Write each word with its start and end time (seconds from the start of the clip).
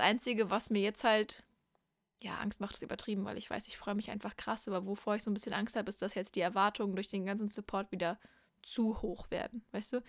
Das 0.00 0.08
Einzige, 0.08 0.48
was 0.48 0.70
mir 0.70 0.80
jetzt 0.80 1.04
halt, 1.04 1.44
ja, 2.22 2.36
Angst 2.36 2.58
macht, 2.58 2.74
ist 2.74 2.82
übertrieben, 2.82 3.26
weil 3.26 3.36
ich 3.36 3.50
weiß, 3.50 3.68
ich 3.68 3.76
freue 3.76 3.94
mich 3.94 4.10
einfach 4.10 4.34
krass, 4.34 4.66
aber 4.66 4.86
wovor 4.86 5.14
ich 5.14 5.22
so 5.22 5.30
ein 5.30 5.34
bisschen 5.34 5.52
Angst 5.52 5.76
habe, 5.76 5.90
ist, 5.90 6.00
dass 6.00 6.14
jetzt 6.14 6.36
die 6.36 6.40
Erwartungen 6.40 6.94
durch 6.94 7.08
den 7.08 7.26
ganzen 7.26 7.50
Support 7.50 7.92
wieder 7.92 8.18
zu 8.62 9.02
hoch 9.02 9.30
werden, 9.30 9.62
weißt 9.72 9.92
du? 9.92 10.00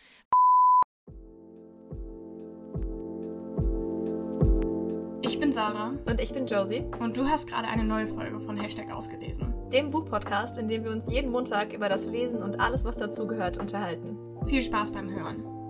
Ich 5.24 5.38
bin 5.38 5.52
Sarah 5.52 5.90
Und 6.06 6.22
ich 6.22 6.32
bin 6.32 6.48
Josie, 6.48 6.86
und 7.00 7.18
du 7.18 7.28
hast 7.28 7.48
gerade 7.48 7.68
eine 7.68 7.84
neue 7.84 8.08
Folge 8.08 8.40
von 8.40 8.56
Hashtag 8.56 8.90
ausgelesen. 8.94 9.54
dem 9.72 9.92
Buchpodcast, 9.92 10.58
in 10.58 10.70
dem 10.70 10.86
wir 10.86 10.92
uns 10.92 11.12
jeden 11.12 11.32
Montag 11.32 11.74
über 11.74 11.90
das 11.90 12.06
Lesen 12.06 12.42
und 12.42 12.62
alles, 12.62 12.86
was 12.86 12.96
dazugehört, 12.96 13.58
unterhalten. 13.58 14.18
Viel 14.48 14.62
Spaß 14.62 14.94
beim 14.94 15.10
Hören. 15.10 15.61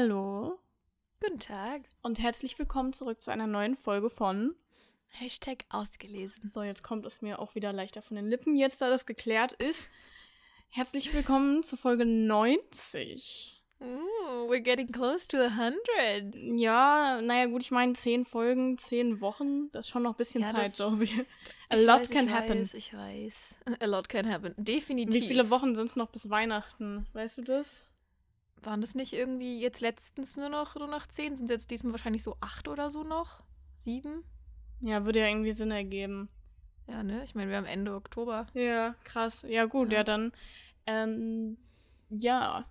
Hallo 0.00 0.56
Guten 1.20 1.40
Tag. 1.40 1.80
und 2.02 2.20
herzlich 2.20 2.56
willkommen 2.56 2.92
zurück 2.92 3.20
zu 3.20 3.32
einer 3.32 3.48
neuen 3.48 3.74
Folge 3.74 4.10
von. 4.10 4.54
Hashtag 5.08 5.64
ausgelesen. 5.70 6.48
So, 6.48 6.62
jetzt 6.62 6.84
kommt 6.84 7.04
es 7.04 7.20
mir 7.20 7.40
auch 7.40 7.56
wieder 7.56 7.72
leichter 7.72 8.00
von 8.00 8.14
den 8.14 8.28
Lippen, 8.28 8.54
jetzt 8.54 8.80
da 8.80 8.90
das 8.90 9.06
geklärt 9.06 9.54
ist. 9.54 9.90
Herzlich 10.68 11.12
willkommen 11.12 11.64
zur 11.64 11.78
Folge 11.78 12.04
90. 12.04 13.60
Ooh, 13.80 14.48
we're 14.48 14.60
getting 14.60 14.92
close 14.92 15.26
to 15.26 15.38
100. 15.38 15.76
Ja, 16.60 17.20
naja, 17.20 17.46
gut, 17.46 17.62
ich 17.62 17.72
meine, 17.72 17.94
10 17.94 18.24
Folgen, 18.24 18.78
10 18.78 19.20
Wochen, 19.20 19.68
das 19.72 19.86
ist 19.86 19.90
schon 19.90 20.04
noch 20.04 20.12
ein 20.12 20.16
bisschen 20.16 20.42
Ja, 20.42 20.54
Zeit, 20.54 20.78
Josie. 20.78 21.26
A 21.70 21.76
lot 21.76 22.02
weiß, 22.02 22.10
can 22.10 22.28
ich 22.28 22.32
happen. 22.32 22.60
Weiß, 22.60 22.74
ich 22.74 22.94
weiß. 22.94 23.58
A 23.80 23.86
lot 23.86 24.08
can 24.08 24.32
happen. 24.32 24.54
Definitiv. 24.58 25.24
Wie 25.24 25.26
viele 25.26 25.50
Wochen 25.50 25.74
sind 25.74 25.86
es 25.86 25.96
noch 25.96 26.10
bis 26.10 26.30
Weihnachten? 26.30 27.08
Weißt 27.14 27.38
du 27.38 27.42
das? 27.42 27.87
Waren 28.62 28.80
das 28.80 28.94
nicht 28.94 29.12
irgendwie 29.12 29.60
jetzt 29.60 29.80
letztens 29.80 30.36
nur 30.36 30.48
noch, 30.48 30.74
nur 30.74 30.88
noch 30.88 31.06
zehn? 31.06 31.36
Sind 31.36 31.48
jetzt 31.50 31.70
diesmal 31.70 31.92
wahrscheinlich 31.92 32.22
so 32.22 32.36
acht 32.40 32.68
oder 32.68 32.90
so 32.90 33.04
noch? 33.04 33.42
Sieben? 33.76 34.24
Ja, 34.80 35.04
würde 35.04 35.20
ja 35.20 35.26
irgendwie 35.28 35.52
Sinn 35.52 35.70
ergeben. 35.70 36.28
Ja, 36.88 37.02
ne? 37.02 37.22
Ich 37.24 37.34
meine, 37.34 37.50
wir 37.50 37.56
haben 37.56 37.66
Ende 37.66 37.94
Oktober. 37.94 38.46
Ja, 38.54 38.94
krass. 39.04 39.44
Ja, 39.48 39.66
gut, 39.66 39.92
ja, 39.92 39.98
Ja. 39.98 40.04
dann. 40.04 40.32
Ähm, 40.86 41.56
ja. 42.10 42.64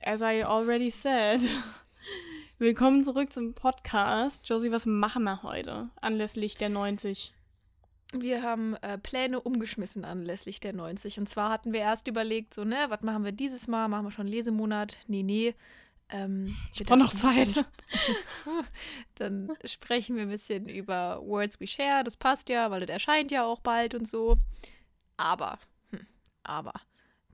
As 0.00 0.20
I 0.22 0.42
already 0.42 0.90
said. 0.90 1.40
Willkommen 2.58 3.04
zurück 3.04 3.32
zum 3.32 3.54
Podcast. 3.54 4.48
Josie, 4.48 4.72
was 4.72 4.86
machen 4.86 5.22
wir 5.24 5.42
heute 5.42 5.90
anlässlich 6.00 6.56
der 6.56 6.70
90? 6.70 7.32
Wir 8.12 8.42
haben 8.42 8.74
äh, 8.76 8.96
Pläne 8.96 9.40
umgeschmissen 9.40 10.04
anlässlich 10.04 10.60
der 10.60 10.72
90. 10.72 11.18
Und 11.18 11.28
zwar 11.28 11.50
hatten 11.50 11.72
wir 11.72 11.80
erst 11.80 12.08
überlegt, 12.08 12.54
so, 12.54 12.64
ne, 12.64 12.86
was 12.88 13.02
machen 13.02 13.24
wir 13.24 13.32
dieses 13.32 13.68
Mal? 13.68 13.88
Machen 13.88 14.06
wir 14.06 14.12
schon 14.12 14.26
Lesemonat? 14.26 14.96
Nee, 15.08 15.22
nee. 15.22 15.54
Ähm, 16.10 16.56
Ich 16.72 16.84
brauche 16.86 16.98
noch 16.98 17.12
Zeit. 17.12 17.66
Dann 19.16 19.52
sprechen 19.64 20.16
wir 20.16 20.22
ein 20.22 20.30
bisschen 20.30 20.68
über 20.68 21.20
Words 21.22 21.60
We 21.60 21.66
Share. 21.66 22.02
Das 22.02 22.16
passt 22.16 22.48
ja, 22.48 22.70
weil 22.70 22.80
das 22.80 22.88
erscheint 22.88 23.30
ja 23.30 23.44
auch 23.44 23.60
bald 23.60 23.94
und 23.94 24.08
so. 24.08 24.38
Aber, 25.18 25.58
hm, 25.90 26.06
aber, 26.44 26.72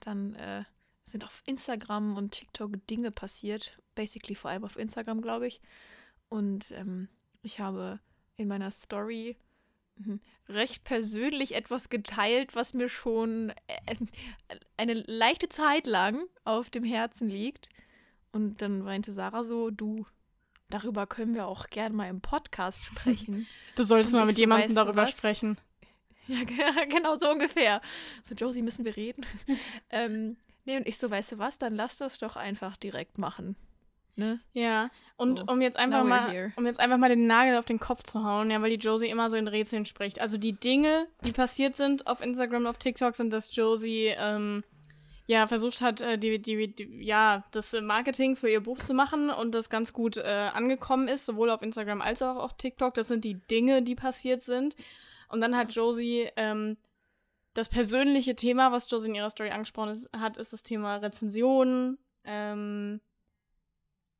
dann 0.01 0.35
äh, 0.35 0.65
sind 1.03 1.25
auf 1.25 1.43
Instagram 1.47 2.17
und 2.17 2.33
TikTok 2.33 2.85
Dinge 2.89 3.11
passiert. 3.11 3.79
Basically 3.95 4.35
vor 4.35 4.51
allem 4.51 4.65
auf 4.65 4.77
Instagram, 4.77 5.21
glaube 5.21 5.47
ich. 5.47 5.61
Und 6.29 6.73
ähm, 6.73 7.09
ich 7.43 7.61
habe 7.61 8.01
in 8.37 8.49
meiner 8.49 8.71
Story 8.71 9.37
recht 10.49 10.85
persönlich 10.85 11.55
etwas 11.55 11.89
geteilt, 11.89 12.55
was 12.55 12.75
mir 12.75 12.89
schon 12.89 13.51
äh, 13.67 13.97
eine 14.77 14.95
leichte 15.07 15.49
Zeit 15.49 15.87
lang 15.87 16.23
auf 16.45 16.71
dem 16.71 16.85
Herzen 16.85 17.29
liegt. 17.29 17.69
Und 18.33 18.61
dann 18.61 18.81
meinte 18.81 19.13
Sarah 19.13 19.45
so, 19.45 19.71
du, 19.71 20.07
darüber 20.69 21.07
können 21.07 21.35
wir 21.35 21.47
auch 21.47 21.69
gern 21.69 21.95
mal 21.95 22.09
im 22.09 22.21
Podcast 22.21 22.85
sprechen. 22.85 23.47
Du 23.77 23.83
solltest 23.85 24.13
mal 24.15 24.27
mit 24.27 24.35
so, 24.37 24.41
jemandem 24.43 24.71
weißt 24.71 24.77
du 24.77 24.85
darüber 24.85 25.03
was? 25.05 25.11
sprechen. 25.13 25.59
ja, 26.29 26.43
ge- 26.45 26.87
genau 26.89 27.17
so 27.17 27.31
ungefähr. 27.31 27.81
So, 28.23 28.35
Josie, 28.35 28.63
müssen 28.63 28.85
wir 28.85 28.97
reden? 28.97 29.25
ähm, 29.91 30.37
nee, 30.65 30.77
und 30.77 30.87
ich 30.87 30.99
so, 30.99 31.11
weißt 31.11 31.33
du 31.33 31.39
was, 31.39 31.59
dann 31.59 31.75
lass 31.75 31.99
das 31.99 32.19
doch 32.19 32.37
einfach 32.37 32.77
direkt 32.77 33.19
machen. 33.19 33.57
Ne? 34.17 34.41
Ja, 34.53 34.91
und 35.17 35.41
So, 35.41 35.45
um 35.47 35.61
jetzt 35.61 35.77
einfach 35.77 36.05
now 36.05 36.09
mal, 36.09 36.53
um 36.57 36.67
jetzt 36.67 36.79
einfach 36.79 36.99
mal 36.99 37.09
den 37.09 37.27
Nagel 37.27 37.57
auf 37.57 37.65
den 37.65 37.81
Kopf 37.81 38.05
zu 38.05 38.25
hauen, 38.25 38.51
ja, 38.51 38.63
weil 38.63 38.71
die 38.71 38.85
Josie 38.85 39.09
immer 39.09 39.29
so 39.29 39.37
in 39.37 39.49
Rätseln 39.49 39.87
spricht. 39.87 40.21
Also 40.21 40.39
die 40.39 40.53
Dinge, 40.53 41.09
die 41.25 41.33
passiert 41.33 41.75
sind 41.75 42.07
auf 42.07 42.21
Instagram 42.21 42.63
und 42.63 42.69
auf 42.69 42.79
TikTok, 42.79 43.17
sind, 43.17 43.33
dass 43.33 43.55
Josie 43.55 44.15
ähm, 44.17 44.63
ja 45.27 45.49
versucht 45.49 45.81
hat, 45.81 46.01
äh, 46.01 46.17
die, 46.17 46.41
die, 46.41 46.75
die, 46.75 47.05
ja, 47.05 47.45
das 47.51 47.75
äh, 47.75 47.81
Marketing 47.81 48.37
für 48.37 48.49
ihr 48.49 48.63
Buch 48.63 48.79
zu 48.79 48.95
machen 48.95 49.31
und 49.31 49.53
das 49.53 49.69
ganz 49.69 49.93
gut 49.93 50.17
äh, 50.17 50.23
angekommen 50.23 51.09
ist, 51.09 51.27
sowohl 51.27 51.51
auf 51.51 51.63
Instagram 51.63 52.01
als 52.01 52.23
auch 52.23 52.37
auf 52.37 52.57
TikTok. 52.57 52.95
Das 52.95 53.09
sind 53.09 53.25
die 53.25 53.41
Dinge, 53.51 53.83
die 53.83 53.97
passiert 53.97 54.43
sind. 54.43 54.77
Und 55.29 55.41
dann 55.41 55.57
hat 55.57 55.75
Josie 55.75 56.29
ähm, 56.37 56.77
das 57.55 57.69
persönliche 57.69 58.37
Thema, 58.37 58.71
was 58.71 58.89
Josie 58.89 59.09
in 59.09 59.15
ihrer 59.17 59.31
Story 59.31 59.51
angesprochen 59.51 59.91
ist, 59.91 60.09
hat, 60.17 60.39
ist 60.39 60.53
das 60.53 60.63
Thema 60.63 60.97
Rezensionen. 60.97 61.99
Ähm, 62.25 63.01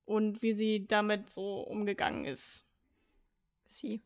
und 0.05 0.43
wie 0.43 0.53
sie 0.53 0.87
damit 0.87 1.31
so 1.31 1.61
umgegangen 1.61 2.25
ist. 2.25 2.67
Sie. 3.65 4.03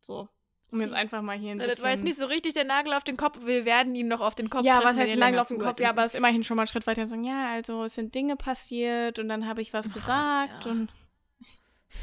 So. 0.00 0.28
Um 0.72 0.80
jetzt 0.80 0.94
einfach 0.94 1.22
mal 1.22 1.38
hier 1.38 1.52
ein 1.52 1.58
bisschen... 1.58 1.70
das 1.70 1.82
war 1.82 1.90
jetzt 1.90 2.02
nicht 2.02 2.18
so 2.18 2.26
richtig 2.26 2.54
der 2.54 2.64
Nagel 2.64 2.92
auf 2.92 3.04
den 3.04 3.16
Kopf. 3.16 3.38
Wir 3.44 3.64
werden 3.64 3.94
ihn 3.94 4.08
noch 4.08 4.20
auf 4.20 4.34
den 4.34 4.50
Kopf 4.50 4.64
ja, 4.64 4.82
was 4.82 4.96
heißt 4.96 5.14
ihr 5.14 5.20
Nagel 5.20 5.38
auf 5.38 5.48
den 5.48 5.58
Kopf? 5.58 5.78
Ja, 5.78 5.90
aber 5.90 6.04
es 6.04 6.12
ist 6.12 6.18
immerhin 6.18 6.42
schon 6.42 6.56
mal 6.56 6.62
einen 6.62 6.68
Schritt 6.68 6.86
weiter 6.86 7.06
sagen, 7.06 7.24
ja, 7.24 7.52
also 7.52 7.84
es 7.84 7.94
sind 7.94 8.14
Dinge 8.14 8.36
passiert 8.36 9.18
und 9.18 9.28
dann 9.28 9.46
habe 9.46 9.62
ich 9.62 9.72
was 9.72 9.92
gesagt 9.92 10.64
ja. 10.64 10.70
und 10.70 10.88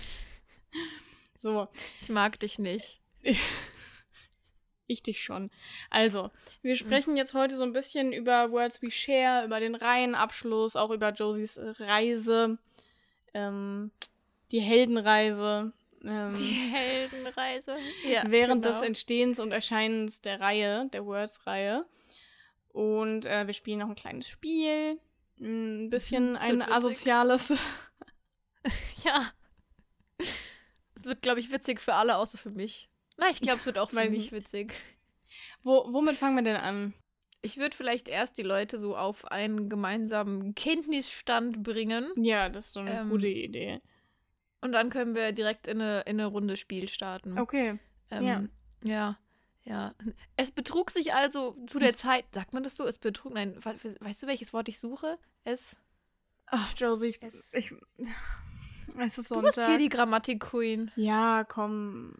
so, 1.38 1.68
Ich 2.02 2.10
mag 2.10 2.40
dich 2.40 2.58
nicht. 2.58 3.02
ich 4.88 5.04
dich 5.04 5.24
schon. 5.24 5.52
Also, 5.90 6.32
wir 6.62 6.76
sprechen 6.76 7.18
jetzt 7.18 7.34
heute 7.34 7.56
so 7.58 7.64
ein 7.64 7.74
bisschen 7.74 8.14
über 8.14 8.52
Words 8.52 8.82
We 8.82 8.92
Share, 8.92 9.46
über 9.46 9.60
den 9.60 9.76
Reihenabschluss, 9.76 10.76
auch 10.76 10.92
über 10.92 11.12
Josies 11.12 11.60
Reise, 11.80 12.58
ähm, 13.34 13.92
die 14.52 14.60
Heldenreise. 14.60 15.74
Ähm, 16.04 16.34
Die 16.36 16.54
Heldenreise. 16.72 17.78
Ja, 18.10 18.24
während 18.28 18.64
genau. 18.64 18.76
des 18.78 18.86
Entstehens 18.88 19.40
und 19.40 19.52
Erscheinens 19.52 20.22
der 20.22 20.40
Reihe, 20.42 20.90
der 20.92 21.06
Words-Reihe. 21.06 21.86
Und 22.70 23.26
äh, 23.26 23.46
wir 23.48 23.54
spielen 23.54 23.80
noch 23.80 23.90
ein 23.90 23.96
kleines 23.96 24.28
Spiel. 24.28 25.00
Ein 25.40 25.90
bisschen 25.90 26.34
Das 26.34 26.44
ein 26.44 26.60
witzig. 26.60 26.74
asoziales. 26.74 27.54
Ja. 29.04 29.30
Es 30.96 31.04
wird, 31.04 31.22
glaube 31.22 31.42
ich, 31.42 31.52
witzig 31.52 31.82
für 31.82 31.96
alle, 31.96 32.16
außer 32.16 32.38
für 32.38 32.52
mich. 32.52 32.90
Na, 33.18 33.30
ich 33.30 33.42
glaube, 33.42 33.60
es 33.60 33.66
wird 33.66 33.78
auch 33.78 33.90
für 33.90 33.98
Weiß 33.98 34.12
mich 34.12 34.32
witzig. 34.32 34.74
Wo, 35.64 35.92
womit 35.92 36.16
fangen 36.16 36.38
wir 36.38 36.44
denn 36.44 36.56
an? 36.56 36.94
Ich 37.44 37.58
würde 37.58 37.76
vielleicht 37.76 38.08
erst 38.08 38.38
die 38.38 38.44
Leute 38.44 38.80
so 38.80 38.96
auf 38.98 39.26
einen 39.32 39.70
gemeinsamen 39.70 40.56
Kenntnisstand 40.56 41.62
bringen 41.62 42.10
Ja, 42.16 42.50
das 42.50 42.68
ist 42.68 42.76
doch 42.76 42.82
eine 42.82 43.02
Ähm, 43.02 43.10
gute 43.10 43.28
Idee. 43.28 43.82
und 44.62 44.72
dann 44.72 44.90
können 44.90 45.14
wir 45.14 45.32
direkt 45.34 45.68
in 45.68 45.80
eine, 45.82 46.02
in 46.02 46.20
eine 46.20 46.26
Runde 46.26 46.58
Spiel 46.58 46.88
starten. 46.88 47.38
Okay. 47.38 47.78
Ähm, 48.12 48.24
ja. 48.26 48.44
ja. 48.86 49.20
Ja. 49.66 49.94
Es 50.36 50.52
betrug 50.52 50.92
sich 50.92 51.14
also 51.14 51.56
zu 51.68 51.80
der 51.80 51.94
Zeit, 51.94 52.26
sagt 52.34 52.52
man 52.54 52.64
das 52.64 52.76
so? 52.76 52.86
Es 52.86 52.98
betrug, 52.98 53.34
nein, 53.34 53.56
we- 53.64 53.96
weißt 54.02 54.24
du, 54.24 54.28
welches 54.28 54.52
Wort 54.52 54.68
ich 54.68 54.78
suche? 54.80 55.18
Es. 55.46 55.76
Ach, 56.48 56.74
Josie, 56.78 57.08
ich. 57.08 57.22
Es- 57.24 57.54
ich 57.54 57.72
es 59.00 59.18
ist 59.18 59.32
Du 59.32 59.36
Sonntag. 59.36 59.56
bist 59.56 59.66
hier 59.68 59.78
die 59.78 59.88
Grammatik-Queen. 59.90 60.92
ja, 60.98 61.46
komm. 61.48 62.16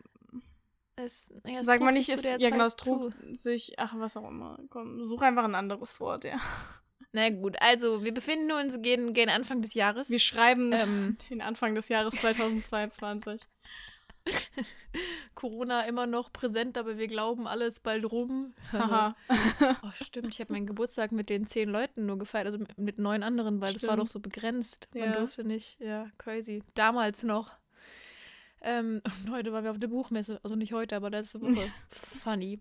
Es, 0.96 1.34
ja, 1.48 1.60
es 1.62 1.66
Sag 1.66 1.82
mal 1.82 1.92
nicht, 1.92 2.10
ist, 2.10 2.24
ja 2.24 2.38
genau, 2.38 2.66
es 2.66 2.76
trug 2.76 3.12
zu. 3.14 3.36
sich, 3.36 3.80
ach, 3.80 3.94
was 3.98 4.16
auch 4.16 4.28
immer. 4.30 4.60
Komm, 4.70 5.04
such 5.06 5.22
einfach 5.22 5.44
ein 5.44 5.56
anderes 5.56 6.00
Wort, 6.00 6.24
ja. 6.24 6.40
Na 7.12 7.30
gut, 7.30 7.56
also 7.62 8.04
wir 8.04 8.14
befinden 8.14 8.52
uns, 8.52 8.82
gehen, 8.82 9.14
gehen 9.14 9.30
Anfang 9.30 9.62
des 9.62 9.74
Jahres. 9.74 10.10
Wir 10.10 10.20
schreiben 10.20 10.72
ähm, 10.74 11.18
den 11.30 11.42
Anfang 11.42 11.76
des 11.76 11.90
Jahres 11.90 12.16
2022. 12.16 13.42
Corona 15.36 15.82
immer 15.86 16.06
noch 16.08 16.32
präsent, 16.32 16.78
aber 16.78 16.98
wir 16.98 17.08
glauben 17.08 17.48
alles 17.48 17.80
bald 17.80 18.10
rum. 18.12 18.54
Haha. 18.72 19.16
oh, 19.84 19.92
stimmt, 20.04 20.34
ich 20.34 20.40
habe 20.40 20.54
meinen 20.54 20.66
Geburtstag 20.68 21.12
mit 21.12 21.30
den 21.30 21.48
zehn 21.48 21.70
Leuten 21.70 22.06
nur 22.06 22.18
gefeiert, 22.18 22.46
also 22.46 22.58
mit, 22.58 22.78
mit 22.78 23.00
neun 23.00 23.24
anderen, 23.24 23.62
weil 23.62 23.74
das 23.74 23.84
war 23.84 23.94
Stimmt. 23.94 24.08
doch 24.08 24.12
so 24.12 24.20
begrenzt. 24.20 24.90
Man 24.94 25.10
Ja. 25.12 25.20
durfte 25.20 25.44
nicht. 25.44 25.80
Ja, 25.80 26.08
crazy. 26.18 26.64
Damals 26.76 27.24
noch. 27.24 27.58
Ähm, 28.64 29.02
und 29.04 29.32
heute 29.32 29.52
waren 29.54 29.64
wir 29.64 29.72
auf 29.72 29.80
der 29.80 29.88
Buchmesse, 29.88 30.40
also 30.44 30.56
nicht 30.56 30.74
heute, 30.74 30.96
aber 30.96 31.10
letzte 31.10 31.42
Woche. 31.42 31.72
Funny. 31.90 32.60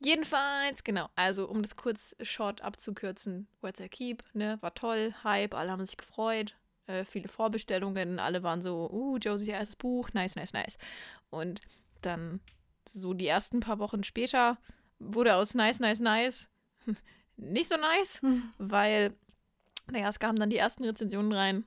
Jedenfalls, 0.00 0.84
genau, 0.84 1.08
also 1.14 1.48
um 1.48 1.62
das 1.62 1.76
kurz 1.76 2.16
short 2.22 2.62
abzukürzen, 2.62 3.48
Words 3.60 3.80
I 3.80 3.88
Keep, 3.88 4.24
ne, 4.34 4.58
war 4.60 4.74
toll, 4.74 5.14
Hype, 5.22 5.54
alle 5.54 5.70
haben 5.70 5.84
sich 5.84 5.96
gefreut, 5.96 6.56
äh, 6.86 7.04
viele 7.04 7.28
Vorbestellungen, 7.28 8.18
alle 8.18 8.42
waren 8.42 8.60
so, 8.60 8.90
uh, 8.90 9.16
Josies 9.18 9.48
erstes 9.48 9.76
Buch, 9.76 10.10
nice, 10.12 10.36
nice, 10.36 10.52
nice. 10.52 10.78
Und 11.30 11.60
dann 12.02 12.40
so 12.86 13.14
die 13.14 13.26
ersten 13.26 13.60
paar 13.60 13.78
Wochen 13.78 14.04
später 14.04 14.58
wurde 14.98 15.36
aus 15.36 15.54
nice, 15.54 15.80
nice, 15.80 16.00
nice 16.00 16.50
nicht 17.36 17.68
so 17.68 17.76
nice, 17.76 18.20
hm. 18.20 18.50
weil, 18.58 19.14
naja, 19.90 20.08
es 20.08 20.18
kamen 20.18 20.38
dann 20.38 20.50
die 20.50 20.58
ersten 20.58 20.84
Rezensionen 20.84 21.32
rein. 21.32 21.64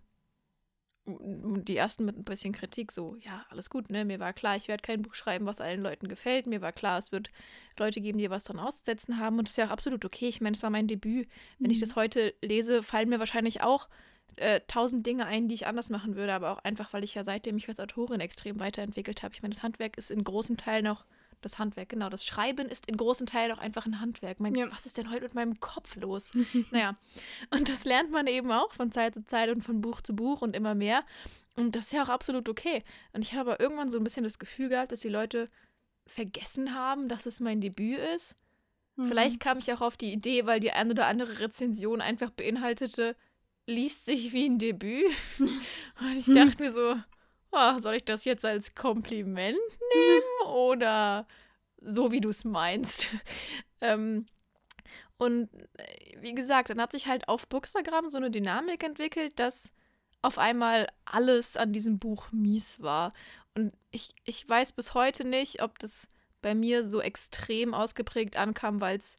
Die 1.07 1.77
ersten 1.77 2.03
mit 2.03 2.17
ein 2.17 2.25
bisschen 2.25 2.51
Kritik, 2.51 2.91
so, 2.91 3.15
ja, 3.21 3.45
alles 3.49 3.69
gut, 3.69 3.89
ne? 3.89 4.03
Mir 4.03 4.19
war 4.19 4.33
klar, 4.33 4.57
ich 4.57 4.67
werde 4.67 4.81
kein 4.81 5.01
Buch 5.01 5.13
schreiben, 5.13 5.45
was 5.45 5.61
allen 5.61 5.81
Leuten 5.81 6.09
gefällt. 6.09 6.47
Mir 6.47 6.61
war 6.61 6.73
klar, 6.73 6.99
es 6.99 7.13
wird 7.13 7.29
Leute 7.77 8.01
geben, 8.01 8.17
die 8.17 8.29
was 8.29 8.43
dran 8.43 8.59
auszusetzen 8.59 9.17
haben. 9.17 9.39
Und 9.39 9.47
das 9.47 9.53
ist 9.53 9.57
ja 9.57 9.67
auch 9.67 9.71
absolut 9.71 10.03
okay. 10.03 10.27
Ich 10.27 10.41
meine, 10.41 10.55
es 10.55 10.63
war 10.63 10.69
mein 10.69 10.87
Debüt. 10.87 11.29
Wenn 11.59 11.67
mhm. 11.67 11.71
ich 11.71 11.79
das 11.79 11.95
heute 11.95 12.33
lese, 12.41 12.83
fallen 12.83 13.07
mir 13.07 13.19
wahrscheinlich 13.19 13.61
auch 13.61 13.87
äh, 14.35 14.61
tausend 14.67 15.05
Dinge 15.05 15.25
ein, 15.25 15.47
die 15.47 15.55
ich 15.55 15.67
anders 15.67 15.89
machen 15.89 16.15
würde, 16.15 16.33
aber 16.33 16.51
auch 16.51 16.63
einfach, 16.63 16.93
weil 16.93 17.03
ich 17.03 17.15
ja 17.15 17.23
seitdem 17.23 17.55
mich 17.55 17.67
als 17.69 17.79
Autorin 17.79 18.19
extrem 18.19 18.59
weiterentwickelt 18.59 19.23
habe. 19.23 19.33
Ich 19.33 19.41
meine, 19.41 19.53
das 19.53 19.63
Handwerk 19.63 19.97
ist 19.97 20.11
in 20.11 20.23
großen 20.23 20.57
Teilen 20.57 20.87
auch 20.87 21.05
das 21.41 21.59
Handwerk, 21.59 21.89
genau. 21.89 22.09
Das 22.09 22.25
Schreiben 22.25 22.67
ist 22.67 22.87
in 22.87 22.97
großen 22.97 23.27
Teilen 23.27 23.51
auch 23.51 23.59
einfach 23.59 23.85
ein 23.85 23.99
Handwerk. 23.99 24.39
Mein, 24.39 24.55
ja. 24.55 24.69
Was 24.71 24.85
ist 24.85 24.97
denn 24.97 25.11
heute 25.11 25.23
mit 25.23 25.35
meinem 25.35 25.59
Kopf 25.59 25.95
los? 25.95 26.31
naja, 26.71 26.97
und 27.51 27.69
das 27.69 27.85
lernt 27.85 28.11
man 28.11 28.27
eben 28.27 28.51
auch 28.51 28.73
von 28.73 28.91
Zeit 28.91 29.13
zu 29.13 29.23
Zeit 29.25 29.49
und 29.49 29.61
von 29.61 29.81
Buch 29.81 30.01
zu 30.01 30.15
Buch 30.15 30.41
und 30.41 30.55
immer 30.55 30.75
mehr. 30.75 31.03
Und 31.55 31.75
das 31.75 31.85
ist 31.85 31.93
ja 31.93 32.03
auch 32.03 32.09
absolut 32.09 32.49
okay. 32.49 32.83
Und 33.13 33.21
ich 33.21 33.33
habe 33.33 33.57
irgendwann 33.59 33.89
so 33.89 33.97
ein 33.97 34.03
bisschen 34.03 34.23
das 34.23 34.39
Gefühl 34.39 34.69
gehabt, 34.69 34.91
dass 34.91 34.99
die 34.99 35.09
Leute 35.09 35.49
vergessen 36.05 36.73
haben, 36.73 37.09
dass 37.09 37.25
es 37.25 37.39
mein 37.39 37.61
Debüt 37.61 37.99
ist. 38.15 38.35
Mhm. 38.95 39.05
Vielleicht 39.05 39.39
kam 39.39 39.57
ich 39.57 39.71
auch 39.73 39.81
auf 39.81 39.97
die 39.97 40.13
Idee, 40.13 40.45
weil 40.45 40.59
die 40.59 40.71
eine 40.71 40.91
oder 40.91 41.07
andere 41.07 41.39
Rezension 41.39 42.01
einfach 42.01 42.29
beinhaltete, 42.29 43.15
liest 43.65 44.05
sich 44.05 44.33
wie 44.33 44.45
ein 44.45 44.59
Debüt. 44.59 45.11
Und 45.39 46.17
ich 46.17 46.25
dachte 46.25 46.63
mir 46.63 46.71
so, 46.71 46.95
oh, 47.51 47.79
soll 47.79 47.95
ich 47.95 48.05
das 48.05 48.25
jetzt 48.25 48.45
als 48.45 48.75
Kompliment 48.75 49.57
nehmen 49.95 50.23
oder 50.53 51.27
so, 51.81 52.11
wie 52.11 52.21
du 52.21 52.29
es 52.29 52.45
meinst? 52.45 53.09
ähm, 53.81 54.25
und 55.17 55.49
äh, 55.77 56.21
wie 56.21 56.35
gesagt, 56.35 56.69
dann 56.69 56.81
hat 56.81 56.91
sich 56.91 57.07
halt 57.07 57.27
auf 57.27 57.47
Bookstagram 57.47 58.09
so 58.09 58.17
eine 58.17 58.31
Dynamik 58.31 58.83
entwickelt, 58.83 59.39
dass 59.39 59.71
auf 60.21 60.37
einmal 60.37 60.87
alles 61.05 61.57
an 61.57 61.73
diesem 61.73 61.99
Buch 61.99 62.31
mies 62.31 62.81
war. 62.81 63.13
Und 63.55 63.73
ich, 63.91 64.13
ich 64.23 64.47
weiß 64.47 64.73
bis 64.73 64.93
heute 64.93 65.27
nicht, 65.27 65.61
ob 65.61 65.79
das 65.79 66.09
bei 66.41 66.53
mir 66.53 66.83
so 66.83 67.01
extrem 67.01 67.73
ausgeprägt 67.73 68.37
ankam, 68.37 68.81
weil 68.81 68.97
es 68.97 69.17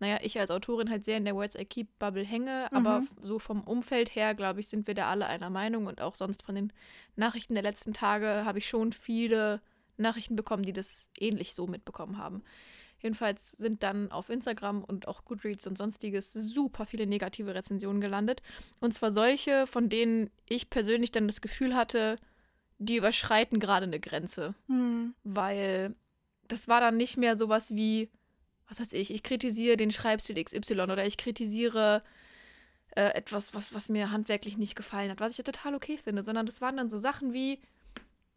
naja, 0.00 0.18
ich 0.22 0.38
als 0.38 0.50
Autorin 0.50 0.90
halt 0.90 1.04
sehr 1.04 1.16
in 1.16 1.24
der 1.24 1.36
Words 1.36 1.54
I 1.54 1.64
Keep 1.64 1.98
Bubble 1.98 2.24
hänge, 2.24 2.68
mhm. 2.70 2.76
aber 2.76 3.02
so 3.22 3.38
vom 3.38 3.62
Umfeld 3.62 4.14
her, 4.14 4.34
glaube 4.34 4.60
ich, 4.60 4.68
sind 4.68 4.86
wir 4.86 4.94
da 4.94 5.08
alle 5.08 5.26
einer 5.26 5.50
Meinung 5.50 5.86
und 5.86 6.00
auch 6.00 6.14
sonst 6.14 6.42
von 6.42 6.54
den 6.54 6.72
Nachrichten 7.16 7.54
der 7.54 7.62
letzten 7.62 7.92
Tage 7.92 8.44
habe 8.44 8.58
ich 8.58 8.68
schon 8.68 8.92
viele 8.92 9.60
Nachrichten 9.96 10.36
bekommen, 10.36 10.64
die 10.64 10.72
das 10.72 11.08
ähnlich 11.18 11.54
so 11.54 11.66
mitbekommen 11.66 12.18
haben. 12.18 12.42
Jedenfalls 13.04 13.52
sind 13.52 13.82
dann 13.82 14.10
auf 14.10 14.30
Instagram 14.30 14.82
und 14.82 15.06
auch 15.08 15.26
Goodreads 15.26 15.66
und 15.66 15.76
sonstiges 15.76 16.32
super 16.32 16.86
viele 16.86 17.06
negative 17.06 17.54
Rezensionen 17.54 18.00
gelandet. 18.00 18.40
Und 18.80 18.94
zwar 18.94 19.10
solche, 19.10 19.66
von 19.66 19.90
denen 19.90 20.30
ich 20.48 20.70
persönlich 20.70 21.12
dann 21.12 21.26
das 21.26 21.42
Gefühl 21.42 21.74
hatte, 21.74 22.16
die 22.78 22.96
überschreiten 22.96 23.60
gerade 23.60 23.84
eine 23.84 24.00
Grenze. 24.00 24.54
Mhm. 24.68 25.14
Weil 25.22 25.94
das 26.48 26.66
war 26.66 26.80
dann 26.80 26.96
nicht 26.96 27.18
mehr 27.18 27.36
sowas 27.36 27.74
wie, 27.74 28.10
was 28.80 28.88
weiß 28.88 28.92
ich, 28.94 29.12
ich 29.12 29.22
kritisiere 29.22 29.76
den 29.76 29.90
Schreibstil 29.90 30.42
XY 30.42 30.80
oder 30.80 31.06
ich 31.06 31.16
kritisiere 31.16 32.02
äh, 32.96 33.14
etwas, 33.14 33.54
was, 33.54 33.74
was 33.74 33.88
mir 33.88 34.10
handwerklich 34.10 34.58
nicht 34.58 34.74
gefallen 34.74 35.10
hat, 35.10 35.20
was 35.20 35.32
ich 35.32 35.38
ja 35.38 35.44
total 35.44 35.74
okay 35.74 35.96
finde, 35.96 36.22
sondern 36.22 36.46
das 36.46 36.60
waren 36.60 36.76
dann 36.76 36.88
so 36.88 36.98
Sachen 36.98 37.32
wie, 37.32 37.60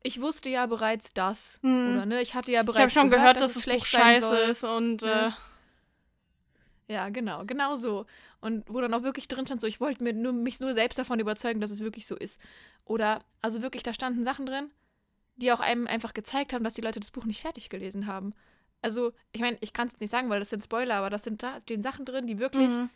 ich 0.03 0.21
wusste 0.21 0.49
ja 0.49 0.65
bereits 0.65 1.13
das. 1.13 1.59
Hm. 1.63 1.95
Oder 1.95 2.05
ne, 2.05 2.21
ich 2.21 2.33
hatte 2.35 2.51
ja 2.51 2.63
bereits. 2.63 2.77
Ich 2.77 2.81
habe 2.81 2.91
schon 2.91 3.09
gehört, 3.09 3.35
gehört 3.35 3.37
dass, 3.37 3.53
dass, 3.53 3.55
es 3.57 3.63
schlecht 3.63 3.87
scheiße 3.87 4.29
soll. 4.29 4.49
ist 4.49 4.63
und. 4.63 5.01
Ja. 5.01 5.29
Äh 5.29 5.31
ja, 6.89 7.09
genau, 7.09 7.43
genau 7.45 7.75
so. 7.75 8.05
Und 8.39 8.63
wo 8.69 8.79
dann 8.79 8.93
auch 8.93 9.03
wirklich 9.03 9.27
drin 9.27 9.45
stand, 9.45 9.59
so, 9.59 9.67
ich 9.67 9.81
wollte 9.81 10.01
mir 10.01 10.13
nur, 10.13 10.31
mich 10.31 10.61
nur 10.61 10.73
selbst 10.73 10.97
davon 10.97 11.19
überzeugen, 11.19 11.59
dass 11.59 11.69
es 11.69 11.81
wirklich 11.81 12.07
so 12.07 12.15
ist. 12.15 12.39
Oder, 12.85 13.25
also 13.41 13.61
wirklich, 13.61 13.83
da 13.83 13.93
standen 13.93 14.23
Sachen 14.23 14.45
drin, 14.45 14.71
die 15.35 15.51
auch 15.51 15.59
einem 15.59 15.85
einfach 15.85 16.13
gezeigt 16.13 16.53
haben, 16.53 16.63
dass 16.63 16.75
die 16.75 16.81
Leute 16.81 17.01
das 17.01 17.11
Buch 17.11 17.25
nicht 17.25 17.41
fertig 17.41 17.67
gelesen 17.67 18.07
haben 18.07 18.33
also, 18.81 19.13
ich 19.31 19.41
meine, 19.41 19.57
ich 19.61 19.73
kann 19.73 19.87
es 19.87 19.99
nicht 19.99 20.09
sagen, 20.09 20.29
weil 20.29 20.39
das 20.39 20.49
sind 20.49 20.63
Spoiler, 20.63 20.95
aber 20.95 21.09
das 21.09 21.23
sind 21.23 21.43
da 21.43 21.59
stehen 21.61 21.81
Sachen 21.81 22.05
drin, 22.05 22.27
die 22.27 22.39
wirklich 22.39 22.69
mhm. 22.69 22.89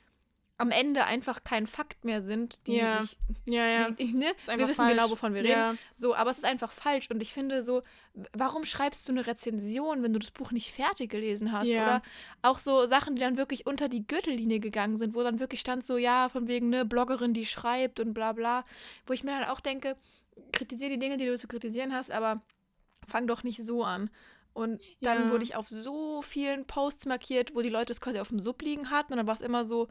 am 0.57 0.69
Ende 0.69 1.05
einfach 1.05 1.43
kein 1.43 1.65
Fakt 1.65 2.05
mehr 2.05 2.21
sind. 2.21 2.59
Die 2.67 2.75
ja. 2.75 3.01
Ich, 3.03 3.17
ja, 3.45 3.65
ja. 3.65 3.91
Die, 3.91 4.03
ich, 4.03 4.13
ne? 4.13 4.31
Wir 4.45 4.67
wissen 4.67 4.75
falsch. 4.75 4.95
genau, 4.95 5.09
wovon 5.09 5.33
wir 5.33 5.43
reden. 5.43 5.79
So, 5.95 6.15
aber 6.15 6.29
es 6.29 6.37
ist 6.37 6.45
einfach 6.45 6.71
falsch. 6.71 7.09
Und 7.09 7.21
ich 7.21 7.33
finde 7.33 7.63
so, 7.63 7.81
warum 8.33 8.63
schreibst 8.63 9.07
du 9.07 9.11
eine 9.11 9.25
Rezension, 9.25 10.03
wenn 10.03 10.13
du 10.13 10.19
das 10.19 10.31
Buch 10.31 10.51
nicht 10.51 10.71
fertig 10.71 11.09
gelesen 11.09 11.51
hast? 11.51 11.69
Ja. 11.69 11.83
Oder 11.83 12.01
auch 12.43 12.59
so 12.59 12.85
Sachen, 12.85 13.15
die 13.15 13.21
dann 13.21 13.37
wirklich 13.37 13.65
unter 13.65 13.89
die 13.89 14.05
Gürtellinie 14.05 14.59
gegangen 14.59 14.97
sind, 14.97 15.15
wo 15.15 15.23
dann 15.23 15.39
wirklich 15.39 15.61
stand 15.61 15.85
so, 15.85 15.97
ja, 15.97 16.29
von 16.29 16.47
wegen, 16.47 16.69
ne, 16.69 16.85
Bloggerin, 16.85 17.33
die 17.33 17.45
schreibt 17.45 17.99
und 17.99 18.13
bla 18.13 18.33
bla. 18.33 18.65
Wo 19.07 19.13
ich 19.13 19.23
mir 19.23 19.31
dann 19.31 19.49
auch 19.49 19.59
denke, 19.59 19.97
kritisiere 20.51 20.91
die 20.91 20.99
Dinge, 20.99 21.17
die 21.17 21.25
du 21.25 21.37
zu 21.37 21.47
kritisieren 21.47 21.91
hast, 21.93 22.11
aber 22.11 22.41
fang 23.07 23.27
doch 23.27 23.43
nicht 23.43 23.63
so 23.63 23.83
an. 23.83 24.09
Und 24.53 24.81
dann 24.99 25.25
ja. 25.25 25.31
wurde 25.31 25.43
ich 25.43 25.55
auf 25.55 25.67
so 25.67 26.21
vielen 26.21 26.65
Posts 26.65 27.05
markiert, 27.05 27.55
wo 27.55 27.61
die 27.61 27.69
Leute 27.69 27.93
es 27.93 28.01
quasi 28.01 28.19
auf 28.19 28.29
dem 28.29 28.39
Sub 28.39 28.61
liegen 28.61 28.89
hatten. 28.89 29.13
Und 29.13 29.17
dann 29.17 29.27
war 29.27 29.35
es 29.35 29.41
immer 29.41 29.63
so, 29.63 29.87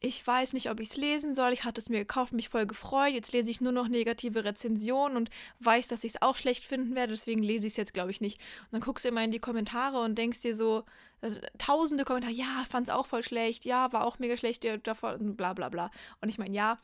ich 0.00 0.26
weiß 0.26 0.52
nicht, 0.52 0.70
ob 0.70 0.80
ich 0.80 0.90
es 0.90 0.96
lesen 0.96 1.34
soll. 1.34 1.52
Ich 1.52 1.64
hatte 1.64 1.80
es 1.80 1.88
mir 1.88 2.00
gekauft, 2.00 2.34
mich 2.34 2.50
voll 2.50 2.66
gefreut. 2.66 3.12
Jetzt 3.12 3.32
lese 3.32 3.50
ich 3.50 3.62
nur 3.62 3.72
noch 3.72 3.88
negative 3.88 4.44
Rezensionen 4.44 5.16
und 5.16 5.30
weiß, 5.60 5.88
dass 5.88 6.04
ich 6.04 6.14
es 6.14 6.22
auch 6.22 6.36
schlecht 6.36 6.66
finden 6.66 6.94
werde. 6.94 7.12
Deswegen 7.14 7.42
lese 7.42 7.66
ich 7.66 7.72
es 7.72 7.76
jetzt, 7.78 7.94
glaube 7.94 8.10
ich, 8.10 8.20
nicht. 8.20 8.38
Und 8.64 8.72
dann 8.72 8.80
guckst 8.82 9.04
du 9.04 9.08
immer 9.08 9.24
in 9.24 9.30
die 9.30 9.38
Kommentare 9.38 10.00
und 10.00 10.16
denkst 10.16 10.42
dir 10.42 10.54
so, 10.54 10.84
äh, 11.22 11.30
tausende 11.56 12.04
Kommentare, 12.04 12.34
ja, 12.34 12.66
fand 12.68 12.88
es 12.88 12.94
auch 12.94 13.06
voll 13.06 13.22
schlecht, 13.22 13.64
ja, 13.64 13.92
war 13.94 14.04
auch 14.04 14.18
mega 14.18 14.36
schlecht, 14.36 14.66
davon, 14.86 15.36
bla 15.36 15.54
bla 15.54 15.70
bla. 15.70 15.90
Und 16.20 16.28
ich 16.28 16.36
meine, 16.36 16.54
ja, 16.54 16.78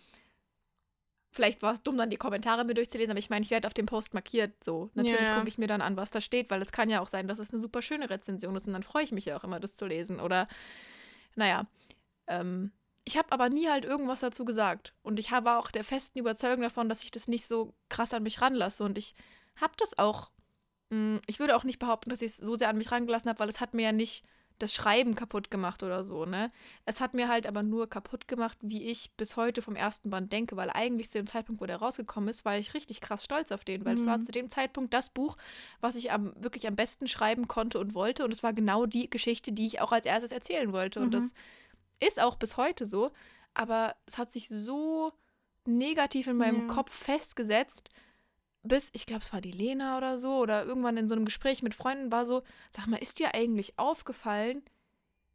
Vielleicht 1.33 1.63
war 1.63 1.73
es 1.73 1.83
dumm, 1.83 1.97
dann 1.97 2.11
die 2.11 2.17
Kommentare 2.17 2.65
mir 2.65 2.75
durchzulesen, 2.75 3.13
aber 3.13 3.21
ich 3.21 3.31
meine, 3.31 3.45
ich 3.45 3.51
werde 3.51 3.69
auf 3.69 3.75
dem 3.75 3.87
Post 3.87 4.15
markiert. 4.15 4.65
So, 4.65 4.91
natürlich 4.95 5.29
ja. 5.29 5.37
gucke 5.37 5.49
ich 5.49 5.59
mir 5.59 5.69
dann 5.69 5.81
an, 5.81 5.97
was 5.97 6.11
da 6.11 6.21
steht, 6.21 6.51
weil 6.51 6.61
es 6.61 6.73
kann 6.73 6.91
ja 6.91 7.01
auch 7.01 7.09
sein, 7.09 7.29
dass 7.29 7.39
es 7.39 7.51
eine 7.53 7.61
super 7.61 7.83
schöne 7.83 8.11
Rezension 8.11 8.57
ist 8.57 8.67
und 8.67 8.73
dann 8.73 8.83
freue 8.83 9.05
ich 9.05 9.13
mich 9.13 9.27
ja 9.27 9.37
auch 9.37 9.45
immer, 9.45 9.61
das 9.61 9.75
zu 9.75 9.87
lesen. 9.87 10.19
Oder, 10.19 10.49
naja, 11.37 11.67
ähm, 12.27 12.73
ich 13.05 13.17
habe 13.17 13.31
aber 13.31 13.49
nie 13.49 13.69
halt 13.69 13.85
irgendwas 13.85 14.21
dazu 14.21 14.45
gesagt. 14.45 14.95
Und 15.03 15.19
ich 15.19 15.31
habe 15.31 15.57
auch 15.57 15.71
der 15.71 15.85
festen 15.85 16.19
Überzeugung 16.19 16.63
davon, 16.63 16.89
dass 16.89 17.05
ich 17.05 17.13
das 17.13 17.29
nicht 17.29 17.47
so 17.47 17.75
krass 17.89 18.13
an 18.13 18.25
mich 18.25 18.41
ranlasse. 18.41 18.83
Und 18.83 18.99
ich 18.99 19.15
habe 19.61 19.73
das 19.77 19.99
auch, 19.99 20.31
mh, 20.91 20.97
hm, 20.97 21.21
ich 21.27 21.39
würde 21.39 21.55
auch 21.55 21.65
nicht 21.65 21.79
behaupten, 21.79 22.11
dass 22.11 22.23
ich 22.23 22.33
es 22.33 22.37
so 22.39 22.57
sehr 22.57 22.69
an 22.69 22.77
mich 22.77 22.91
rangelassen 22.91 23.29
habe, 23.29 23.39
weil 23.39 23.49
es 23.49 23.61
hat 23.61 23.75
mir 23.75 23.83
ja 23.83 23.93
nicht 23.93 24.25
das 24.63 24.75
Schreiben 24.75 25.15
kaputt 25.15 25.51
gemacht 25.51 25.83
oder 25.83 26.05
so, 26.05 26.27
ne? 26.27 26.53
Es 26.85 27.01
hat 27.01 27.15
mir 27.15 27.29
halt 27.29 27.47
aber 27.47 27.63
nur 27.63 27.89
kaputt 27.89 28.29
gemacht, 28.29 28.59
wie 28.61 28.85
ich 28.85 29.11
bis 29.17 29.37
heute 29.37 29.63
vom 29.63 29.75
ersten 29.75 30.11
Band 30.11 30.33
denke, 30.33 30.57
weil 30.57 30.71
eigentlich 30.71 31.11
zu 31.11 31.19
dem 31.19 31.27
Zeitpunkt, 31.27 31.61
wo 31.61 31.67
der 31.67 31.79
rausgekommen 31.79 32.29
ist, 32.29 32.45
war 32.45 32.59
ich 32.59 32.75
richtig 32.75 33.01
krass 33.01 33.25
stolz 33.25 33.53
auf 33.53 33.65
den, 33.65 33.85
weil 33.85 33.95
mhm. 33.95 34.01
es 34.01 34.07
war 34.07 34.19
mhm. 34.19 34.23
zu 34.23 34.33
dem 34.33 34.51
Zeitpunkt 34.51 34.95
das 34.95 35.11
Buch, 35.11 35.37
was 35.81 35.97
ich 35.97 36.13
am, 36.13 36.33
wirklich 36.37 36.69
am 36.69 36.77
besten 36.77 37.07
schreiben 37.07 37.49
konnte 37.49 37.79
und 37.79 37.95
wollte 37.95 38.25
und 38.25 38.33
es 38.33 38.43
war 38.43 38.53
genau 38.53 38.87
die 38.87 39.09
Geschichte, 39.09 39.53
die 39.53 39.67
ich 39.67 39.81
auch 39.81 39.93
als 39.93 40.07
erstes 40.07 40.33
erzählen 40.33 40.73
wollte 40.73 41.01
mhm. 41.01 41.07
und 41.07 41.15
das 41.15 41.33
ist 41.99 42.21
auch 42.21 42.37
bis 42.37 42.57
heute 42.57 42.87
so, 42.87 43.11
aber 43.55 43.97
es 44.07 44.19
hat 44.19 44.31
sich 44.31 44.49
so 44.49 45.13
negativ 45.67 46.27
in 46.27 46.37
meinem 46.37 46.69
ja. 46.69 46.75
Kopf 46.75 46.93
festgesetzt, 46.95 47.91
bis, 48.63 48.91
ich 48.93 49.07
glaube, 49.07 49.23
es 49.23 49.33
war 49.33 49.41
die 49.41 49.53
Lena 49.53 49.97
oder 49.97 50.19
so, 50.19 50.39
oder 50.39 50.65
irgendwann 50.65 50.97
in 50.97 51.09
so 51.09 51.15
einem 51.15 51.25
Gespräch 51.25 51.63
mit 51.63 51.75
Freunden 51.75 52.13
war 52.13 52.27
so, 52.27 52.43
sag 52.71 52.87
mal, 52.87 52.99
ist 52.99 53.19
dir 53.19 53.35
eigentlich 53.35 53.79
aufgefallen, 53.79 54.63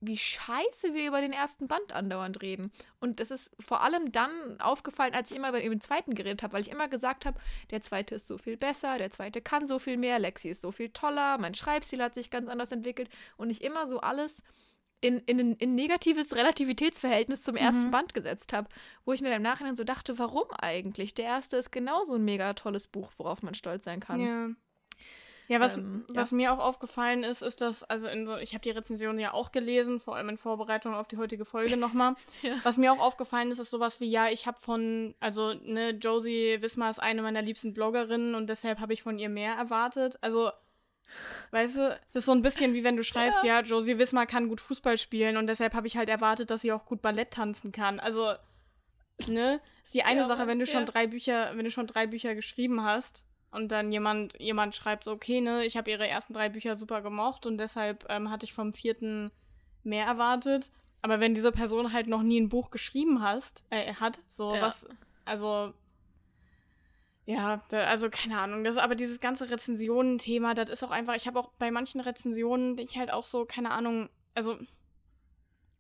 wie 0.02 0.18
scheiße 0.18 0.94
wir 0.94 1.08
über 1.08 1.22
den 1.22 1.34
ersten 1.34 1.68
Band 1.68 1.94
andauernd 1.94 2.42
reden? 2.42 2.72
Und 3.00 3.20
das 3.20 3.32
ist 3.32 3.56
vor 3.60 3.82
allem 3.82 4.12
dann 4.12 4.60
aufgefallen, 4.60 5.14
als 5.14 5.32
ich 5.32 5.38
immer 5.38 5.50
über 5.50 5.60
den 5.60 5.82
zweiten 5.82 6.14
geredet 6.14 6.44
habe, 6.44 6.54
weil 6.54 6.62
ich 6.62 6.72
immer 6.72 6.88
gesagt 6.88 7.26
habe, 7.26 7.40
der 7.72 7.82
zweite 7.82 8.16
ist 8.16 8.28
so 8.28 8.38
viel 8.38 8.58
besser, 8.58 8.98
der 8.98 9.12
zweite 9.12 9.42
kann 9.42 9.68
so 9.68 9.80
viel 9.80 9.98
mehr, 9.98 10.20
Lexi 10.20 10.50
ist 10.50 10.62
so 10.62 10.72
viel 10.72 10.90
toller, 10.90 11.38
mein 11.38 11.56
Schreibstil 11.56 12.04
hat 12.04 12.14
sich 12.14 12.30
ganz 12.30 12.50
anders 12.50 12.72
entwickelt 12.72 13.10
und 13.38 13.50
ich 13.50 13.64
immer 13.64 13.88
so 13.88 14.00
alles 14.00 14.44
in, 15.06 15.20
in 15.20 15.40
ein 15.40 15.54
in 15.56 15.76
negatives 15.76 16.36
Relativitätsverhältnis 16.36 17.42
zum 17.42 17.56
ersten 17.56 17.88
mhm. 17.88 17.92
Band 17.92 18.14
gesetzt 18.14 18.54
habe, 18.54 18.68
wo 19.06 19.14
ich 19.14 19.22
mir 19.22 19.30
dann 19.30 19.38
im 19.38 19.44
Nachhinein 19.44 19.76
so 19.76 19.84
dachte, 19.84 20.18
warum 20.20 20.50
eigentlich? 20.60 21.14
Der 21.14 21.26
erste 21.26 21.58
ist 21.58 21.72
genauso 21.72 22.16
ein 22.16 22.26
mega 22.26 22.54
tolles 22.54 22.88
Buch, 22.88 23.12
worauf 23.18 23.44
man 23.44 23.54
stolz 23.54 23.86
sein 23.86 24.00
kann. 24.00 24.20
Ja. 24.20 24.50
Ja, 25.48 25.60
was, 25.60 25.78
ähm, 25.78 26.06
was 26.08 26.32
ja. 26.32 26.38
mir 26.38 26.54
auch 26.54 26.60
aufgefallen 26.60 27.24
ist, 27.24 27.44
ist, 27.44 27.62
dass, 27.62 27.84
also 27.84 28.08
so, 28.26 28.38
ich 28.38 28.54
habe 28.54 28.64
die 28.64 28.72
Rezension 28.72 29.20
ja 29.20 29.34
auch 29.34 29.52
gelesen, 29.52 30.00
vor 30.00 30.16
allem 30.16 30.30
in 30.30 30.38
Vorbereitung 30.38 30.96
auf 30.96 31.08
die 31.08 31.18
heutige 31.18 31.46
Folge 31.46 31.78
nochmal. 31.78 32.16
ja. 32.42 32.56
Was 32.64 32.78
mir 32.78 32.92
auch 32.92 33.00
aufgefallen 33.00 33.52
ist, 33.52 33.60
ist 33.60 33.70
sowas 33.70 34.00
wie, 34.00 34.10
ja, 34.10 34.30
ich 34.30 34.48
habe 34.48 34.60
von, 34.60 35.14
also, 35.20 35.54
ne, 35.54 35.92
Josie 35.92 36.58
Wismar 36.62 36.90
ist 36.90 37.00
eine 37.00 37.22
meiner 37.22 37.44
liebsten 37.44 37.74
Bloggerinnen 37.74 38.34
und 38.34 38.48
deshalb 38.48 38.80
habe 38.80 38.94
ich 38.94 39.04
von 39.04 39.20
ihr 39.20 39.30
mehr 39.30 39.54
erwartet. 39.54 40.18
Also, 40.22 40.50
Weißt 41.52 41.78
du, 41.78 42.00
das 42.12 42.22
ist 42.22 42.26
so 42.26 42.32
ein 42.32 42.42
bisschen 42.42 42.74
wie 42.74 42.84
wenn 42.84 42.98
du 42.98 43.04
schreibst, 43.04 43.44
ja, 43.44 43.60
ja 43.60 43.62
Josie 43.62 43.98
Wismar 43.98 44.26
kann 44.26 44.50
gut 44.50 44.62
Fußball 44.62 44.98
spielen 44.98 45.38
und 45.38 45.48
deshalb 45.48 45.74
habe 45.74 45.88
ich 45.88 45.98
halt 45.98 46.10
erwartet, 46.10 46.50
dass 46.50 46.62
sie 46.62 46.72
auch 46.72 46.86
gut 46.86 47.02
Ballett 47.02 47.32
tanzen 47.32 47.72
kann. 47.72 48.00
Also, 48.00 48.34
ne? 49.28 49.62
Ist 49.84 49.94
die 49.94 50.04
eine 50.04 50.22
ja, 50.22 50.26
Sache, 50.26 50.48
wenn 50.48 50.60
du 50.60 50.66
ja. 50.66 50.72
schon 50.72 50.86
drei 50.86 51.08
Bücher, 51.08 51.52
wenn 51.56 51.66
du 51.66 51.72
schon 51.72 51.88
drei 51.88 52.08
Bücher 52.08 52.36
geschrieben 52.36 52.84
hast 52.84 53.26
und 53.52 53.72
dann 53.72 53.92
jemand, 53.92 54.40
jemand 54.40 54.76
schreibt 54.76 55.04
so, 55.04 55.12
okay, 55.12 55.42
ne, 55.42 55.66
ich 55.66 55.78
habe 55.78 55.90
ihre 55.92 56.08
ersten 56.08 56.34
drei 56.34 56.50
Bücher 56.50 56.76
super 56.76 57.02
gemocht 57.02 57.46
und 57.46 57.58
deshalb 57.58 58.06
ähm, 58.10 58.30
hatte 58.30 58.46
ich 58.46 58.54
vom 58.54 58.74
vierten 58.74 59.32
mehr 59.84 60.06
erwartet. 60.06 60.72
Aber 61.02 61.20
wenn 61.20 61.36
diese 61.36 61.52
Person 61.52 61.94
halt 61.94 62.08
noch 62.08 62.24
nie 62.24 62.42
ein 62.42 62.50
Buch 62.50 62.72
geschrieben 62.72 63.22
hast, 63.22 63.64
äh, 63.70 63.94
hat, 63.94 64.22
so 64.28 64.56
was, 64.60 64.88
also 65.24 65.74
ja, 67.26 67.62
da, 67.70 67.86
also 67.86 68.10
keine 68.10 68.40
Ahnung, 68.40 68.64
das 68.64 68.78
aber 68.78 68.96
dieses 68.96 69.20
ganze 69.20 69.50
Rezensionen-Thema, 69.50 70.54
das 70.54 70.70
ist 70.70 70.84
auch 70.84 70.92
einfach, 70.92 71.16
ich 71.16 71.28
habe 71.28 71.40
auch 71.40 71.52
bei 71.58 71.72
manchen 71.72 72.00
Rezensionen, 72.02 72.78
ich 72.78 72.98
halt 72.98 73.12
auch 73.12 73.26
so, 73.26 73.46
keine 73.46 73.72
Ahnung, 73.72 74.10
also 74.36 74.58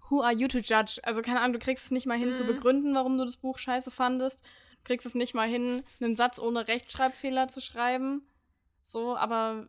who 0.09 0.21
are 0.21 0.33
you 0.33 0.47
to 0.47 0.59
judge? 0.59 0.99
Also 1.03 1.21
keine 1.21 1.41
Ahnung, 1.41 1.53
du 1.53 1.59
kriegst 1.59 1.85
es 1.85 1.91
nicht 1.91 2.05
mal 2.05 2.17
hin 2.17 2.33
zu 2.33 2.43
Mhm. 2.43 2.47
begründen, 2.47 2.95
warum 2.95 3.17
du 3.17 3.25
das 3.25 3.37
Buch 3.37 3.57
scheiße 3.57 3.91
fandest. 3.91 4.43
Du 4.43 4.83
kriegst 4.83 5.05
es 5.07 5.15
nicht 5.15 5.33
mal 5.33 5.47
hin, 5.47 5.83
einen 5.99 6.15
Satz 6.15 6.37
ohne 6.39 6.67
Rechtschreibfehler 6.67 7.47
zu 7.47 7.59
schreiben. 7.61 8.27
So, 8.83 9.15
aber 9.17 9.67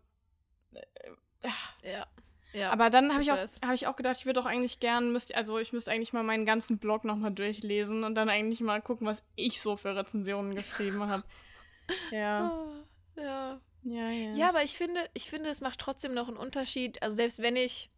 Ja. 1.82 2.06
ja. 2.52 2.70
aber 2.70 2.90
dann 2.90 3.12
habe 3.12 3.22
ich 3.22 3.28
ich, 3.28 3.32
auch, 3.32 3.38
hab 3.66 3.74
ich 3.74 3.86
auch 3.86 3.96
gedacht, 3.96 4.16
ich 4.18 4.26
würde 4.26 4.40
doch 4.40 4.46
eigentlich 4.46 4.80
gern, 4.80 5.12
müsst, 5.12 5.34
also 5.34 5.58
ich 5.58 5.72
müsste 5.72 5.90
eigentlich 5.92 6.12
mal 6.12 6.22
meinen 6.22 6.44
ganzen 6.44 6.78
Blog 6.78 7.04
nochmal 7.04 7.30
durchlesen 7.32 8.04
und 8.04 8.14
dann 8.14 8.28
eigentlich 8.28 8.60
mal 8.60 8.82
gucken, 8.82 9.06
was 9.06 9.24
ich 9.36 9.62
so 9.62 9.76
für 9.76 9.94
Rezensionen 9.96 10.54
geschrieben 10.54 11.08
habe. 11.08 11.22
Ja, 12.10 12.50
Ah, 12.50 12.84
ja. 13.16 13.60
ja, 13.84 14.10
ja. 14.10 14.32
Ja, 14.36 14.48
aber 14.48 14.62
ich 14.62 14.76
finde, 14.76 15.00
ich 15.14 15.28
finde, 15.30 15.50
es 15.50 15.60
macht 15.60 15.78
trotzdem 15.78 16.14
noch 16.14 16.28
einen 16.28 16.36
Unterschied. 16.36 17.02
Also 17.02 17.16
selbst 17.16 17.40
wenn 17.42 17.56
ich, 17.56 17.90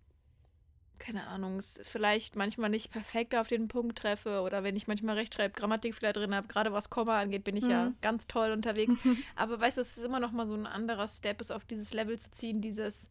keine 0.98 1.26
Ahnung, 1.28 1.58
es 1.58 1.80
vielleicht 1.84 2.36
manchmal 2.36 2.70
nicht 2.70 2.90
perfekt 2.90 3.34
auf 3.34 3.48
den 3.48 3.68
Punkt 3.68 3.98
treffe 3.98 4.40
oder 4.42 4.64
wenn 4.64 4.76
ich 4.76 4.88
manchmal 4.88 5.16
Rechtschreib, 5.16 5.54
Grammatikfehler 5.54 6.12
drin 6.12 6.34
habe, 6.34 6.48
gerade 6.48 6.72
was 6.72 6.90
Komma 6.90 7.20
angeht, 7.20 7.44
bin 7.44 7.56
ich 7.56 7.68
ja 7.68 7.88
Mhm. 7.88 7.96
ganz 8.00 8.26
toll 8.26 8.50
unterwegs. 8.52 8.96
aber 9.36 9.60
weißt 9.60 9.76
du, 9.76 9.80
es 9.80 9.96
ist 9.96 10.04
immer 10.04 10.20
noch 10.20 10.32
mal 10.32 10.46
so 10.46 10.54
ein 10.54 10.66
anderer 10.66 11.06
Step, 11.08 11.40
es 11.40 11.50
auf 11.50 11.64
dieses 11.64 11.92
Level 11.94 12.18
zu 12.18 12.30
ziehen, 12.30 12.60
dieses 12.60 13.10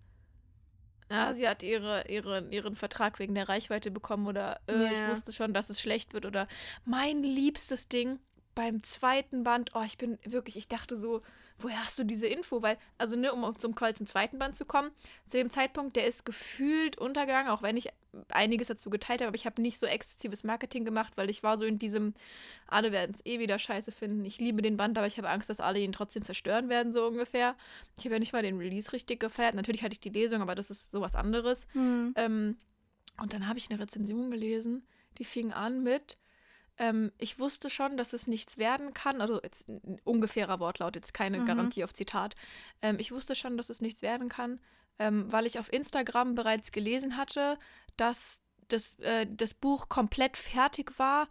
na, 1.10 1.34
sie 1.34 1.48
hat 1.48 1.64
ihre, 1.64 2.06
ihre, 2.10 2.50
ihren 2.52 2.76
Vertrag 2.76 3.18
wegen 3.20 3.34
der 3.34 3.48
Reichweite 3.48 3.92
bekommen 3.92 4.28
oder 4.28 4.60
äh, 4.68 4.92
ich 4.92 5.06
Ja. 5.06 5.12
wusste 5.12 5.32
schon, 5.32 5.54
dass 5.54 5.70
es 5.70 5.80
schlecht 5.80 6.14
wird 6.14 6.26
oder 6.26 6.50
mein 6.84 7.24
liebstes 7.24 7.88
Ding 7.88 8.20
beim 8.58 8.82
zweiten 8.82 9.44
Band, 9.44 9.70
oh, 9.76 9.84
ich 9.86 10.00
bin 10.00 10.18
wirklich, 10.26 10.58
ich 10.58 10.68
dachte 10.68 10.96
so, 10.96 11.22
woher 11.60 11.84
hast 11.84 12.00
du 12.00 12.04
diese 12.04 12.26
Info? 12.26 12.64
Weil, 12.64 12.80
also 12.98 13.16
ne, 13.16 13.32
um 13.32 13.56
zum 13.60 13.76
Call 13.76 13.96
zum 13.96 14.08
zweiten 14.08 14.40
Band 14.40 14.58
zu 14.58 14.66
kommen, 14.66 14.90
zu 15.28 15.38
dem 15.38 15.52
Zeitpunkt, 15.52 15.96
der 15.96 16.08
ist 16.08 16.26
gefühlt 16.26 16.98
untergegangen, 16.98 17.52
auch 17.52 17.62
wenn 17.62 17.78
ich 17.78 17.90
einiges 18.30 18.70
dazu 18.70 18.90
geteilt 18.90 19.22
habe, 19.22 19.28
aber 19.28 19.36
ich 19.36 19.46
habe 19.46 19.62
nicht 19.62 19.78
so 19.78 19.86
exzessives 19.86 20.44
Marketing 20.44 20.86
gemacht, 20.86 21.14
weil 21.18 21.30
ich 21.30 21.44
war 21.44 21.60
so 21.60 21.66
in 21.66 21.78
diesem, 21.78 22.16
alle 22.66 22.92
werden 22.92 23.12
es 23.14 23.24
eh 23.28 23.38
wieder 23.38 23.60
scheiße 23.60 23.92
finden. 23.92 24.26
Ich 24.26 24.40
liebe 24.40 24.64
den 24.64 24.76
Band, 24.76 24.98
aber 24.98 25.06
ich 25.06 25.20
habe 25.20 25.30
Angst, 25.30 25.52
dass 25.52 25.60
alle 25.60 25.80
ihn 25.80 25.92
trotzdem 25.92 26.24
zerstören 26.24 26.68
werden, 26.68 26.92
so 26.92 27.06
ungefähr. 27.06 27.56
Ich 27.96 28.06
habe 28.06 28.16
ja 28.16 28.20
nicht 28.20 28.34
mal 28.34 28.42
den 28.42 28.58
Release 28.58 28.92
richtig 28.92 29.20
gefeiert. 29.20 29.54
Natürlich 29.54 29.84
hatte 29.84 29.94
ich 29.94 30.00
die 30.00 30.10
Lesung, 30.10 30.42
aber 30.42 30.56
das 30.56 30.72
ist 30.72 30.90
sowas 30.90 31.14
anderes. 31.14 31.68
Hm. 31.74 32.12
Ähm, 32.16 32.58
und 33.22 33.34
dann 33.34 33.48
habe 33.48 33.60
ich 33.60 33.70
eine 33.70 33.80
Rezension 33.80 34.32
gelesen, 34.32 34.88
die 35.20 35.26
fing 35.26 35.54
an 35.54 35.84
mit, 35.84 36.18
ähm, 36.78 37.12
ich 37.18 37.40
wusste 37.40 37.70
schon, 37.70 37.98
dass 37.98 38.14
es 38.14 38.28
nichts 38.28 38.58
werden 38.58 38.94
kann, 38.94 39.22
also 39.22 39.42
jetzt 39.42 39.68
ein 39.68 40.00
ungefährer 40.04 40.60
Wortlaut, 40.60 40.96
jetzt 40.96 41.14
keine 41.14 41.40
Mhm. 41.40 41.46
Garantie 41.46 41.84
auf 41.84 41.94
Zitat. 41.94 42.36
Ähm, 42.82 42.98
ich 43.00 43.12
wusste 43.12 43.36
schon, 43.36 43.58
dass 43.58 43.70
es 43.70 43.82
nichts 43.82 44.02
werden 44.02 44.30
kann, 44.30 44.60
ähm, 45.00 45.32
weil 45.32 45.46
ich 45.46 45.60
auf 45.60 45.72
Instagram 45.72 46.36
bereits 46.36 46.72
gelesen 46.72 47.18
hatte, 47.18 47.58
dass 47.98 48.42
das, 48.68 49.00
äh, 49.00 49.26
das 49.30 49.54
Buch 49.54 49.90
komplett 49.90 50.38
fertig 50.38 50.98
war, 51.00 51.28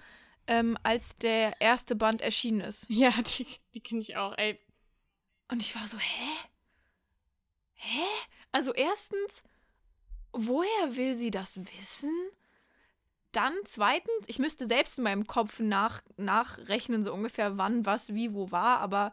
ähm, 0.48 0.76
als 0.82 1.16
der 1.18 1.60
erste 1.60 1.96
Band 1.96 2.22
erschienen 2.22 2.60
ist. 2.60 2.86
Ja, 2.88 3.10
die, 3.22 3.46
die 3.74 3.80
kenne 3.80 4.00
ich 4.00 4.16
auch. 4.16 4.36
Ey, 4.38 4.58
Und 5.48 5.60
ich 5.62 5.74
war 5.74 5.86
so, 5.88 5.98
hä? 5.98 6.48
Hä? 7.74 8.04
Also 8.52 8.72
erstens, 8.72 9.42
woher 10.32 10.96
will 10.96 11.14
sie 11.14 11.30
das 11.30 11.58
wissen? 11.78 12.12
Dann 13.36 13.52
zweitens, 13.64 14.26
ich 14.28 14.38
müsste 14.38 14.64
selbst 14.64 14.96
in 14.96 15.04
meinem 15.04 15.26
Kopf 15.26 15.60
nach, 15.60 16.02
nachrechnen, 16.16 17.04
so 17.04 17.12
ungefähr, 17.12 17.58
wann, 17.58 17.84
was, 17.84 18.14
wie, 18.14 18.32
wo 18.32 18.50
war, 18.50 18.78
aber 18.78 19.12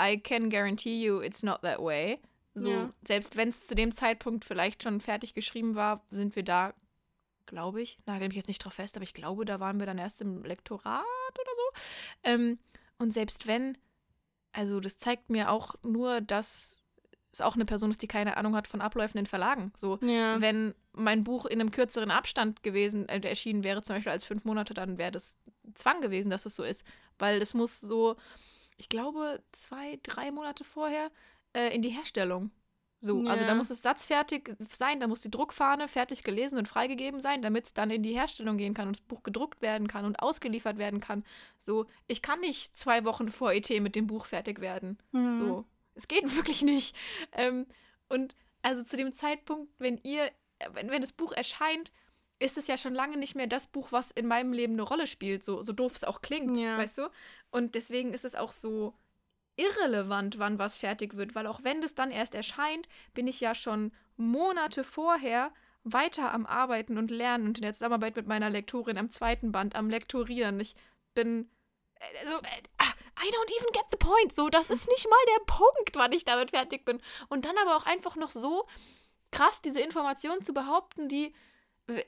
I 0.00 0.18
can 0.18 0.50
guarantee 0.50 1.00
you 1.00 1.20
it's 1.20 1.44
not 1.44 1.62
that 1.62 1.78
way. 1.78 2.18
So, 2.54 2.70
Ja. 2.72 2.92
selbst 3.06 3.36
wenn 3.36 3.50
es 3.50 3.68
zu 3.68 3.76
dem 3.76 3.92
Zeitpunkt 3.92 4.44
vielleicht 4.44 4.82
schon 4.82 4.98
fertig 4.98 5.32
geschrieben 5.32 5.76
war, 5.76 6.04
sind 6.10 6.34
wir 6.34 6.42
da, 6.42 6.74
glaube 7.46 7.80
ich, 7.82 7.98
nagel 8.04 8.26
mich 8.26 8.36
jetzt 8.36 8.48
nicht 8.48 8.64
drauf 8.64 8.74
fest, 8.74 8.96
aber 8.96 9.04
ich 9.04 9.14
glaube, 9.14 9.44
da 9.44 9.60
waren 9.60 9.78
wir 9.78 9.86
dann 9.86 9.98
erst 9.98 10.20
im 10.22 10.42
Lektorat 10.42 11.04
oder 11.40 11.52
so. 11.54 11.80
Ähm, 12.24 12.58
und 12.98 13.12
selbst 13.12 13.46
wenn, 13.46 13.78
also 14.50 14.80
das 14.80 14.96
zeigt 14.96 15.30
mir 15.30 15.52
auch 15.52 15.76
nur, 15.84 16.20
dass 16.20 16.82
es 17.30 17.40
auch 17.40 17.54
eine 17.54 17.66
Person 17.66 17.90
ist, 17.92 18.02
die 18.02 18.08
keine 18.08 18.38
Ahnung 18.38 18.56
hat 18.56 18.66
von 18.66 18.80
Abläufen 18.80 19.18
in 19.18 19.26
Verlagen. 19.26 19.72
So, 19.76 19.98
ja. 20.02 20.40
wenn 20.40 20.74
mein 20.96 21.24
Buch 21.24 21.46
in 21.46 21.60
einem 21.60 21.70
kürzeren 21.70 22.10
Abstand 22.10 22.62
gewesen, 22.62 23.08
äh, 23.08 23.20
erschienen 23.20 23.64
wäre, 23.64 23.82
zum 23.82 23.96
Beispiel 23.96 24.12
als 24.12 24.24
fünf 24.24 24.44
Monate, 24.44 24.74
dann 24.74 24.98
wäre 24.98 25.12
das 25.12 25.38
Zwang 25.74 26.00
gewesen, 26.00 26.30
dass 26.30 26.46
es 26.46 26.56
so 26.56 26.62
ist. 26.64 26.84
Weil 27.18 27.40
es 27.40 27.54
muss 27.54 27.80
so, 27.80 28.16
ich 28.76 28.88
glaube, 28.88 29.42
zwei, 29.52 29.98
drei 30.02 30.30
Monate 30.32 30.64
vorher 30.64 31.10
äh, 31.54 31.74
in 31.74 31.82
die 31.82 31.90
Herstellung. 31.90 32.50
So, 32.98 33.18
also 33.28 33.44
da 33.44 33.50
Ja. 33.50 33.54
muss 33.54 33.68
es 33.68 33.82
satzfertig 33.82 34.52
sein, 34.74 35.00
da 35.00 35.06
muss 35.06 35.20
die 35.20 35.30
Druckfahne 35.30 35.86
fertig 35.86 36.24
gelesen 36.24 36.56
und 36.58 36.66
freigegeben 36.66 37.20
sein, 37.20 37.42
damit 37.42 37.66
es 37.66 37.74
dann 37.74 37.90
in 37.90 38.02
die 38.02 38.14
Herstellung 38.14 38.56
gehen 38.56 38.72
kann 38.72 38.88
und 38.88 38.96
das 38.96 39.02
Buch 39.06 39.22
gedruckt 39.22 39.60
werden 39.60 39.86
kann 39.86 40.06
und 40.06 40.20
ausgeliefert 40.20 40.78
werden 40.78 41.00
kann. 41.00 41.22
So, 41.58 41.84
ich 42.06 42.22
kann 42.22 42.40
nicht 42.40 42.74
zwei 42.76 43.04
Wochen 43.04 43.28
vor 43.28 43.52
ET 43.52 43.68
mit 43.82 43.96
dem 43.96 44.06
Buch 44.06 44.24
fertig 44.24 44.62
werden. 44.62 44.96
Mhm. 45.12 45.36
So, 45.36 45.64
es 45.94 46.08
geht 46.08 46.24
wirklich 46.36 46.62
nicht. 46.62 46.96
Ähm, 47.32 47.66
und 48.08 48.34
also 48.62 48.82
zu 48.82 48.96
dem 48.96 49.12
Zeitpunkt, 49.12 49.70
wenn 49.78 49.98
ihr, 50.02 50.30
wenn, 50.72 50.90
wenn 50.90 51.00
das 51.00 51.12
Buch 51.12 51.32
erscheint, 51.32 51.92
ist 52.38 52.58
es 52.58 52.66
ja 52.66 52.76
schon 52.76 52.94
lange 52.94 53.16
nicht 53.16 53.34
mehr 53.34 53.46
das 53.46 53.66
Buch, 53.66 53.92
was 53.92 54.10
in 54.10 54.26
meinem 54.26 54.52
Leben 54.52 54.74
eine 54.74 54.82
Rolle 54.82 55.06
spielt, 55.06 55.44
so, 55.44 55.62
so 55.62 55.72
doof 55.72 55.96
es 55.96 56.04
auch 56.04 56.20
klingt, 56.20 56.56
Ja. 56.58 56.76
weißt 56.76 56.98
du? 56.98 57.08
Und 57.50 57.74
deswegen 57.74 58.12
ist 58.12 58.24
es 58.24 58.34
auch 58.34 58.52
so 58.52 58.94
irrelevant, 59.56 60.38
wann 60.38 60.58
was 60.58 60.76
fertig 60.76 61.16
wird, 61.16 61.34
weil 61.34 61.46
auch 61.46 61.64
wenn 61.64 61.80
das 61.80 61.94
dann 61.94 62.10
erst 62.10 62.34
erscheint, 62.34 62.88
bin 63.14 63.26
ich 63.26 63.40
ja 63.40 63.54
schon 63.54 63.92
Monate 64.16 64.84
vorher 64.84 65.52
weiter 65.82 66.32
am 66.34 66.44
Arbeiten 66.46 66.98
und 66.98 67.10
Lernen 67.10 67.46
und 67.46 67.58
in 67.58 67.62
der 67.62 67.72
Zusammenarbeit 67.72 68.16
mit 68.16 68.26
meiner 68.26 68.50
Lektorin 68.50 68.98
am 68.98 69.10
zweiten 69.10 69.52
Band 69.52 69.74
am 69.74 69.88
Lektorieren. 69.88 70.60
Ich 70.60 70.74
bin 71.14 71.48
also, 72.20 72.36
I 72.36 73.30
don't 73.30 73.50
even 73.58 73.72
get 73.72 73.84
the 73.90 73.96
point. 73.96 74.32
So, 74.32 74.50
das 74.50 74.68
ist 74.68 74.86
nicht 74.88 75.08
mal 75.08 75.38
der 75.38 75.44
Punkt, 75.46 75.94
wann 75.94 76.12
ich 76.12 76.24
damit 76.26 76.50
fertig 76.50 76.84
bin. 76.84 77.00
Und 77.28 77.46
dann 77.46 77.56
aber 77.58 77.76
auch 77.76 77.86
einfach 77.86 78.16
noch 78.16 78.30
so 78.30 78.66
krass 79.30 79.62
diese 79.62 79.80
Information 79.80 80.42
zu 80.42 80.54
behaupten, 80.54 81.08
die 81.08 81.34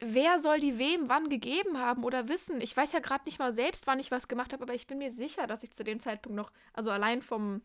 wer 0.00 0.40
soll 0.40 0.58
die 0.58 0.78
wem 0.78 1.08
wann 1.08 1.28
gegeben 1.28 1.78
haben 1.78 2.02
oder 2.04 2.28
wissen. 2.28 2.60
Ich 2.60 2.76
weiß 2.76 2.92
ja 2.92 2.98
gerade 2.98 3.24
nicht 3.26 3.38
mal 3.38 3.52
selbst, 3.52 3.86
wann 3.86 4.00
ich 4.00 4.10
was 4.10 4.28
gemacht 4.28 4.52
habe, 4.52 4.64
aber 4.64 4.74
ich 4.74 4.86
bin 4.86 4.98
mir 4.98 5.10
sicher, 5.10 5.46
dass 5.46 5.62
ich 5.62 5.70
zu 5.70 5.84
dem 5.84 6.00
Zeitpunkt 6.00 6.36
noch, 6.36 6.50
also 6.72 6.90
allein 6.90 7.22
vom 7.22 7.62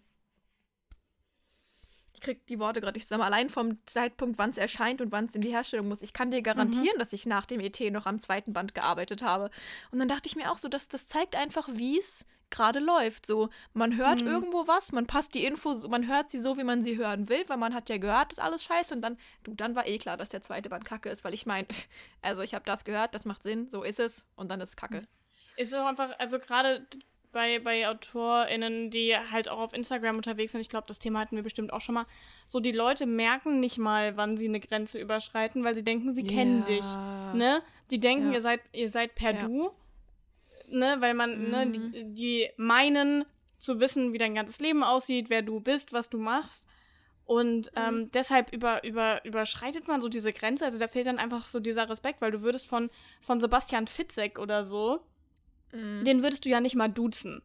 ich 2.15 2.21
krieg 2.21 2.45
die 2.45 2.59
Worte 2.59 2.79
gerade 2.79 2.95
nicht 2.95 3.07
zusammen, 3.07 3.23
allein 3.23 3.49
vom 3.49 3.79
Zeitpunkt, 3.87 4.37
wann 4.37 4.51
es 4.51 4.57
erscheint 4.59 5.01
und 5.01 5.11
wann 5.11 5.25
es 5.25 5.35
in 5.35 5.41
die 5.41 5.49
Herstellung 5.49 5.87
muss. 5.87 6.03
Ich 6.03 6.13
kann 6.13 6.29
dir 6.29 6.43
garantieren, 6.43 6.97
dass 6.99 7.11
ich 7.11 7.25
nach 7.25 7.47
dem 7.47 7.59
ET 7.59 7.79
noch 7.91 8.05
am 8.05 8.19
zweiten 8.19 8.53
Band 8.53 8.75
gearbeitet 8.75 9.23
habe. 9.23 9.49
Und 9.91 9.97
dann 9.97 10.07
dachte 10.07 10.27
ich 10.27 10.35
mir 10.35 10.51
auch 10.51 10.59
so, 10.59 10.69
dass 10.69 10.87
das 10.87 11.07
zeigt 11.07 11.35
einfach, 11.35 11.67
wie 11.73 11.97
es 11.97 12.27
gerade 12.53 12.79
läuft. 12.79 13.25
So, 13.25 13.49
man 13.73 13.97
hört 13.97 14.21
Mhm. 14.21 14.27
irgendwo 14.27 14.67
was, 14.67 14.91
man 14.93 15.05
passt 15.07 15.33
die 15.33 15.43
Infos, 15.43 15.85
man 15.87 16.07
hört 16.07 16.31
sie 16.31 16.39
so, 16.39 16.57
wie 16.57 16.63
man 16.63 16.83
sie 16.83 16.97
hören 16.97 17.27
will, 17.27 17.43
weil 17.47 17.57
man 17.57 17.73
hat 17.73 17.89
ja 17.89 17.97
gehört, 17.97 18.31
das 18.31 18.37
ist 18.37 18.43
alles 18.43 18.63
scheiße. 18.63 18.93
Und 18.95 19.01
dann, 19.01 19.17
du, 19.43 19.53
dann 19.53 19.75
war 19.75 19.85
eh 19.87 19.97
klar, 19.97 20.15
dass 20.15 20.29
der 20.29 20.41
zweite 20.41 20.69
Band 20.69 20.85
kacke 20.85 21.09
ist, 21.09 21.23
weil 21.25 21.33
ich 21.33 21.45
meine, 21.45 21.67
also 22.21 22.41
ich 22.41 22.53
habe 22.53 22.63
das 22.65 22.85
gehört, 22.85 23.13
das 23.15 23.25
macht 23.25 23.43
Sinn, 23.43 23.67
so 23.69 23.83
ist 23.83 23.99
es 23.99 24.25
und 24.37 24.49
dann 24.49 24.61
ist 24.61 24.69
es 24.69 24.75
kacke. 24.77 25.05
Ist 25.57 25.75
auch 25.75 25.85
einfach, 25.85 26.09
also 26.19 26.39
gerade 26.39 26.85
bei, 27.31 27.57
bei 27.59 27.87
AutorInnen, 27.87 28.91
die 28.91 29.15
halt 29.17 29.49
auch 29.49 29.59
auf 29.59 29.73
Instagram 29.73 30.17
unterwegs 30.17 30.51
sind, 30.51 30.61
ich 30.61 30.69
glaube, 30.69 30.85
das 30.87 30.99
Thema 30.99 31.19
hatten 31.19 31.35
wir 31.35 31.41
bestimmt 31.43 31.73
auch 31.73 31.81
schon 31.81 31.95
mal, 31.95 32.05
so 32.47 32.59
die 32.59 32.71
Leute 32.71 33.05
merken 33.07 33.59
nicht 33.59 33.79
mal, 33.79 34.15
wann 34.17 34.37
sie 34.37 34.47
eine 34.47 34.59
Grenze 34.59 34.99
überschreiten, 34.99 35.63
weil 35.63 35.73
sie 35.75 35.83
denken, 35.83 36.13
sie 36.13 36.23
kennen 36.23 36.63
dich. 36.65 36.85
Ne? 37.33 37.61
Die 37.89 37.99
denken, 37.99 38.27
Ja. 38.27 38.33
ihr 38.33 38.41
seid, 38.41 38.61
ihr 38.71 38.87
seid 38.89 39.15
per 39.15 39.33
Ja. 39.33 39.47
Du. 39.47 39.71
Ne? 40.73 40.97
Weil 40.99 41.13
man, 41.13 41.49
ne, 41.49 41.65
Mhm. 41.65 41.71
die, 41.91 42.03
die 42.13 42.49
meinen 42.57 43.25
zu 43.57 43.79
wissen, 43.79 44.11
wie 44.13 44.17
dein 44.17 44.35
ganzes 44.35 44.59
Leben 44.59 44.83
aussieht, 44.83 45.29
wer 45.29 45.41
du 45.41 45.59
bist, 45.61 45.93
was 45.93 46.09
du 46.09 46.17
machst. 46.17 46.67
Und 47.25 47.71
Mhm. 47.73 47.81
ähm, 47.81 48.11
deshalb 48.11 48.51
über, 48.51 48.83
über, 48.83 49.23
überschreitet 49.23 49.87
man 49.87 50.01
so 50.01 50.09
diese 50.09 50.33
Grenze. 50.33 50.65
Also 50.65 50.77
da 50.77 50.87
fehlt 50.89 51.07
dann 51.07 51.19
einfach 51.19 51.47
so 51.47 51.59
dieser 51.61 51.89
Respekt, 51.89 52.19
weil 52.21 52.31
du 52.31 52.41
würdest 52.41 52.67
von, 52.67 52.89
von 53.21 53.39
Sebastian 53.39 53.87
Fitzek 53.87 54.37
oder 54.39 54.63
so, 54.65 55.05
Mhm. 55.71 56.03
den 56.03 56.21
würdest 56.23 56.43
du 56.45 56.49
ja 56.49 56.59
nicht 56.59 56.75
mal 56.75 56.89
duzen. 56.89 57.41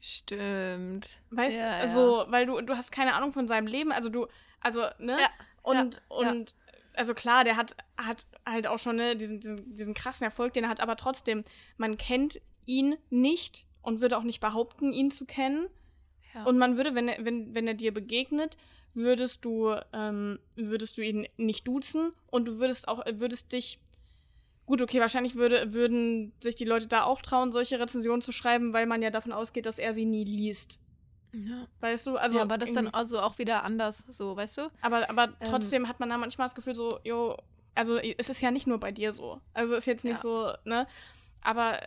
Stimmt. 0.00 1.20
Weißt 1.30 1.62
Ja, 1.62 1.80
du, 1.82 1.88
so, 1.88 2.24
weil 2.28 2.46
du, 2.46 2.60
du 2.60 2.76
hast 2.76 2.92
keine 2.92 3.14
Ahnung 3.14 3.32
von 3.32 3.48
seinem 3.48 3.66
Leben. 3.66 3.92
Also 3.92 4.08
du, 4.10 4.26
also, 4.60 4.82
ne? 4.98 5.16
Ja, 5.18 5.28
und, 5.62 6.02
ja. 6.20 6.30
und 6.30 6.54
also 6.94 7.14
klar, 7.14 7.44
der 7.44 7.56
hat, 7.56 7.74
hat 7.96 8.26
halt 8.46 8.66
auch 8.66 8.78
schon 8.78 8.96
ne, 8.96 9.16
diesen, 9.16 9.40
diesen, 9.40 9.74
diesen 9.74 9.94
krassen 9.94 10.24
Erfolg, 10.24 10.52
den 10.52 10.64
er 10.64 10.70
hat, 10.70 10.80
aber 10.80 10.96
trotzdem, 10.96 11.42
man 11.78 11.96
kennt 11.96 12.40
ihn 12.66 12.96
nicht 13.10 13.66
und 13.82 14.00
würde 14.00 14.18
auch 14.18 14.22
nicht 14.22 14.40
behaupten, 14.40 14.92
ihn 14.92 15.10
zu 15.10 15.24
kennen. 15.24 15.68
Ja. 16.34 16.44
Und 16.44 16.58
man 16.58 16.76
würde, 16.76 16.94
wenn 16.94 17.08
er, 17.08 17.24
wenn, 17.24 17.54
wenn 17.54 17.66
er 17.66 17.74
dir 17.74 17.92
begegnet, 17.92 18.56
würdest 18.94 19.44
du, 19.44 19.74
ähm, 19.92 20.38
würdest 20.54 20.96
du 20.96 21.02
ihn 21.02 21.26
nicht 21.36 21.66
duzen 21.66 22.12
und 22.30 22.46
du 22.46 22.58
würdest 22.58 22.88
auch, 22.88 23.04
würdest 23.06 23.52
dich 23.52 23.78
Gut, 24.64 24.80
okay, 24.80 25.00
wahrscheinlich 25.00 25.34
würde, 25.34 25.74
würden 25.74 26.32
sich 26.40 26.54
die 26.54 26.64
Leute 26.64 26.86
da 26.86 27.02
auch 27.02 27.20
trauen, 27.20 27.52
solche 27.52 27.80
Rezensionen 27.80 28.22
zu 28.22 28.30
schreiben, 28.30 28.72
weil 28.72 28.86
man 28.86 29.02
ja 29.02 29.10
davon 29.10 29.32
ausgeht, 29.32 29.66
dass 29.66 29.78
er 29.78 29.92
sie 29.92 30.04
nie 30.04 30.24
liest. 30.24 30.78
Ja. 31.32 31.66
Weißt 31.80 32.06
du? 32.06 32.16
Also 32.16 32.38
ja, 32.38 32.44
aber 32.44 32.58
das 32.58 32.68
ist 32.68 32.76
dann 32.76 32.88
also 32.88 33.20
auch 33.20 33.38
wieder 33.38 33.64
anders, 33.64 34.06
so, 34.08 34.36
weißt 34.36 34.58
du? 34.58 34.70
Aber, 34.80 35.10
aber 35.10 35.24
Ähm, 35.24 35.34
trotzdem 35.46 35.88
hat 35.88 35.98
man 35.98 36.08
da 36.08 36.16
manchmal 36.16 36.46
das 36.46 36.54
Gefühl, 36.54 36.74
so, 36.74 37.00
jo, 37.04 37.36
also 37.74 37.98
es 37.98 38.28
ist 38.28 38.40
ja 38.40 38.50
nicht 38.50 38.66
nur 38.66 38.78
bei 38.78 38.92
dir 38.92 39.12
so. 39.12 39.40
Also 39.52 39.74
ist 39.74 39.86
jetzt 39.86 40.04
nicht 40.04 40.16
Ja. 40.16 40.20
so, 40.22 40.52
ne? 40.64 40.86
Aber 41.42 41.80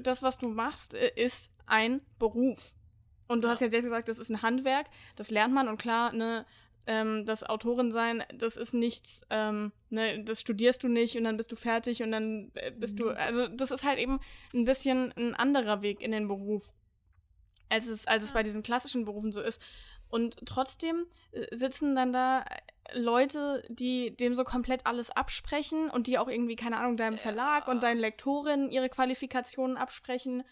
das, 0.00 0.22
was 0.22 0.38
du 0.38 0.48
machst, 0.48 0.94
ist 0.94 1.52
ein 1.66 2.00
Beruf. 2.18 2.72
Und 3.28 3.42
du 3.42 3.48
Ja. 3.48 3.52
hast 3.52 3.60
ja 3.60 3.68
selbst 3.68 3.84
gesagt, 3.86 4.08
das 4.08 4.18
ist 4.18 4.30
ein 4.30 4.42
Handwerk, 4.42 4.86
das 5.16 5.30
lernt 5.30 5.52
man 5.52 5.68
und 5.68 5.78
klar, 5.78 6.12
ne, 6.12 6.46
ähm, 6.86 7.24
das 7.26 7.42
Autorin 7.42 7.90
sein, 7.90 8.22
das 8.32 8.56
ist 8.56 8.72
nichts, 8.72 9.22
ähm, 9.30 9.72
ne, 9.90 10.22
das 10.22 10.40
studierst 10.40 10.84
du 10.84 10.88
nicht 10.88 11.16
und 11.16 11.24
dann 11.24 11.36
bist 11.36 11.50
du 11.50 11.56
fertig 11.56 12.02
und 12.04 12.12
dann 12.12 12.52
äh, 12.54 12.70
bist 12.70 13.00
du, 13.00 13.06
Mhm. 13.10 13.16
also 13.16 13.48
das 13.48 13.72
ist 13.72 13.82
halt 13.82 13.98
eben 13.98 14.20
ein 14.54 14.64
bisschen 14.64 15.12
ein 15.16 15.34
anderer 15.34 15.82
Weg 15.82 16.00
in 16.00 16.12
den 16.12 16.28
Beruf, 16.28 16.70
als 17.68 17.88
es, 17.88 18.06
als 18.06 18.22
es 18.22 18.30
Ja. 18.30 18.34
bei 18.34 18.42
diesen 18.44 18.62
klassischen 18.62 19.04
Berufen 19.04 19.32
so 19.32 19.40
ist. 19.40 19.60
Und 20.08 20.36
trotzdem 20.46 21.06
äh, 21.32 21.44
sitzen 21.50 21.96
dann 21.96 22.12
da 22.12 22.44
Leute, 22.94 23.64
die 23.68 24.16
dem 24.16 24.34
so 24.34 24.44
komplett 24.44 24.86
alles 24.86 25.10
absprechen 25.10 25.90
und 25.90 26.06
die 26.06 26.18
auch 26.18 26.28
irgendwie, 26.28 26.56
keine 26.56 26.78
Ahnung, 26.78 26.96
deinem 26.96 27.18
Verlag 27.18 27.66
Ja. 27.66 27.72
und 27.72 27.82
deinen 27.82 27.98
Lektorinnen 27.98 28.70
ihre 28.70 28.88
Qualifikationen 28.88 29.76
absprechen. 29.76 30.44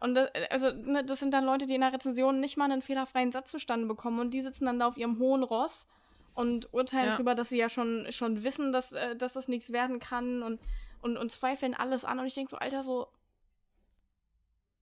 Und 0.00 0.14
das, 0.14 0.30
also, 0.50 0.70
ne, 0.72 1.04
das 1.04 1.18
sind 1.18 1.34
dann 1.34 1.44
Leute, 1.44 1.66
die 1.66 1.74
in 1.74 1.80
der 1.80 1.92
Rezension 1.92 2.40
nicht 2.40 2.56
mal 2.56 2.70
einen 2.70 2.82
fehlerfreien 2.82 3.32
Satz 3.32 3.50
zustande 3.50 3.86
bekommen 3.86 4.20
und 4.20 4.32
die 4.32 4.40
sitzen 4.40 4.66
dann 4.66 4.78
da 4.78 4.86
auf 4.88 4.96
ihrem 4.96 5.18
hohen 5.18 5.42
Ross 5.42 5.88
und 6.34 6.72
urteilen 6.72 7.10
Ja. 7.10 7.16
drüber, 7.16 7.34
dass 7.34 7.48
sie 7.48 7.58
ja 7.58 7.68
schon, 7.68 8.06
schon 8.10 8.44
wissen, 8.44 8.70
dass, 8.72 8.92
äh, 8.92 9.16
dass 9.16 9.32
das 9.32 9.48
nichts 9.48 9.72
werden 9.72 9.98
kann 9.98 10.42
und, 10.44 10.60
und, 11.02 11.16
und 11.16 11.30
zweifeln 11.32 11.74
alles 11.74 12.04
an. 12.04 12.20
Und 12.20 12.26
ich 12.26 12.34
denke 12.34 12.50
so, 12.50 12.58
Alter, 12.58 12.82
so, 12.84 13.08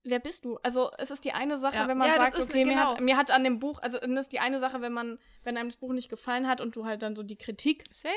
wer 0.03 0.19
bist 0.19 0.45
du? 0.45 0.57
Also, 0.63 0.91
es 0.97 1.11
ist 1.11 1.25
die 1.25 1.33
eine 1.33 1.57
Sache, 1.57 1.75
Ja. 1.75 1.87
wenn 1.87 1.97
man 1.97 2.07
Ja, 2.07 2.15
sagt, 2.15 2.39
okay, 2.39 2.65
mir, 2.65 2.79
hat, 2.79 2.89
genau. 2.89 3.03
mir 3.03 3.17
hat 3.17 3.31
an 3.31 3.43
dem 3.43 3.59
Buch, 3.59 3.79
also, 3.81 3.97
es 3.97 4.07
ist 4.07 4.31
die 4.31 4.39
eine 4.39 4.59
Sache, 4.59 4.81
wenn 4.81 4.93
man, 4.93 5.19
wenn 5.43 5.57
einem 5.57 5.69
das 5.69 5.77
Buch 5.77 5.93
nicht 5.93 6.09
gefallen 6.09 6.47
hat 6.47 6.61
und 6.61 6.75
du 6.75 6.85
halt 6.85 7.01
dann 7.01 7.15
so 7.15 7.23
die 7.23 7.35
Kritik 7.37 7.83
Safe. 7.91 8.13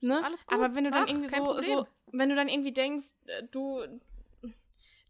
Ne? 0.00 0.22
Alles 0.24 0.46
gut, 0.46 0.56
Aber 0.56 0.74
wenn 0.74 0.84
du 0.84 0.90
dann 0.90 1.02
mach, 1.02 1.08
irgendwie 1.08 1.28
kein 1.28 1.42
so, 1.44 1.60
so, 1.60 1.86
wenn 2.12 2.28
du 2.28 2.36
dann 2.36 2.48
irgendwie 2.48 2.72
denkst, 2.72 3.06
äh, 3.26 3.42
du, 3.50 3.84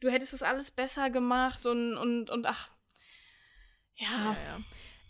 du 0.01 0.09
hättest 0.11 0.33
es 0.33 0.43
alles 0.43 0.71
besser 0.71 1.11
gemacht 1.11 1.67
und, 1.67 1.97
und, 1.99 2.31
und 2.31 2.47
ach, 2.47 2.71
ja. 3.97 4.09
Ja, 4.09 4.33
ja. 4.33 4.61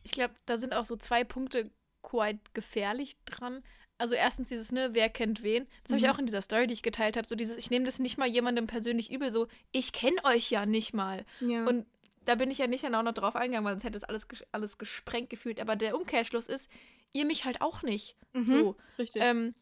Ich 0.03 0.13
glaube, 0.13 0.35
da 0.47 0.57
sind 0.57 0.75
auch 0.75 0.85
so 0.85 0.97
zwei 0.97 1.23
Punkte 1.23 1.71
quite 2.03 2.41
gefährlich 2.55 3.23
dran. 3.25 3.63
Also 3.99 4.15
erstens 4.15 4.49
dieses, 4.49 4.71
ne, 4.73 4.91
wer 4.93 5.09
kennt 5.09 5.43
wen. 5.43 5.67
Das 5.83 5.91
habe 5.93 5.99
ich 6.01 6.05
Mhm. 6.07 6.11
auch 6.15 6.19
in 6.21 6.27
dieser 6.27 6.41
Story, 6.43 6.67
die 6.69 6.75
ich 6.75 6.83
geteilt 6.83 7.17
habe. 7.17 7.27
So 7.27 7.35
dieses, 7.35 7.57
ich 7.57 7.71
nehme 7.71 7.85
das 7.85 7.99
nicht 7.99 8.17
mal 8.17 8.29
jemandem 8.29 8.67
persönlich 8.67 9.11
übel, 9.11 9.31
so, 9.31 9.49
ich 9.73 9.93
kenne 9.93 10.17
euch 10.25 10.51
ja 10.51 10.67
nicht 10.67 10.95
mal. 10.95 11.25
ja. 11.41 11.65
Und 11.67 11.85
da 12.25 12.35
bin 12.35 12.51
ich 12.51 12.59
ja 12.59 12.67
nicht 12.67 12.85
genau 12.85 13.01
noch 13.03 13.15
drauf 13.15 13.37
eingegangen, 13.37 13.65
weil 13.65 13.73
sonst 13.75 13.85
hätte 13.85 13.97
es 13.97 14.05
alles, 14.05 14.27
alles 14.53 14.77
gesprengt 14.77 15.31
gefühlt. 15.31 15.61
Aber 15.61 15.77
der 15.77 15.97
Umkehrschluss 15.97 16.47
ist, 16.49 16.71
ihr 17.15 17.25
mich 17.25 17.45
halt 17.47 17.61
auch 17.63 17.83
nicht. 17.83 18.17
Mhm, 18.35 18.45
So. 18.45 18.77
Richtig. 18.99 19.23
Ähm, 19.25 19.55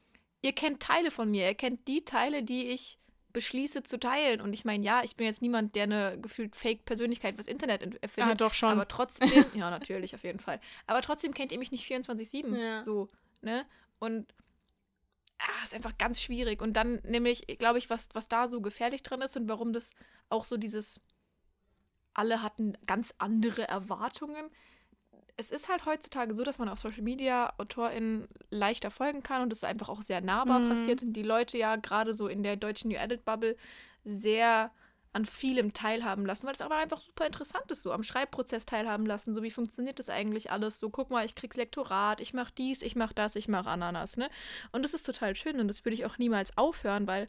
ihr 0.43 0.53
kennt 0.53 0.83
Teile 0.83 1.11
von 1.13 1.31
mir. 1.31 1.47
Ihr 1.47 1.55
kennt 1.55 1.87
die 1.87 2.05
Teile, 2.05 2.43
die 2.43 2.67
ich 2.71 2.99
beschließe 3.33 3.85
zu 3.85 4.01
teilen. 4.01 4.41
Und 4.41 4.53
ich 4.53 4.65
meine, 4.65 4.85
ja, 4.85 5.03
ich 5.05 5.15
bin 5.15 5.27
jetzt 5.27 5.43
niemand, 5.43 5.77
der 5.77 5.85
eine 5.85 6.19
gefühlt 6.21 6.57
Fake-Persönlichkeit 6.57 7.37
fürs 7.37 7.47
Internet 7.47 7.83
erfindet. 8.03 8.33
ah, 8.33 8.35
doch 8.35 8.53
schon. 8.55 8.71
Aber 8.71 8.89
trotzdem, 8.89 9.29
ja, 9.55 9.71
natürlich, 9.71 10.15
auf 10.17 10.25
jeden 10.25 10.41
Fall. 10.41 10.59
Aber 10.89 11.03
trotzdem 11.03 11.35
kennt 11.35 11.53
ihr 11.53 11.59
mich 11.59 11.71
nicht 11.71 11.89
24-7. 11.89 12.57
Ja. 12.59 12.83
So, 12.83 13.11
ne? 13.43 13.65
Und 13.99 14.33
ah, 15.39 15.65
ist 15.65 15.75
einfach 15.75 15.97
ganz 15.99 16.21
schwierig. 16.21 16.63
Und 16.63 16.75
dann 16.75 17.01
nämlich, 17.05 17.47
glaube 17.59 17.79
ich, 17.79 17.91
was, 17.91 18.09
was 18.15 18.29
da 18.29 18.49
so 18.49 18.61
gefährlich 18.61 19.03
dran 19.03 19.23
ist 19.23 19.37
und 19.37 19.49
warum 19.49 19.73
das 19.73 19.91
auch 20.29 20.45
so 20.45 20.57
dieses, 20.57 21.01
alle 22.15 22.43
hatten 22.43 22.77
ganz 22.87 23.15
andere 23.19 23.69
Erwartungen. 23.69 24.51
Es 25.37 25.51
ist 25.51 25.69
halt 25.69 25.85
heutzutage 25.85 26.33
so, 26.33 26.45
dass 26.45 26.59
man 26.59 26.69
auf 26.71 26.79
Social 26.79 27.03
Media 27.03 27.53
AutorInnen 27.59 28.27
leichter 28.51 28.91
folgen 28.91 29.23
kann 29.23 29.43
und 29.43 29.53
es 29.53 29.65
einfach 29.65 29.91
auch 29.91 30.01
sehr 30.01 30.23
nahbar 30.23 30.61
Mhm. 30.61 30.69
passiert 30.71 31.03
und 31.03 31.13
die 31.13 31.23
Leute 31.23 31.59
ja 31.59 31.77
gerade 31.77 32.15
so 32.15 32.27
in 32.27 32.43
der 32.43 32.57
deutschen 32.57 32.91
New 32.91 32.97
Edit 32.97 33.25
Bubble 33.27 33.57
sehr 34.05 34.71
an 35.17 35.25
vielem 35.25 35.73
teilhaben 35.73 36.27
lassen, 36.27 36.47
weil 36.47 36.53
es 36.53 36.61
aber 36.61 36.77
einfach 36.77 37.01
super 37.01 37.25
interessant 37.25 37.71
ist, 37.71 37.83
so 37.83 37.91
am 37.91 38.03
Schreibprozess 38.03 38.67
teilhaben 38.67 39.07
lassen, 39.07 39.33
so 39.33 39.43
wie 39.43 39.51
funktioniert 39.51 39.99
das 39.99 40.11
eigentlich 40.11 40.53
alles, 40.53 40.79
so 40.79 40.91
guck 40.91 41.09
mal, 41.09 41.25
ich 41.25 41.35
krieg's 41.35 41.57
Lektorat, 41.57 42.21
ich 42.21 42.35
mach 42.35 42.51
dies, 42.51 42.83
ich 42.83 42.97
mach 42.97 43.15
das, 43.15 43.35
ich 43.35 43.49
mach 43.49 43.65
Ananas, 43.67 44.19
ne? 44.19 44.29
Und 44.73 44.85
das 44.85 44.93
ist 44.93 45.05
total 45.05 45.35
schön 45.35 45.59
und 45.59 45.69
das 45.69 45.87
würde 45.87 45.95
ich 45.95 46.05
auch 46.05 46.19
niemals 46.19 46.57
aufhören, 46.59 47.07
weil 47.07 47.29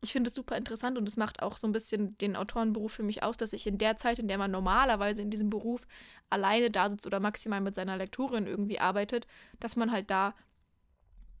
ich 0.00 0.10
finde 0.10 0.28
es 0.28 0.34
super 0.34 0.56
interessant 0.56 0.96
und 0.96 1.06
es 1.06 1.18
macht 1.18 1.42
auch 1.42 1.58
so 1.58 1.66
ein 1.66 1.72
bisschen 1.72 2.16
den 2.16 2.34
Autorenberuf 2.34 2.92
für 2.92 3.02
mich 3.02 3.22
aus, 3.22 3.36
dass 3.36 3.52
ich 3.52 3.66
in 3.66 3.76
der 3.76 3.98
Zeit, 3.98 4.18
in 4.18 4.26
der 4.26 4.38
man 4.38 4.50
normalerweise 4.50 5.20
in 5.20 5.30
diesem 5.30 5.50
Beruf 5.50 5.86
alleine 6.30 6.70
da 6.70 6.88
sitzt 6.88 7.06
oder 7.06 7.20
maximal 7.20 7.60
mit 7.60 7.74
seiner 7.74 7.98
Lektorin 7.98 8.46
irgendwie 8.46 8.80
arbeitet, 8.80 9.26
dass 9.60 9.76
man 9.76 9.92
halt 9.92 10.10
da 10.10 10.34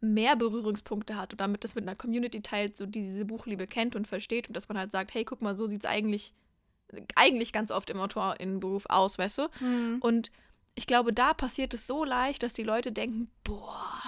mehr 0.02 0.36
Berührungspunkte 0.36 1.16
hat 1.16 1.32
und 1.32 1.40
damit 1.40 1.64
das 1.64 1.74
mit 1.74 1.84
einer 1.86 1.96
Community 1.96 2.42
teilt, 2.42 2.76
so 2.76 2.86
die 2.86 3.02
diese 3.02 3.24
Buchliebe 3.24 3.66
kennt 3.66 3.96
und 3.96 4.08
versteht 4.08 4.48
und 4.48 4.56
dass 4.56 4.68
man 4.68 4.76
halt 4.76 4.92
sagt, 4.92 5.14
hey, 5.14 5.24
guck 5.24 5.40
mal, 5.40 5.56
so 5.56 5.66
sieht 5.66 5.84
es 5.84 5.90
eigentlich, 5.90 6.34
eigentlich 7.14 7.52
ganz 7.52 7.70
oft 7.70 7.88
im 7.88 8.00
AutorInnenberuf 8.00 8.86
aus, 8.88 9.16
weißt 9.16 9.38
du? 9.38 9.48
Mhm. 9.60 9.98
Und 10.00 10.30
ich 10.74 10.86
glaube, 10.86 11.12
da 11.12 11.34
passiert 11.34 11.72
es 11.74 11.86
so 11.86 12.04
leicht, 12.04 12.42
dass 12.42 12.52
die 12.52 12.64
Leute 12.64 12.92
denken, 12.92 13.30
boah, 13.44 14.02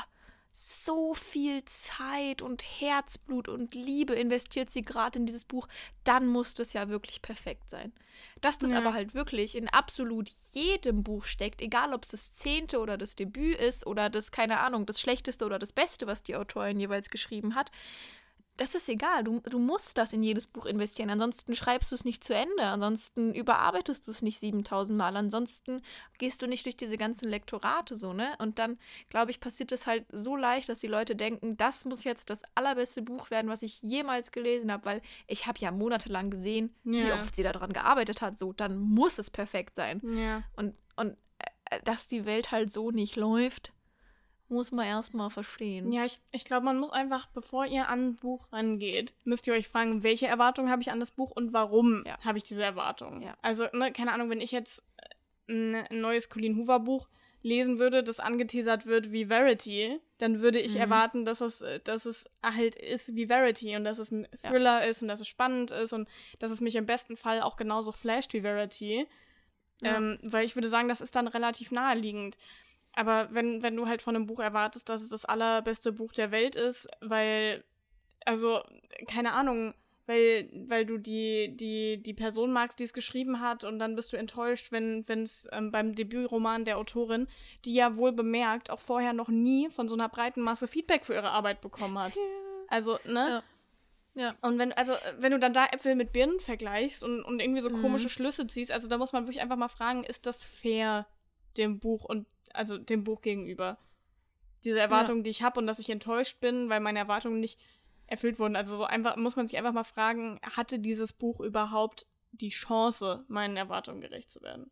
so 0.57 1.15
viel 1.15 1.65
Zeit 1.65 2.41
und 2.41 2.63
Herzblut 2.63 3.49
und 3.49 3.75
Liebe 3.75 4.15
investiert 4.15 4.71
sie 4.71 4.85
gerade 4.85 5.19
in 5.19 5.27
dieses 5.27 5.45
Buch, 5.45 5.67
dann 6.05 6.29
muss 6.29 6.55
das 6.55 6.75
ja 6.75 6.89
wirklich 6.89 7.23
perfekt 7.23 7.69
sein. 7.69 7.93
Dass 8.41 8.61
das 8.61 8.71
Ja. 8.71 8.79
aber 8.79 8.93
halt 8.93 9.15
wirklich 9.15 9.57
in 9.57 9.69
absolut 9.69 10.31
jedem 10.53 11.03
Buch 11.03 11.25
steckt, 11.25 11.61
egal 11.61 11.93
ob 11.93 12.05
es 12.05 12.13
das 12.13 12.33
zehnte 12.33 12.79
oder 12.79 12.97
das 12.97 13.17
Debüt 13.17 13.59
ist 13.59 13.85
oder 13.85 14.09
das, 14.11 14.31
keine 14.31 14.61
Ahnung, 14.61 14.87
das 14.87 15.01
schlechteste 15.01 15.45
oder 15.45 15.59
das 15.59 15.73
Beste, 15.73 16.07
was 16.07 16.23
die 16.23 16.37
Autorin 16.37 16.79
jeweils 16.79 17.11
geschrieben 17.11 17.57
hat, 17.57 17.73
das 18.57 18.75
ist 18.75 18.89
egal. 18.89 19.25
Du, 19.25 19.41
du 19.41 19.59
musst 19.59 19.99
das 19.99 20.13
in 20.13 20.23
jedes 20.23 20.47
Buch 20.47 20.65
investieren. 20.67 21.11
Ansonsten 21.11 21.55
schreibst 21.55 21.91
du 21.91 21.95
es 21.97 22.05
nicht 22.05 22.23
zu 22.23 22.35
Ende. 22.35 22.63
Ansonsten 22.63 23.35
überarbeitest 23.35 24.07
du 24.07 24.13
es 24.13 24.23
nicht 24.23 24.39
7000 24.39 24.97
Mal. 24.97 25.17
Ansonsten 25.17 25.83
gehst 26.19 26.41
du 26.41 26.47
nicht 26.47 26.65
durch 26.65 26.77
diese 26.77 26.97
ganzen 26.97 27.29
Lektorate 27.29 27.97
so, 27.97 28.13
ne? 28.13 28.35
Und 28.39 28.59
dann, 28.59 28.79
glaube 29.11 29.33
ich, 29.33 29.41
passiert 29.41 29.73
es 29.73 29.87
halt 29.89 30.05
so 30.13 30.37
leicht, 30.37 30.69
dass 30.69 30.79
die 30.79 30.87
Leute 30.87 31.17
denken, 31.17 31.57
das 31.57 31.85
muss 31.85 32.05
jetzt 32.05 32.31
das 32.31 32.43
allerbeste 32.55 33.03
Buch 33.03 33.31
werden, 33.31 33.51
was 33.51 33.63
ich 33.63 33.83
jemals 33.83 34.31
gelesen 34.31 34.71
habe, 34.71 34.85
weil 34.85 35.03
ich 35.27 35.47
habe 35.47 35.59
ja 35.59 35.73
monatelang 35.73 36.31
gesehen, 36.31 36.75
wie 36.85 37.09
Ja. 37.09 37.15
oft 37.21 37.35
sie 37.35 37.43
daran 37.43 37.73
gearbeitet 37.73 38.23
hat. 38.23 38.39
So, 38.39 38.53
dann 38.53 38.79
muss 38.79 39.19
es 39.19 39.31
perfekt 39.31 39.75
sein. 39.75 40.01
Ja. 40.17 40.45
Und, 40.57 40.77
und 40.97 41.17
äh, 41.71 41.81
dass 41.83 42.07
die 42.09 42.25
Welt 42.25 42.53
halt 42.53 42.73
so 42.73 42.91
nicht 42.93 43.17
läuft, 43.17 43.73
muss 44.55 44.73
man 44.73 44.87
erstmal 44.87 45.29
verstehen. 45.29 45.93
Ja, 45.93 46.05
ich, 46.07 46.19
ich 46.33 46.45
glaube, 46.45 46.65
man 46.65 46.79
muss 46.79 46.93
einfach, 46.93 47.27
bevor 47.29 47.67
ihr 47.67 47.89
an 47.89 48.07
ein 48.09 48.15
Buch 48.17 48.51
rangeht, 48.53 49.13
müsst 49.25 49.47
ihr 49.47 49.53
euch 49.55 49.69
fragen, 49.69 50.03
welche 50.03 50.27
Erwartungen 50.27 50.71
habe 50.71 50.81
ich 50.81 50.91
an 50.91 51.01
das 51.01 51.11
Buch 51.11 51.31
und 51.31 51.53
warum 51.53 52.05
Ja. 52.07 52.19
habe 52.25 52.39
ich 52.39 52.45
diese 52.45 52.63
Erwartungen. 52.63 53.21
Ja. 53.21 53.37
Also, 53.43 53.67
ne, 53.73 53.93
keine 53.93 54.13
Ahnung, 54.13 54.31
wenn 54.31 54.41
ich 54.41 54.53
jetzt 54.53 54.83
äh, 55.49 55.53
ein, 55.53 55.85
neues 56.01 56.31
Colleen 56.31 56.57
Hoover 56.57 56.81
Buch 56.81 57.09
lesen 57.43 57.79
würde, 57.79 58.03
das 58.03 58.21
angeteasert 58.21 58.87
wird 58.87 59.13
wie 59.13 59.27
Verity, 59.27 60.01
dann 60.17 60.41
würde 60.41 60.59
ich 60.61 60.75
Mhm. 60.77 60.81
erwarten, 60.81 61.25
dass 61.27 61.43
es, 61.43 61.61
äh, 61.61 61.81
dass 61.85 62.07
es 62.07 62.31
halt 62.43 62.75
ist 62.77 63.15
wie 63.15 63.27
Verity 63.27 63.77
und 63.77 63.85
dass 63.85 63.99
es 63.99 64.11
ein 64.11 64.27
Thriller 64.41 64.87
ist 64.87 65.03
und 65.03 65.09
dass 65.09 65.21
es 65.21 65.29
spannend 65.29 65.71
ist 65.71 65.93
und 65.93 66.09
dass 66.39 66.51
es 66.51 66.63
mich 66.63 66.75
im 66.77 66.87
besten 66.87 67.19
Fall 67.19 67.43
auch 67.43 67.57
genauso 67.57 67.93
flasht 67.93 68.33
wie 68.33 68.41
Verity. 68.41 69.07
Ja. 69.83 69.97
Ähm, 69.97 70.19
weil 70.23 70.47
ich 70.47 70.55
würde 70.55 70.69
sagen, 70.71 70.89
das 70.89 71.01
ist 71.03 71.17
dann 71.17 71.27
relativ 71.27 71.71
naheliegend. 71.73 72.37
Aber 72.97 73.29
wenn, 73.33 73.63
wenn 73.63 73.77
du 73.77 73.87
halt 73.87 74.03
von 74.03 74.15
einem 74.15 74.27
Buch 74.27 74.41
erwartest, 74.41 74.89
dass 74.89 75.03
es 75.03 75.11
das 75.11 75.25
allerbeste 75.25 75.93
Buch 75.93 76.13
der 76.13 76.31
Welt 76.31 76.57
ist, 76.57 76.89
weil, 77.01 77.65
also, 78.25 78.63
keine 79.09 79.33
Ahnung, 79.33 79.75
weil, 80.07 80.51
weil 80.69 80.85
du 80.85 80.99
die, 80.99 81.57
die, 81.57 82.03
die 82.03 82.15
Person 82.15 82.53
magst, 82.53 82.79
die 82.79 82.85
es 82.85 82.93
geschrieben 82.93 83.41
hat, 83.41 83.65
und 83.65 83.79
dann 83.79 83.97
bist 83.97 84.13
du 84.13 84.17
enttäuscht, 84.17 84.71
wenn 84.71 85.05
es 85.09 85.49
ähm, 85.51 85.71
beim 85.73 85.95
Debütroman 85.95 86.65
der 86.65 86.79
Autorin, 86.79 87.27
die 87.65 87.75
ja 87.75 87.97
wohl 87.97 88.13
bemerkt, 88.13 88.71
auch 88.71 88.81
vorher 88.81 89.13
noch 89.13 89.29
nie 89.29 89.71
von 89.71 89.89
so 89.89 89.95
einer 89.95 90.09
breiten 90.09 90.43
Masse 90.43 90.67
Feedback 90.67 91.07
für 91.07 91.15
ihre 91.15 91.31
Arbeit 91.31 91.63
bekommen 91.63 91.99
hat. 91.99 92.13
Also, 92.69 92.99
ne? 93.07 93.43
Ja. 94.15 94.37
Und 94.43 94.59
wenn, 94.59 94.73
also, 94.73 94.93
wenn 95.19 95.33
du 95.33 95.41
dann 95.41 95.53
da 95.55 95.67
Äpfel 95.67 95.97
mit 95.97 96.13
Birnen 96.13 96.39
vergleichst 96.39 97.03
und, 97.03 97.25
und 97.25 97.41
irgendwie 97.41 97.61
so 97.61 97.71
Mhm. 97.71 97.81
komische 97.81 98.09
Schlüsse 98.09 98.47
ziehst, 98.47 98.71
also 98.71 98.87
da 98.87 98.99
muss 98.99 99.13
man 99.13 99.25
wirklich 99.25 99.41
einfach 99.41 99.57
mal 99.57 99.69
fragen, 99.69 100.05
ist 100.05 100.27
das 100.27 100.45
fair 100.45 101.07
dem 101.57 101.81
Buch 101.81 102.05
und 102.05 102.27
also 102.55 102.79
dem 102.79 103.05
Buch 103.05 103.21
gegenüber? 103.21 103.79
Diese 104.65 104.81
Erwartungen, 104.81 105.25
die 105.25 105.31
ich 105.31 105.43
habe 105.43 105.61
und 105.61 105.67
dass 105.67 105.79
ich 105.79 105.91
enttäuscht 105.91 106.41
bin, 106.41 106.71
weil 106.71 106.81
meine 106.81 106.99
Erwartungen 106.99 107.41
nicht 107.41 107.61
erfüllt 108.07 108.39
wurden. 108.39 108.57
Also 108.57 108.77
so 108.77 108.85
einfach 108.85 109.17
muss 109.17 109.37
man 109.37 109.47
sich 109.47 109.59
einfach 109.59 109.73
mal 109.73 109.85
fragen, 109.85 110.41
hatte 110.43 110.79
dieses 110.79 111.13
Buch 111.13 111.41
überhaupt 111.41 112.07
die 112.33 112.49
Chance, 112.49 113.25
meinen 113.29 113.57
Erwartungen 113.57 114.01
gerecht 114.01 114.31
zu 114.31 114.41
werden? 114.43 114.71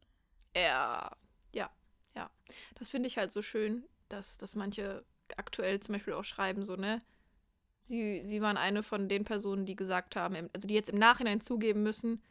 Ja, 0.57 1.11
ja, 1.53 1.71
ja. 2.15 2.31
Das 2.77 2.89
finde 2.89 3.07
ich 3.07 3.19
halt 3.19 3.33
so 3.33 3.43
schön, 3.43 3.85
dass, 4.09 4.39
dass 4.39 4.57
manche 4.57 5.05
aktuell 5.37 5.81
zum 5.81 5.95
Beispiel 5.95 6.15
auch 6.15 6.25
schreiben, 6.25 6.63
so, 6.63 6.77
ne? 6.77 7.03
sie, 7.85 8.21
sie 8.23 8.41
waren 8.41 8.57
eine 8.57 8.83
von 8.83 9.09
den 9.09 9.25
Personen, 9.25 9.67
die 9.67 9.77
gesagt 9.77 10.17
haben, 10.17 10.49
also 10.53 10.69
die 10.69 10.75
jetzt 10.75 10.91
im 10.91 10.99
Nachhinein 10.99 11.41
zugeben 11.41 11.83
müssen, 11.83 12.23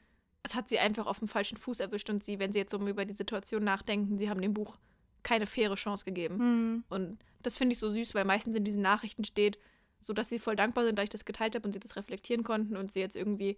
es 0.44 0.56
hat 0.56 0.70
sie 0.70 0.80
einfach 0.80 1.06
auf 1.06 1.20
dem 1.20 1.28
falschen 1.28 1.58
Fuß 1.58 1.80
erwischt 1.80 2.10
und 2.10 2.24
sie, 2.24 2.40
wenn 2.40 2.52
sie 2.52 2.60
jetzt 2.60 2.72
so 2.72 2.80
über 2.80 3.06
die 3.06 3.14
Situation 3.14 3.64
nachdenken, 3.64 4.18
sie 4.18 4.30
haben 4.30 4.42
dem 4.42 4.54
Buch 4.54 4.78
keine 5.24 5.46
faire 5.48 5.76
Chance 5.76 6.06
gegeben. 6.06 6.40
Hm. 6.40 6.84
Und 6.90 7.20
das 7.42 7.58
finde 7.58 7.74
ich 7.74 7.80
so 7.80 7.90
süß, 7.90 8.14
weil 8.16 8.26
meistens 8.26 8.56
in 8.56 8.64
diesen 8.64 8.82
Nachrichten 8.82 9.24
steht, 9.24 9.58
so 10.00 10.14
dass 10.14 10.30
sie 10.30 10.40
voll 10.40 10.56
dankbar 10.56 10.86
sind, 10.86 10.98
dass 10.98 11.04
ich 11.04 11.10
das 11.10 11.26
geteilt 11.26 11.56
habe 11.56 11.68
und 11.68 11.74
sie 11.74 11.80
das 11.80 11.96
reflektieren 11.96 12.44
konnten 12.44 12.76
und 12.78 12.92
sie 12.92 13.00
jetzt 13.00 13.16
irgendwie 13.16 13.58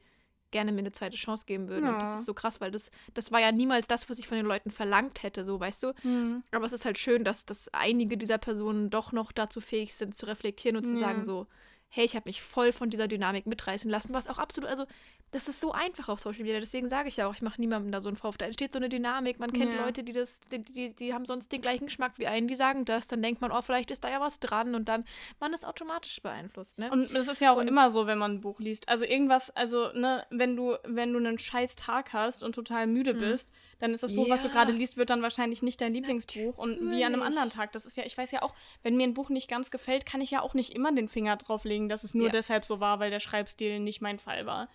gerne 0.52 0.72
mir 0.72 0.80
eine 0.80 0.92
zweite 0.92 1.18
Chance 1.18 1.46
geben 1.48 1.68
würden. 1.68 1.90
Und 1.90 2.02
das 2.02 2.10
Ja. 2.10 2.16
ist 2.16 2.26
so 2.26 2.34
krass, 2.34 2.62
weil 2.62 2.70
das, 2.70 2.92
das 3.14 3.32
war 3.32 3.40
ja 3.42 3.52
niemals 3.52 3.88
das, 3.88 4.08
was 4.10 4.20
ich 4.20 4.28
von 4.28 4.38
den 4.38 4.46
Leuten 4.46 4.70
verlangt 4.72 5.24
hätte, 5.24 5.44
so 5.46 5.60
weißt 5.60 5.82
du. 5.84 5.94
Hm. 6.04 6.44
Aber 6.52 6.66
es 6.66 6.74
ist 6.74 6.86
halt 6.86 7.00
schön, 7.00 7.24
dass, 7.24 7.46
dass 7.46 7.70
einige 7.74 8.18
dieser 8.18 8.38
Personen 8.38 8.90
doch 8.90 9.12
noch 9.14 9.32
dazu 9.32 9.62
fähig 9.62 9.96
sind, 9.96 10.16
zu 10.16 10.28
reflektieren 10.28 10.78
und 10.78 10.84
zu 10.84 10.94
Ja. 10.94 11.00
sagen 11.00 11.24
so, 11.24 11.48
hey, 11.96 12.06
ich 12.06 12.16
habe 12.16 12.28
mich 12.28 12.42
voll 12.42 12.72
von 12.72 12.90
dieser 12.90 13.08
Dynamik 13.08 13.46
mitreißen 13.46 13.90
lassen, 13.90 14.14
was 14.14 14.28
auch 14.28 14.40
absolut, 14.40 14.68
also 14.68 14.86
das 15.30 15.48
ist 15.48 15.60
so 15.60 15.72
einfach 15.72 16.10
auf 16.10 16.20
Social 16.20 16.44
Media. 16.44 16.60
Deswegen 16.60 16.88
sage 16.88 17.08
ich 17.08 17.18
ja 17.18 17.28
auch, 17.28 17.34
ich 17.34 17.42
mache 17.42 17.60
niemandem 17.60 17.92
da 17.92 18.02
so 18.02 18.08
einen 18.08 18.18
Vorwurf. 18.18 18.38
Da 18.38 18.46
entsteht 18.46 18.72
so 18.72 18.78
eine 18.78 18.88
Dynamik. 18.88 19.40
Man 19.40 19.52
kennt 19.52 19.74
Ja. 19.74 19.84
Leute, 19.84 20.04
die 20.04 20.12
das, 20.12 20.42
die, 20.52 20.60
die, 20.64 20.96
die 20.96 21.12
haben 21.14 21.26
sonst 21.26 21.52
den 21.52 21.60
gleichen 21.62 21.86
Geschmack 21.88 22.14
wie 22.20 22.28
einen, 22.28 22.48
die 22.48 22.54
sagen 22.54 22.86
das. 22.86 23.08
Dann 23.08 23.24
denkt 23.24 23.42
man, 23.42 23.52
oh, 23.52 23.62
vielleicht 23.64 23.90
ist 23.90 24.04
da 24.04 24.12
ja 24.12 24.20
was 24.22 24.40
dran 24.40 24.76
und 24.76 24.88
dann, 24.90 25.06
man 25.40 25.52
ist 25.54 25.66
automatisch 25.66 26.22
beeinflusst, 26.22 26.78
ne? 26.78 26.92
Und 26.92 27.12
es 27.16 27.28
ist 27.28 27.42
ja 27.42 27.52
auch 27.52 27.58
Und- 27.58 27.68
immer 27.68 27.90
so, 27.90 28.06
wenn 28.06 28.20
man 28.20 28.34
ein 28.34 28.42
Buch 28.42 28.60
liest. 28.60 28.88
Also 28.90 29.06
irgendwas, 29.06 29.50
also, 29.56 29.92
ne, 29.94 30.24
wenn 30.30 30.56
du, 30.56 30.76
wenn 30.84 31.12
du 31.14 31.18
einen 31.18 31.40
scheiß 31.40 31.78
Tag 31.78 32.14
hast 32.14 32.44
und 32.44 32.54
total 32.54 32.86
müde 32.86 33.16
Mhm. 33.16 33.20
bist, 33.20 33.52
dann 33.80 33.92
ist 33.92 34.04
das 34.04 34.14
Buch, 34.16 34.30
was 34.30 34.42
du 34.42 34.50
Ja. 34.50 34.54
gerade 34.54 34.72
liest, 34.72 34.98
wird 34.98 35.10
dann 35.10 35.24
wahrscheinlich 35.24 35.64
nicht 35.64 35.82
dein 35.82 35.96
Lieblingsbuch. 35.96 36.60
Und 36.60 36.80
wie 36.80 37.04
an 37.04 37.14
einem 37.14 37.22
Natürlich. 37.22 37.24
anderen 37.26 37.50
Tag. 37.50 37.72
Das 37.72 37.88
ist 37.88 37.98
ja, 37.98 38.04
ich 38.06 38.16
weiß 38.16 38.32
ja 38.34 38.44
auch, 38.44 38.54
wenn 38.84 38.96
mir 38.98 39.08
ein 39.08 39.16
Buch 39.16 39.30
nicht 39.30 39.50
ganz 39.50 39.72
gefällt, 39.72 40.06
kann 40.06 40.22
ich 40.22 40.30
ja 40.30 40.42
auch 40.44 40.54
nicht 40.54 40.76
immer 40.76 40.92
den 40.92 41.08
Finger 41.08 41.38
drauf 41.38 41.64
legen, 41.66 41.83
dass 41.90 42.04
es 42.04 42.14
nur 42.14 42.28
Ja. 42.28 42.32
deshalb 42.32 42.66
so 42.66 42.80
war, 42.80 43.00
weil 43.00 43.10
der 43.12 43.20
Schreibstil 43.20 43.80
nicht 43.80 44.02
mein 44.02 44.20
Fall 44.20 44.46
war. 44.46 44.70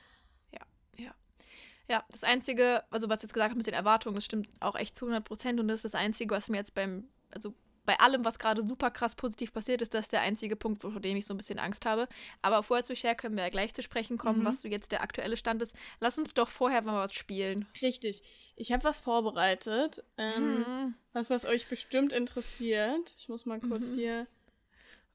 Ja, 1.91 2.05
das 2.11 2.23
Einzige, 2.23 2.85
also 2.91 3.09
was 3.09 3.23
jetzt 3.23 3.33
gesagt 3.33 3.49
habe 3.49 3.57
mit 3.57 3.67
den 3.67 3.73
Erwartungen, 3.73 4.15
das 4.17 4.27
stimmt 4.27 4.47
auch 4.61 4.75
echt 4.75 4.95
zu 4.95 5.07
100 5.07 5.25
Prozent 5.25 5.59
und 5.59 5.69
das 5.69 5.77
ist 5.77 5.95
das 5.95 5.95
Einzige, 5.95 6.35
was 6.35 6.51
mir 6.51 6.59
jetzt 6.59 6.75
beim, 6.75 7.09
also 7.31 7.55
bei 7.87 7.99
allem, 7.99 8.27
was 8.27 8.39
gerade 8.39 8.61
super 8.69 8.91
krass 8.91 9.15
positiv 9.15 9.55
passiert 9.55 9.81
ist, 9.81 9.95
das 9.95 10.03
ist 10.03 10.13
der 10.13 10.21
einzige 10.21 10.55
Punkt, 10.55 10.83
vor 10.83 11.01
dem 11.01 11.17
ich 11.17 11.25
so 11.25 11.33
ein 11.33 11.39
bisschen 11.39 11.59
Angst 11.59 11.87
habe. 11.87 12.07
Aber 12.43 12.69
Words 12.69 12.91
We 12.91 12.97
Share 12.97 13.15
können 13.17 13.37
wir 13.37 13.45
ja 13.45 13.49
gleich 13.49 13.73
zu 13.73 13.81
sprechen 13.83 14.19
kommen, 14.19 14.41
Mhm. 14.41 14.45
was 14.45 14.61
so 14.61 14.69
jetzt 14.69 14.93
der 14.93 15.01
aktuelle 15.03 15.39
Stand 15.39 15.63
ist. 15.63 15.75
Lass 15.99 16.19
uns 16.19 16.35
doch 16.35 16.51
vorher 16.51 16.83
mal 16.83 17.03
was 17.03 17.15
spielen. 17.15 17.67
Richtig. 17.81 18.23
Ich 18.55 18.71
habe 18.71 18.85
was 18.85 19.01
vorbereitet, 19.01 20.05
ähm, 20.19 20.67
Hm. 20.67 20.95
was, 21.15 21.31
was 21.31 21.47
euch 21.47 21.69
bestimmt 21.69 22.13
interessiert. 22.13 23.15
Ich 23.17 23.31
muss 23.31 23.47
mal 23.47 23.61
kurz 23.61 23.93
Mhm. 23.93 23.99
hier. 23.99 24.27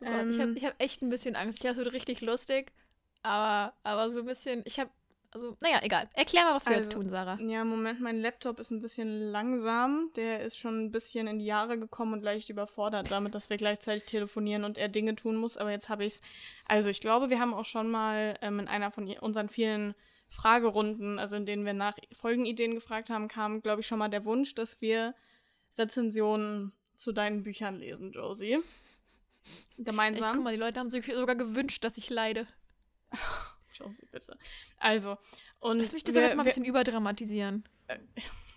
Oh 0.02 0.06
Gott, 0.06 0.28
ich 0.30 0.40
habe 0.40 0.50
Ähm. 0.52 0.58
ich 0.58 0.66
hab 0.66 0.82
echt 0.82 1.02
ein 1.02 1.10
bisschen 1.10 1.36
Angst. 1.36 1.58
Ich 1.58 1.62
glaube, 1.62 1.80
es 1.80 1.86
wird 1.86 1.94
richtig 1.94 2.22
lustig, 2.22 2.72
aber, 3.22 3.74
aber 3.84 4.12
so 4.12 4.20
ein 4.20 4.26
bisschen, 4.26 4.64
ich 4.66 4.80
habe, 4.80 4.90
also, 5.32 5.58
naja, 5.62 5.80
egal. 5.82 6.08
Erklär 6.14 6.44
mal, 6.44 6.54
was 6.54 6.68
wir 6.68 6.76
jetzt 6.76 6.90
Also, 6.90 7.00
tun, 7.00 7.10
Sarah. 7.10 7.40
Ja, 7.42 7.64
Moment, 7.64 8.00
mein 8.02 8.20
Laptop 8.20 8.60
ist 8.60 8.70
ein 8.70 8.82
bisschen 8.82 9.32
langsam. 9.32 10.12
Der 10.16 10.42
ist 10.42 10.58
schon 10.60 10.86
ein 10.86 10.92
bisschen 10.92 11.26
in 11.26 11.40
die 11.40 11.46
Jahre 11.46 11.80
gekommen 11.80 12.14
und 12.14 12.22
leicht 12.22 12.50
überfordert 12.50 13.10
damit, 13.10 13.34
dass 13.34 13.50
wir 13.50 13.58
gleichzeitig 13.58 14.04
telefonieren 14.04 14.64
und 14.64 14.78
er 14.78 14.90
Dinge 14.90 15.16
tun 15.16 15.36
muss. 15.38 15.58
Aber 15.58 15.72
jetzt 15.72 15.90
habe 15.90 16.06
ich 16.06 16.14
es. 16.14 16.22
Also, 16.68 16.92
ich 16.92 17.02
glaube, 17.02 17.32
wir 17.32 17.40
haben 17.40 17.56
auch 17.56 17.66
schon 17.66 17.90
mal 17.90 18.38
ähm, 18.44 18.60
in 18.60 18.68
einer 18.68 18.92
von 18.92 19.08
unseren 19.22 19.50
vielen 19.50 19.96
Fragerunden, 20.30 21.18
also 21.18 21.36
in 21.36 21.48
denen 21.48 21.66
wir 21.66 21.74
nach 21.74 21.96
Folgenideen 22.12 22.76
gefragt 22.76 23.10
haben, 23.10 23.28
kam, 23.28 23.62
glaube 23.64 23.82
ich, 23.82 23.88
schon 23.88 24.00
mal 24.00 24.10
der 24.10 24.26
Wunsch, 24.26 24.54
dass 24.54 24.82
wir 24.82 25.16
Rezensionen 25.80 26.74
zu 26.96 27.12
deinen 27.12 27.44
Büchern 27.44 27.78
lesen, 27.80 28.12
Josie. 28.12 28.60
Echt, 29.46 29.76
guck 29.78 29.86
Gemeinsam. 29.86 30.44
mal, 30.44 30.54
die 30.54 30.60
Leute 30.60 30.80
haben 30.80 30.90
sich 30.90 31.06
sogar 31.06 31.36
gewünscht, 31.36 31.84
dass 31.84 31.98
ich 31.98 32.10
leide. 32.10 32.48
Josie, 33.74 34.06
bitte. 34.12 34.38
Also, 34.78 35.18
und. 35.60 35.80
Lass 35.80 35.94
mich 35.94 36.04
das 36.04 36.16
wir- 36.16 36.22
jetzt 36.24 36.36
mal 36.36 36.44
ein 36.44 36.48
bisschen 36.48 36.66
überdramatisieren. 36.66 37.64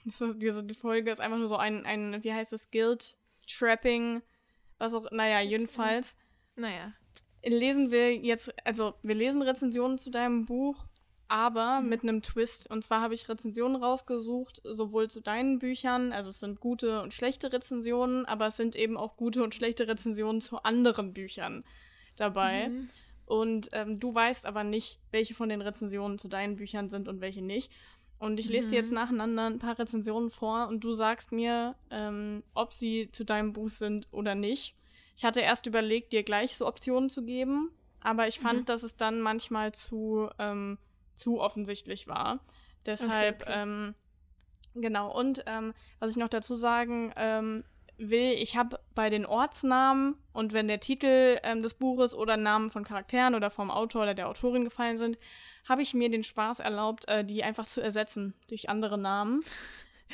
Das 0.09 0.21
ist, 0.21 0.39
diese 0.41 0.63
die 0.63 0.77
Folge 0.77 1.11
ist 1.11 1.19
einfach 1.21 1.37
nur 1.39 1.49
so 1.49 1.57
ein, 1.57 1.85
ein 1.85 2.23
wie 2.23 2.33
heißt 2.33 2.53
es, 2.53 2.71
Guilt-Trapping, 2.71 4.23
was 4.79 4.95
auch, 4.95 5.11
naja, 5.11 5.41
jedenfalls 5.41 6.17
Naja. 6.55 6.93
lesen 7.45 7.91
wir 7.91 8.15
jetzt, 8.17 8.55
also 8.65 8.95
wir 9.03 9.17
lesen 9.17 9.43
Rezensionen 9.43 9.99
zu 9.99 10.13
deinem 10.13 10.47
Buch, 10.47 10.87
aber 11.29 11.81
mit 11.81 12.03
einem 12.03 12.23
Twist. 12.23 12.71
Und 12.71 12.83
zwar 12.83 13.01
habe 13.01 13.15
ich 13.15 13.29
Rezensionen 13.29 13.83
rausgesucht, 13.83 14.61
sowohl 14.65 15.09
zu 15.09 15.21
deinen 15.21 15.59
Büchern, 15.59 16.13
also 16.13 16.31
es 16.31 16.41
sind 16.41 16.61
gute 16.61 17.03
und 17.03 17.15
schlechte 17.15 17.53
Rezensionen, 17.53 18.27
aber 18.27 18.47
es 18.47 18.57
sind 18.57 18.77
eben 18.77 18.97
auch 18.97 19.17
gute 19.17 19.43
und 19.43 19.55
schlechte 19.55 19.89
Rezensionen 19.89 20.41
zu 20.41 20.63
anderen 20.63 21.13
Büchern 21.13 21.65
dabei. 22.17 22.69
Mhm. 22.69 22.91
Und 23.27 23.69
ähm, 23.73 23.99
du 23.99 24.15
weißt 24.15 24.47
aber 24.47 24.63
nicht, 24.63 25.01
welche 25.11 25.35
von 25.35 25.49
den 25.49 25.61
Rezensionen 25.61 26.19
zu 26.19 26.29
deinen 26.29 26.57
Büchern 26.57 26.89
sind 26.89 27.09
und 27.09 27.21
welche 27.21 27.43
nicht. 27.43 27.73
Und 28.19 28.39
ich 28.39 28.49
lese 28.49 28.69
dir 28.69 28.77
jetzt 28.77 28.91
Mhm. 28.91 28.95
nacheinander 28.97 29.47
ein 29.47 29.59
paar 29.59 29.79
Rezensionen 29.79 30.31
vor 30.31 30.69
und 30.69 30.81
du 30.85 30.93
sagst 30.93 31.33
mir, 31.33 31.75
ähm, 31.91 32.43
ob 32.55 32.73
sie 32.73 33.11
zu 33.11 33.25
deinem 33.25 33.53
Buch 33.53 33.69
sind 33.69 34.07
oder 34.13 34.35
nicht. 34.35 34.75
Ich 35.17 35.25
hatte 35.25 35.41
erst 35.41 35.67
überlegt, 35.67 36.13
dir 36.13 36.23
gleich 36.23 36.57
so 36.57 36.67
Optionen 36.67 37.11
zu 37.11 37.25
geben, 37.25 37.71
aber 38.01 38.29
ich 38.29 38.39
fand, 38.39 38.61
Mhm. 38.61 38.65
dass 38.67 38.83
es 38.85 38.97
dann 38.97 39.21
manchmal 39.21 39.73
zu, 39.73 40.29
ähm, 40.39 40.79
zu 41.17 41.41
offensichtlich 41.41 42.07
war. 42.07 42.41
Deshalb, 42.87 43.43
okay. 43.43 43.53
Ähm, 43.55 43.95
genau. 44.75 45.11
Und 45.17 45.45
ähm, 45.47 45.75
was 45.99 46.11
ich 46.13 46.17
noch 46.17 46.29
dazu 46.29 46.55
sagen 46.55 47.13
ähm, 47.17 47.65
will, 47.99 48.33
ich 48.33 48.57
habe 48.57 48.79
bei 48.95 49.11
den 49.11 49.27
Ortsnamen 49.27 50.17
und 50.33 50.53
wenn 50.53 50.69
der 50.69 50.81
Titel 50.81 51.39
ähm, 51.43 51.63
des 51.63 51.75
Buches 51.75 52.15
oder 52.15 52.37
Namen 52.37 52.71
von 52.71 52.85
Charakteren 52.85 53.35
oder 53.35 53.51
vom 53.51 53.71
Autor 53.71 54.03
oder 54.03 54.15
der 54.15 54.29
Autorin 54.29 54.65
gefallen 54.65 54.99
sind, 54.99 55.19
habe 55.69 55.83
ich 55.83 55.95
mir 55.95 56.11
den 56.11 56.23
Spaß 56.23 56.61
erlaubt, 56.61 57.09
äh, 57.09 57.25
die 57.25 57.43
einfach 57.43 57.67
zu 57.67 57.81
ersetzen 57.81 58.35
durch 58.49 58.69
andere 58.69 58.99
Namen. 58.99 59.43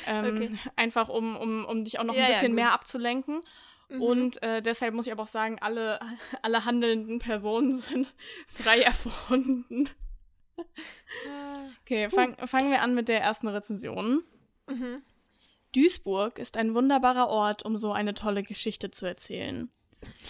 Ähm, 0.07 0.25
Okay. 0.25 0.51
Einfach 0.75 1.07
um, 1.07 1.37
um, 1.37 1.65
um 1.65 1.83
dich 1.83 1.99
auch 1.99 2.03
noch 2.03 2.15
Ja, 2.15 2.23
ein 2.23 2.31
ja, 2.31 2.33
bisschen 2.33 2.53
gut. 2.53 2.55
mehr 2.55 2.73
abzulenken. 2.73 3.41
Mhm. 3.89 4.01
Und 4.01 4.41
äh, 4.41 4.61
deshalb 4.63 4.95
muss 4.95 5.05
ich 5.05 5.11
aber 5.11 5.21
auch 5.21 5.27
sagen, 5.27 5.57
alle, 5.61 5.99
alle 6.41 6.65
handelnden 6.65 7.19
Personen 7.19 7.71
sind 7.71 8.15
frei 8.47 8.81
erfunden. 8.81 9.87
Okay, 11.81 12.09
fang, 12.09 12.37
fangen 12.47 12.71
wir 12.71 12.81
an 12.81 12.95
mit 12.95 13.07
der 13.07 13.21
ersten 13.21 13.47
Rezension. 13.47 14.23
Mhm. 14.67 15.03
Duisburg 15.73 16.39
ist 16.39 16.57
ein 16.57 16.75
wunderbarer 16.75 17.27
Ort, 17.29 17.65
um 17.65 17.77
so 17.77 17.91
eine 17.91 18.13
tolle 18.13 18.43
Geschichte 18.43 18.91
zu 18.91 19.05
erzählen. 19.05 19.71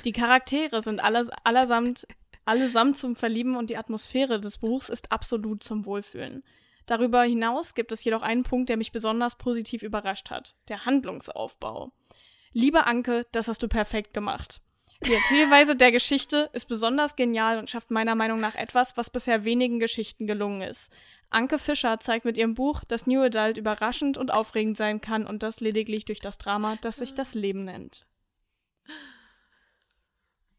Die 0.05 0.11
Charaktere 0.11 0.81
sind 0.81 1.03
alles, 1.03 1.29
allesamt, 1.43 2.07
allesamt 2.45 2.97
zum 2.97 3.15
Verlieben 3.15 3.55
und 3.55 3.69
die 3.69 3.77
Atmosphäre 3.77 4.39
des 4.39 4.57
Buchs 4.57 4.89
ist 4.89 5.11
absolut 5.11 5.63
zum 5.63 5.85
Wohlfühlen. 5.85 6.43
Darüber 6.85 7.23
hinaus 7.23 7.75
gibt 7.75 7.91
es 7.91 8.03
jedoch 8.03 8.21
einen 8.21 8.43
Punkt, 8.43 8.69
der 8.69 8.77
mich 8.77 8.91
besonders 8.91 9.37
positiv 9.37 9.83
überrascht 9.83 10.29
hat: 10.29 10.55
der 10.67 10.85
Handlungsaufbau. 10.85 11.91
Liebe 12.51 12.85
Anke, 12.85 13.25
das 13.31 13.47
hast 13.47 13.63
du 13.63 13.67
perfekt 13.67 14.13
gemacht. 14.13 14.61
Die 15.05 15.13
Erzählweise 15.13 15.75
der 15.75 15.91
Geschichte 15.91 16.49
ist 16.53 16.65
besonders 16.65 17.17
genial 17.17 17.59
und 17.59 17.69
schafft 17.69 17.91
meiner 17.91 18.15
Meinung 18.15 18.39
nach 18.39 18.55
etwas, 18.55 18.95
was 18.95 19.09
bisher 19.09 19.43
wenigen 19.43 19.79
Geschichten 19.79 20.27
gelungen 20.27 20.61
ist. 20.61 20.93
Anke 21.29 21.59
Fischer 21.59 21.99
zeigt 21.99 22.23
mit 22.23 22.37
ihrem 22.37 22.53
Buch, 22.53 22.85
dass 22.85 23.05
New 23.05 23.21
Adult 23.21 23.57
überraschend 23.57 24.17
und 24.17 24.31
aufregend 24.31 24.77
sein 24.77 25.01
kann 25.01 25.27
und 25.27 25.43
das 25.43 25.59
lediglich 25.59 26.05
durch 26.05 26.21
das 26.21 26.37
Drama, 26.37 26.77
das 26.81 26.97
sich 26.97 27.13
das 27.13 27.33
Leben 27.33 27.65
nennt. 27.65 28.05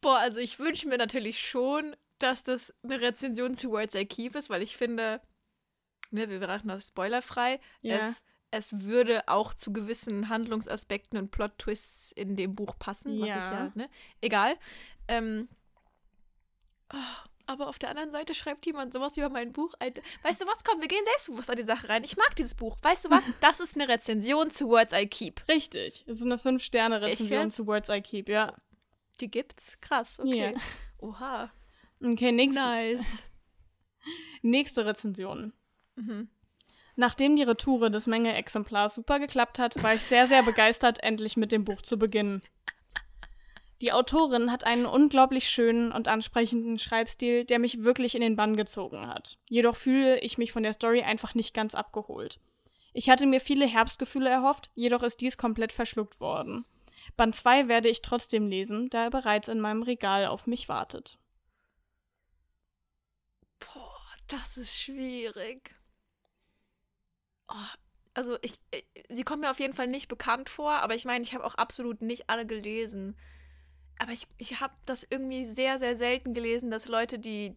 Boah, 0.02 0.18
also 0.18 0.40
ich 0.40 0.58
wünsche 0.58 0.88
mir 0.88 0.98
natürlich 0.98 1.40
schon, 1.40 1.96
dass 2.18 2.42
das 2.42 2.74
eine 2.82 3.00
Rezension 3.00 3.54
zu 3.54 3.70
Words 3.70 3.94
I 3.94 4.04
Keep 4.04 4.34
ist, 4.34 4.50
weil 4.50 4.62
ich 4.62 4.76
finde, 4.76 5.22
ne, 6.10 6.28
wir 6.28 6.38
beraten 6.38 6.68
das 6.68 6.88
spoilerfrei. 6.88 7.60
Ja. 7.80 7.96
Es, 7.96 8.24
es 8.56 8.80
würde 8.82 9.22
auch 9.26 9.54
zu 9.54 9.72
gewissen 9.72 10.28
Handlungsaspekten 10.28 11.18
und 11.18 11.30
Plot-Twists 11.30 12.12
in 12.12 12.36
dem 12.36 12.52
Buch 12.52 12.78
passen, 12.78 13.20
was 13.20 13.28
ich 13.28 13.34
Ja. 13.34 13.72
ne? 13.74 13.88
Egal. 14.20 14.56
Ähm, 15.08 15.48
oh, 16.92 16.96
aber 17.46 17.68
auf 17.68 17.78
der 17.78 17.90
anderen 17.90 18.10
Seite 18.10 18.32
schreibt 18.34 18.64
jemand 18.64 18.92
sowas 18.92 19.16
über 19.16 19.28
mein 19.28 19.52
Buch. 19.52 19.74
Weißt 20.22 20.40
du 20.40 20.46
was? 20.46 20.64
Komm, 20.64 20.80
wir 20.80 20.88
gehen 20.88 21.04
selbstbewusst 21.04 21.50
an 21.50 21.56
die 21.56 21.62
Sache 21.62 21.88
rein. 21.88 22.02
Ich 22.04 22.16
mag 22.16 22.34
dieses 22.36 22.54
Buch. 22.54 22.76
Weißt 22.82 23.04
du 23.04 23.10
was? 23.10 23.24
Das 23.40 23.60
ist 23.60 23.74
eine 23.74 23.88
Rezension 23.88 24.50
zu 24.50 24.68
Words 24.68 24.94
I 24.94 25.06
Keep. 25.06 25.46
Richtig, 25.48 26.04
es 26.06 26.16
ist 26.20 26.24
eine 26.24 26.36
5-Sterne-Rezension 26.36 27.44
jetzt? 27.44 27.56
zu 27.56 27.66
Words 27.66 27.88
I 27.90 28.00
Keep, 28.00 28.28
ja. 28.28 28.54
Die 29.20 29.30
gibt's? 29.30 29.78
Krass, 29.80 30.18
okay. 30.20 30.54
Ja. 30.54 30.60
Oha. 30.98 31.52
Okay, 32.02 32.32
nächste, 32.32 32.60
Nice. 32.62 33.24
nächste 34.42 34.86
Rezension. 34.86 35.52
Mhm. 35.96 36.28
Nachdem 36.96 37.36
die 37.36 37.42
Retoure 37.42 37.90
des 37.90 38.06
Menge-Exemplars 38.06 38.94
super 38.94 39.18
geklappt 39.18 39.58
hat, 39.58 39.82
war 39.82 39.94
ich 39.94 40.02
sehr, 40.02 40.26
sehr 40.26 40.42
begeistert, 40.42 41.02
endlich 41.02 41.36
mit 41.36 41.52
dem 41.52 41.64
Buch 41.64 41.82
zu 41.82 41.98
beginnen. 41.98 42.42
Die 43.82 43.92
Autorin 43.92 44.52
hat 44.52 44.64
einen 44.64 44.86
unglaublich 44.86 45.50
schönen 45.50 45.92
und 45.92 46.08
ansprechenden 46.08 46.78
Schreibstil, 46.78 47.44
der 47.44 47.58
mich 47.58 47.82
wirklich 47.82 48.14
in 48.14 48.20
den 48.20 48.36
Bann 48.36 48.56
gezogen 48.56 49.08
hat. 49.08 49.38
Jedoch 49.48 49.76
fühle 49.76 50.20
ich 50.20 50.38
mich 50.38 50.52
von 50.52 50.62
der 50.62 50.72
Story 50.72 51.02
einfach 51.02 51.34
nicht 51.34 51.52
ganz 51.52 51.74
abgeholt. 51.74 52.38
Ich 52.92 53.10
hatte 53.10 53.26
mir 53.26 53.40
viele 53.40 53.66
Herbstgefühle 53.66 54.30
erhofft, 54.30 54.70
jedoch 54.74 55.02
ist 55.02 55.20
dies 55.20 55.36
komplett 55.36 55.72
verschluckt 55.72 56.20
worden. 56.20 56.64
Band 57.16 57.34
2 57.34 57.68
werde 57.68 57.88
ich 57.88 58.02
trotzdem 58.02 58.46
lesen, 58.46 58.88
da 58.88 59.04
er 59.04 59.10
bereits 59.10 59.48
in 59.48 59.60
meinem 59.60 59.82
Regal 59.82 60.26
auf 60.26 60.46
mich 60.46 60.68
wartet. 60.68 61.18
das 64.28 64.56
ist 64.56 64.80
schwierig. 64.80 65.74
Oh, 67.48 67.54
also 68.14 68.38
ich, 68.42 68.54
ich, 68.74 68.84
sie 69.08 69.22
kommen 69.24 69.40
mir 69.40 69.50
auf 69.50 69.60
jeden 69.60 69.74
Fall 69.74 69.86
nicht 69.88 70.08
bekannt 70.08 70.48
vor, 70.48 70.70
aber 70.72 70.94
ich 70.94 71.04
meine, 71.04 71.22
ich 71.22 71.34
habe 71.34 71.44
auch 71.44 71.54
absolut 71.56 72.00
nicht 72.02 72.30
alle 72.30 72.46
gelesen. 72.46 73.16
Aber 73.98 74.12
ich, 74.12 74.26
ich 74.38 74.60
habe 74.60 74.74
das 74.86 75.06
irgendwie 75.08 75.44
sehr, 75.44 75.78
sehr 75.78 75.96
selten 75.96 76.34
gelesen, 76.34 76.70
dass 76.70 76.88
Leute, 76.88 77.18
die 77.18 77.56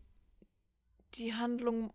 die 1.16 1.34
Handlung 1.34 1.94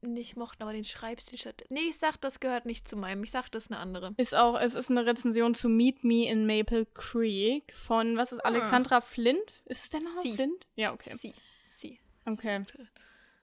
nicht 0.00 0.36
mochten, 0.36 0.62
aber 0.62 0.72
den 0.72 0.84
Schreibstil 0.84 1.38
statt. 1.38 1.64
Nee, 1.70 1.88
ich 1.88 1.98
sag, 1.98 2.20
das 2.20 2.38
gehört 2.40 2.66
nicht 2.66 2.86
zu 2.86 2.96
meinem. 2.96 3.24
Ich 3.24 3.32
sag, 3.32 3.48
das 3.50 3.64
ist 3.64 3.72
eine 3.72 3.80
andere. 3.80 4.14
Ist 4.16 4.34
auch, 4.34 4.58
es 4.58 4.74
ist 4.76 4.90
eine 4.90 5.04
Rezension 5.06 5.54
zu 5.54 5.68
Meet 5.68 6.04
Me 6.04 6.28
in 6.28 6.46
Maple 6.46 6.86
Creek 6.86 7.72
von, 7.74 8.16
was 8.16 8.32
ist, 8.32 8.40
Ah. 8.44 8.48
Alexandra 8.48 9.00
Flint? 9.00 9.62
Ist 9.66 9.84
es 9.84 9.90
der 9.90 10.00
Name 10.00 10.20
Sie. 10.22 10.32
Flint? 10.34 10.66
Ja, 10.76 10.92
okay. 10.92 11.14
Sie. 11.14 11.34
Sie. 11.60 12.00
Okay. 12.26 12.64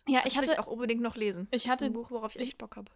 Ja, 0.07 0.21
Das 0.23 0.33
ich 0.33 0.39
ich 0.41 0.49
hatte, 0.49 0.59
auch 0.59 0.67
unbedingt 0.67 1.01
noch 1.01 1.15
lesen. 1.17 1.47
ich 1.51 1.63
Das 1.63 1.65
ist 1.65 1.71
hatte- 1.71 1.85
ein 1.87 1.93
Buch, 1.93 2.09
worauf 2.11 2.35
ich 2.35 2.41
echt 2.41 2.57
Bock 2.57 2.77
habe. 2.77 2.89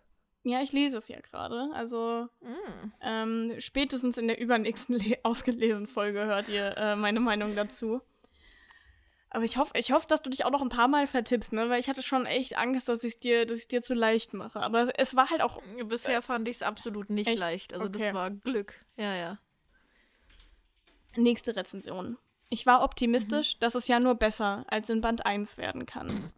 Ja, 0.43 0.61
ich 0.61 0.71
lese 0.71 0.97
es 0.97 1.07
ja 1.07 1.19
gerade. 1.19 1.69
Also, 1.73 2.27
Mm. 2.41 2.91
ähm, 3.01 3.53
spätestens 3.59 4.17
in 4.17 4.27
der 4.27 4.39
übernächsten 4.39 4.97
Le 4.97 5.17
ausgelesen 5.23 5.87
Folge 5.87 6.25
hört 6.25 6.49
ihr 6.49 6.75
äh, 6.77 6.95
meine 6.95 7.19
Meinung 7.19 7.55
dazu. 7.55 8.01
Aber 9.31 9.43
ich 9.43 9.57
hoffe, 9.57 9.73
ich 9.77 9.91
hoffe, 9.91 10.07
dass 10.07 10.23
du 10.23 10.29
dich 10.31 10.43
auch 10.43 10.49
noch 10.49 10.63
ein 10.63 10.69
paar 10.69 10.87
Mal 10.87 11.05
vertippst, 11.05 11.53
ne? 11.53 11.69
Weil 11.69 11.79
ich 11.79 11.87
hatte 11.87 12.01
schon 12.01 12.25
echt 12.25 12.57
Angst, 12.57 12.89
dass 12.89 13.03
ich 13.03 13.13
es 13.13 13.19
dir, 13.19 13.45
dass 13.45 13.59
ich 13.59 13.67
dir 13.67 13.83
zu 13.83 13.93
leicht 13.93 14.33
mache. 14.33 14.59
Aber 14.59 14.87
es, 14.97 15.15
war 15.15 15.29
halt 15.29 15.41
auch 15.41 15.61
Bisher 15.85 16.23
fand 16.23 16.47
ich 16.47 16.55
es 16.55 16.61
absolut 16.63 17.11
nicht 17.11 17.27
Echt? 17.27 17.37
leicht. 17.37 17.73
Also 17.73 17.85
Okay. 17.85 18.05
das 18.05 18.13
war 18.15 18.31
Glück. 18.31 18.73
Ja, 18.97 19.13
ja. 19.15 19.37
Nächste 21.15 21.55
Rezension. 21.55 22.17
Ich 22.49 22.65
war 22.65 22.83
optimistisch, 22.83 23.59
dass 23.59 23.75
es 23.75 23.87
ja 23.87 23.99
nur 23.99 24.15
besser 24.15 24.65
als 24.67 24.89
in 24.89 25.01
Band 25.01 25.25
1 25.25 25.57
werden 25.57 25.85
kann. 25.85 26.31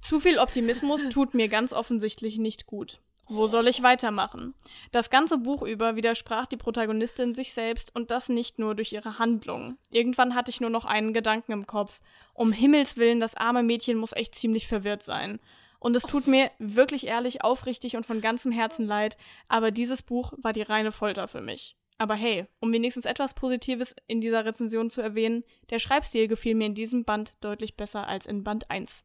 Zu 0.00 0.20
viel 0.20 0.38
Optimismus 0.38 1.08
tut 1.10 1.34
mir 1.34 1.48
ganz 1.48 1.74
offensichtlich 1.74 2.38
nicht 2.38 2.64
gut. 2.66 3.00
Wo 3.30 3.46
soll 3.46 3.68
ich 3.68 3.82
weitermachen? 3.82 4.54
Das 4.90 5.10
ganze 5.10 5.36
Buch 5.36 5.62
über 5.62 5.96
widersprach 5.96 6.46
die 6.46 6.56
Protagonistin 6.56 7.34
sich 7.34 7.52
selbst 7.52 7.94
und 7.94 8.10
das 8.10 8.30
nicht 8.30 8.58
nur 8.58 8.74
durch 8.74 8.92
ihre 8.92 9.18
Handlung. 9.18 9.76
Irgendwann 9.90 10.34
hatte 10.34 10.50
ich 10.50 10.62
nur 10.62 10.70
noch 10.70 10.86
einen 10.86 11.12
Gedanken 11.12 11.52
im 11.52 11.66
Kopf. 11.66 12.00
Um 12.32 12.52
Himmels 12.52 12.96
Willen, 12.96 13.20
das 13.20 13.34
arme 13.34 13.62
Mädchen 13.62 13.98
muss 13.98 14.12
echt 14.12 14.34
ziemlich 14.34 14.66
verwirrt 14.66 15.02
sein. 15.02 15.40
Und 15.78 15.94
es 15.94 16.04
tut 16.04 16.26
mir 16.26 16.50
wirklich 16.58 17.06
ehrlich, 17.06 17.44
aufrichtig 17.44 17.96
und 17.96 18.06
von 18.06 18.22
ganzem 18.22 18.50
Herzen 18.50 18.86
leid, 18.86 19.16
aber 19.46 19.70
dieses 19.70 20.02
Buch 20.02 20.32
war 20.38 20.52
die 20.52 20.62
reine 20.62 20.90
Folter 20.90 21.28
für 21.28 21.42
mich. 21.42 21.76
Aber 21.98 22.14
hey, 22.14 22.46
um 22.60 22.72
wenigstens 22.72 23.04
etwas 23.04 23.34
Positives 23.34 23.94
in 24.06 24.20
dieser 24.20 24.44
Rezension 24.44 24.88
zu 24.88 25.02
erwähnen, 25.02 25.44
der 25.70 25.80
Schreibstil 25.80 26.28
gefiel 26.28 26.54
mir 26.54 26.66
in 26.66 26.74
diesem 26.74 27.04
Band 27.04 27.32
deutlich 27.40 27.76
besser 27.76 28.06
als 28.06 28.24
in 28.26 28.42
Band 28.42 28.70
1. 28.70 29.04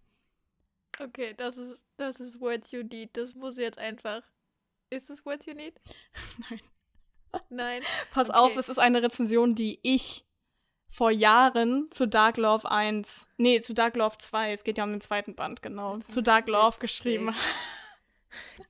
Okay, 1.00 1.34
das 1.38 1.58
ist, 1.58 1.86
das 1.98 2.20
ist 2.20 2.40
Words 2.40 2.72
You 2.72 2.84
Need. 2.84 3.16
Das 3.18 3.34
muss 3.36 3.58
jetzt 3.58 3.78
einfach. 3.78 4.22
Ist 4.90 5.10
es 5.10 5.26
Words 5.26 5.46
You 5.46 5.54
Need? 5.54 5.80
Nein. 6.50 6.62
Nein. 7.50 7.84
Pass 8.12 8.30
Okay. 8.30 8.38
auf, 8.38 8.56
es 8.58 8.70
ist 8.70 8.78
eine 8.78 9.02
Rezension, 9.02 9.56
die 9.56 9.80
ich 9.82 10.26
vor 10.88 11.10
Jahren 11.10 11.88
zu 11.90 12.08
Dark 12.08 12.38
Love 12.38 12.70
1, 12.70 13.30
nee, 13.38 13.60
zu 13.60 13.74
Dark 13.74 13.96
Love 13.96 14.18
2, 14.20 14.52
es 14.52 14.64
geht 14.64 14.78
ja 14.78 14.84
um 14.84 14.92
den 14.92 15.02
zweiten 15.02 15.34
Band, 15.34 15.64
genau, 15.64 15.98
zu 16.08 16.22
Dark 16.22 16.48
Love 16.48 16.78
geschrieben 16.80 17.30
habe. 17.34 17.44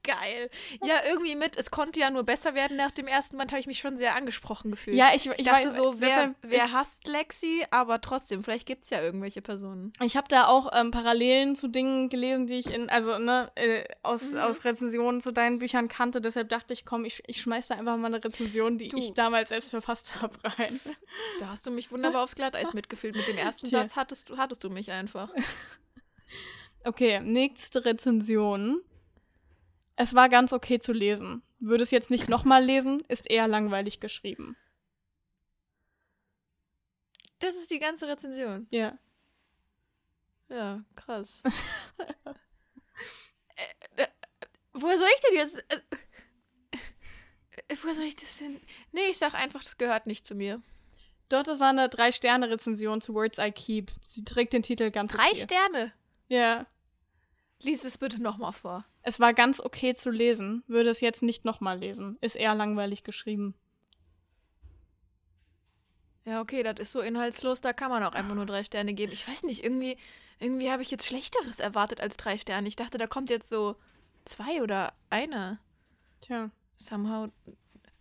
Geil. 0.04 0.50
Ja, 0.84 0.96
irgendwie 1.08 1.36
mit, 1.36 1.58
es 1.58 1.72
konnte 1.72 2.00
ja 2.00 2.10
nur 2.10 2.24
besser 2.24 2.56
werden 2.56 2.78
nach 2.78 2.92
dem 2.92 3.08
ersten 3.08 3.38
Band, 3.38 3.52
habe 3.52 3.60
ich 3.60 3.68
mich 3.68 3.80
schon 3.80 3.98
sehr 3.98 4.16
angesprochen 4.16 4.72
gefühlt. 4.72 4.98
Ja, 4.98 5.10
ich, 5.16 5.26
ich, 5.28 5.40
ich 5.40 5.46
dachte 5.46 5.70
weiß, 5.70 5.76
so, 5.76 5.96
wer, 6.02 6.36
wer 6.42 6.66
ich, 6.66 6.74
hasst 6.74 7.08
Lexi, 7.08 7.66
aber 7.72 8.02
trotzdem, 8.02 8.44
vielleicht 8.44 8.68
gibt 8.68 8.84
es 8.84 8.90
ja 8.90 9.02
irgendwelche 9.02 9.42
Personen. 9.42 9.94
ich 10.02 10.16
habe 10.18 10.28
da 10.28 10.48
auch 10.48 10.72
ähm, 10.74 10.92
Parallelen 10.92 11.56
zu 11.56 11.68
Dingen 11.68 12.10
gelesen, 12.10 12.48
die 12.48 12.56
ich 12.60 12.74
in, 12.74 12.90
also 12.90 13.18
ne, 13.18 13.52
äh, 13.56 13.84
aus, 14.04 14.32
Mhm. 14.34 14.40
aus 14.40 14.64
Rezensionen 14.66 15.22
zu 15.22 15.32
deinen 15.32 15.60
Büchern 15.60 15.88
kannte. 15.88 16.22
Deshalb 16.22 16.50
dachte 16.50 16.74
ich, 16.74 16.86
komm, 16.86 17.06
ich, 17.06 17.24
ich 17.28 17.42
schmeiß 17.42 17.68
da 17.68 17.76
einfach 17.76 17.98
mal 17.98 18.08
eine 18.08 18.24
Rezension, 18.24 18.78
die 18.78 18.90
Du. 18.90 18.98
ich 18.98 19.14
damals 19.14 19.50
selbst 19.50 19.70
verfasst 19.72 20.22
habe, 20.22 20.38
rein. 20.58 20.80
Da 21.40 21.48
hast 21.50 21.66
du 21.66 21.72
mich 21.72 21.92
wunderbar 21.92 22.24
aufs 22.24 22.36
Glatteis 22.36 22.74
mitgefühlt. 22.74 23.16
Mit 23.16 23.28
dem 23.28 23.38
ersten. 23.38 23.66
Satz 23.70 23.96
hattest 23.96 24.32
hattest 24.38 24.64
du 24.64 24.70
mich 24.70 24.92
einfach. 24.92 25.30
Okay, 26.86 27.22
nächste 27.22 27.86
Rezension. 27.86 28.82
Es 30.04 30.14
war 30.14 30.28
ganz 30.28 30.52
okay 30.52 30.80
zu 30.80 30.92
lesen. 30.92 31.44
Würde 31.62 31.82
es 31.82 31.92
jetzt 31.92 32.12
nicht 32.12 32.28
nochmal 32.28 32.62
lesen, 32.62 33.06
ist 33.08 33.32
eher 33.32 33.48
langweilig 33.48 34.02
geschrieben. 34.02 34.58
Das 37.40 37.56
ist 37.56 37.72
die 37.72 37.80
ganze 37.80 38.10
Rezension. 38.10 38.68
Ja. 38.70 39.00
Ja, 40.50 40.84
krass. 40.98 41.42
äh, 43.56 43.64
äh, 43.96 44.08
woher 44.74 44.98
soll 44.98 45.08
ich 45.08 45.22
denn 45.22 45.38
jetzt. 45.38 45.66
Äh, 45.72 45.80
äh, 47.70 47.76
woher 47.82 47.96
soll 47.96 48.04
ich 48.04 48.18
das 48.18 48.40
denn. 48.40 48.60
Nee, 48.92 49.08
ich 49.10 49.18
sag 49.18 49.36
einfach, 49.36 49.64
das 49.64 49.78
gehört 49.78 50.06
nicht 50.06 50.28
zu 50.28 50.36
mir. 50.36 50.62
Dort, 51.30 51.48
das 51.48 51.62
war 51.62 51.70
eine 51.70 51.88
Drei-Sterne-Rezension 51.88 53.00
zu 53.00 53.14
Words 53.14 53.38
I 53.38 53.54
Keep. 53.54 53.90
Sie 54.04 54.26
trägt 54.26 54.52
den 54.52 54.64
Titel 54.64 54.92
ganz 54.92 55.14
Drei 55.14 55.30
okay. 55.30 55.44
Sterne. 55.44 55.94
Ja. 56.28 56.68
Lies 57.60 57.86
es 57.86 57.98
bitte 57.98 58.22
nochmal 58.22 58.52
vor. 58.52 58.86
Es 59.04 59.20
war 59.20 59.34
ganz 59.34 59.60
okay 59.62 59.94
zu 59.94 60.10
lesen. 60.10 60.64
Würde 60.68 60.90
es 60.90 61.02
jetzt 61.02 61.24
nicht 61.24 61.46
nochmal 61.46 61.78
lesen. 61.80 62.18
Ist 62.22 62.36
eher 62.36 62.56
langweilig 62.56 63.04
geschrieben. 63.04 63.54
Ja, 66.26 66.40
okay, 66.42 66.64
das 66.64 66.80
ist 66.80 66.94
so 66.94 67.02
inhaltslos, 67.02 67.60
da 67.60 67.74
kann 67.74 67.90
man 67.90 68.02
auch 68.04 68.14
einfach 68.14 68.34
nur 68.34 68.46
drei 68.46 68.64
Sterne 68.64 68.94
geben. 68.94 69.12
Ich 69.12 69.28
weiß 69.28 69.44
nicht, 69.44 69.62
irgendwie, 69.62 69.98
irgendwie 70.40 70.72
habe 70.72 70.82
ich 70.82 70.90
jetzt 70.90 71.06
Schlechteres 71.06 71.60
erwartet 71.60 72.00
als 72.00 72.16
drei 72.16 72.38
Sterne. 72.38 72.68
Ich 72.70 72.78
dachte, 72.78 72.98
da 72.98 73.08
kommt 73.08 73.30
jetzt 73.30 73.50
so 73.50 73.76
zwei 74.24 74.62
oder 74.64 74.94
einer. 75.10 75.60
Tja. 76.22 76.50
Somehow. 76.78 77.30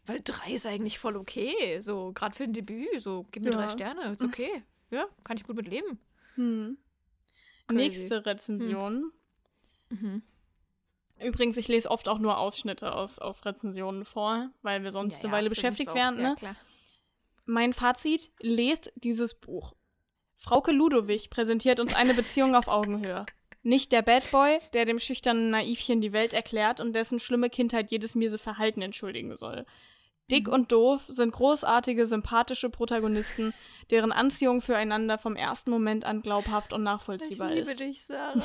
Weil 0.07 0.21
drei 0.23 0.53
ist 0.53 0.67
eigentlich 0.67 1.01
voll 1.01 1.17
okay. 1.17 1.81
So, 1.81 2.13
gerade 2.13 2.37
für 2.37 2.45
ein 2.45 2.53
Debüt. 2.53 3.03
So, 3.03 3.27
gib 3.33 3.43
mir 3.43 3.51
Ja. 3.51 3.57
drei 3.57 3.69
Sterne. 3.71 4.13
Ist 4.13 4.23
okay. 4.23 4.63
Ja, 4.91 5.07
kann 5.25 5.37
ich 5.37 5.45
gut 5.45 5.57
mit 5.57 5.67
leben. 5.67 5.99
Hm. 6.37 6.79
Nächste 7.73 8.25
Rezension. 8.25 9.11
Mhm. 9.91 10.23
Übrigens, 11.21 11.57
ich 11.57 11.69
lese 11.69 11.91
oft 11.91 12.09
auch 12.09 12.19
nur 12.19 12.39
Ausschnitte 12.39 12.95
aus, 12.95 13.19
aus 13.19 13.45
Rezensionen 13.45 14.05
vor, 14.05 14.51
weil 14.63 14.83
wir 14.83 14.91
sonst 14.93 15.23
eine 15.23 15.33
Weile 15.33 15.49
ist 15.49 15.57
beschäftigt 15.57 15.95
wären. 15.95 16.21
Ja, 16.21 16.31
Ne? 16.31 16.35
klar. 16.37 16.57
Mein 17.45 17.73
Fazit: 17.73 18.31
Lest 18.41 18.93
dieses 18.97 19.35
Buch. 19.35 19.75
Frauke 20.37 20.73
Ludowig 20.73 21.31
präsentiert 21.31 21.79
uns 21.79 21.95
eine 21.95 22.15
Beziehung 22.15 22.55
auf 22.57 22.67
Augenhöhe. 22.69 23.27
Nicht 23.63 23.93
der 23.93 24.03
Bad 24.03 24.29
Boy, 24.33 24.59
der 24.73 24.85
dem 24.87 24.99
schüchternen 24.99 25.51
Naivchen 25.51 26.01
die 26.01 26.13
Welt 26.13 26.35
erklärt 26.35 26.81
und 26.81 26.95
dessen 26.95 27.21
schlimme 27.21 27.49
Kindheit 27.49 27.93
jedes 27.93 28.17
miese 28.17 28.39
Verhalten 28.39 28.83
entschuldigen 28.83 29.37
soll. 29.37 29.65
Dick 30.33 30.49
und 30.49 30.73
doof 30.73 31.05
sind 31.09 31.33
großartige, 31.33 32.07
sympathische 32.07 32.71
Protagonisten, 32.71 33.53
deren 33.91 34.11
Anziehung 34.11 34.61
füreinander 34.63 35.19
vom 35.19 35.37
ersten 35.37 35.71
Moment 35.71 36.05
an 36.05 36.23
glaubhaft 36.23 36.73
und 36.73 36.81
Ich 36.81 36.85
nachvollziehbar 36.85 37.49
liebe 37.51 37.61
ist. 37.61 37.79
dich, 37.81 38.03
Sarah. 38.03 38.35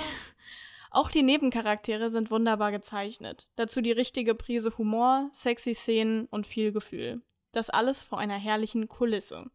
Auch 0.89 1.11
die 1.11 1.23
Nebencharaktere 1.23 2.09
sind 2.09 2.31
wunderbar 2.31 2.71
gezeichnet. 2.71 3.49
Dazu 3.55 3.81
die 3.81 3.91
richtige 3.91 4.35
Prise 4.35 4.77
Humor, 4.77 5.29
sexy 5.33 5.73
Szenen 5.73 6.27
und 6.27 6.47
viel 6.47 6.71
Gefühl. 6.71 7.21
Das 7.51 7.69
alles 7.69 8.03
vor 8.03 8.19
einer 8.19 8.37
herrlichen 8.37 8.87
Kulisse. 8.87 9.49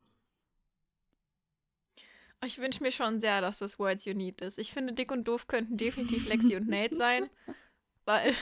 Ich 2.45 2.59
wünsche 2.59 2.83
mir 2.83 2.90
schon 2.90 3.21
sehr, 3.21 3.40
dass 3.40 3.59
das 3.59 3.79
Words 3.79 4.05
You 4.05 4.14
Need 4.14 4.40
ist. 4.40 4.59
Ich 4.59 4.73
finde, 4.73 4.92
Dick 4.92 5.12
und 5.12 5.29
Doof 5.29 5.47
könnten 5.47 5.77
definitiv 5.77 6.29
Lexi 6.29 6.57
und 6.57 6.68
Nate 6.68 6.95
sein. 6.95 7.31
Weil. 8.05 8.35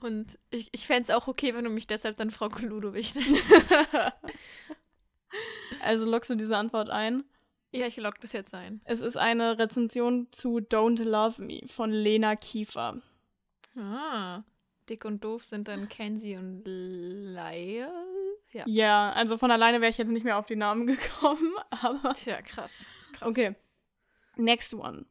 Und 0.00 0.38
ich, 0.50 0.68
ich 0.72 0.86
fände 0.86 1.04
es 1.04 1.10
auch 1.10 1.28
okay, 1.28 1.54
wenn 1.54 1.64
du 1.64 1.70
mich 1.70 1.86
deshalb 1.86 2.16
dann 2.16 2.30
Frau 2.30 2.48
Ludowig 2.48 3.14
nennst. 3.14 3.74
also 5.80 6.10
lockst 6.10 6.30
du 6.30 6.34
diese 6.34 6.56
Antwort 6.56 6.90
ein? 6.90 7.24
Ja, 7.78 7.86
ich 7.86 7.96
lock 7.96 8.20
das 8.20 8.32
jetzt 8.32 8.54
ein. 8.54 8.80
Es 8.84 9.00
ist 9.00 9.16
eine 9.16 9.58
Rezension 9.58 10.28
zu 10.30 10.58
Don't 10.58 11.02
Love 11.02 11.42
Me 11.42 11.60
von 11.66 11.90
Lena 11.90 12.36
Kiefer. 12.36 13.00
Ah. 13.76 14.42
Dick 14.88 15.04
und 15.04 15.24
Doof 15.24 15.44
sind 15.44 15.68
dann 15.68 15.88
Kenzie 15.88 16.36
und 16.36 16.62
Lyle. 16.64 17.90
Ja. 18.52 18.64
Ja, 18.66 19.12
also 19.12 19.38
von 19.38 19.50
alleine 19.50 19.80
wäre 19.80 19.90
ich 19.90 19.98
jetzt 19.98 20.10
nicht 20.10 20.24
mehr 20.24 20.38
auf 20.38 20.46
die 20.46 20.56
Namen 20.56 20.86
gekommen, 20.86 21.52
aber. 21.70 22.12
Tja, 22.14 22.42
krass. 22.42 22.84
krass. 23.12 23.28
Okay. 23.28 23.54
Next 24.36 24.74
one. 24.74 25.06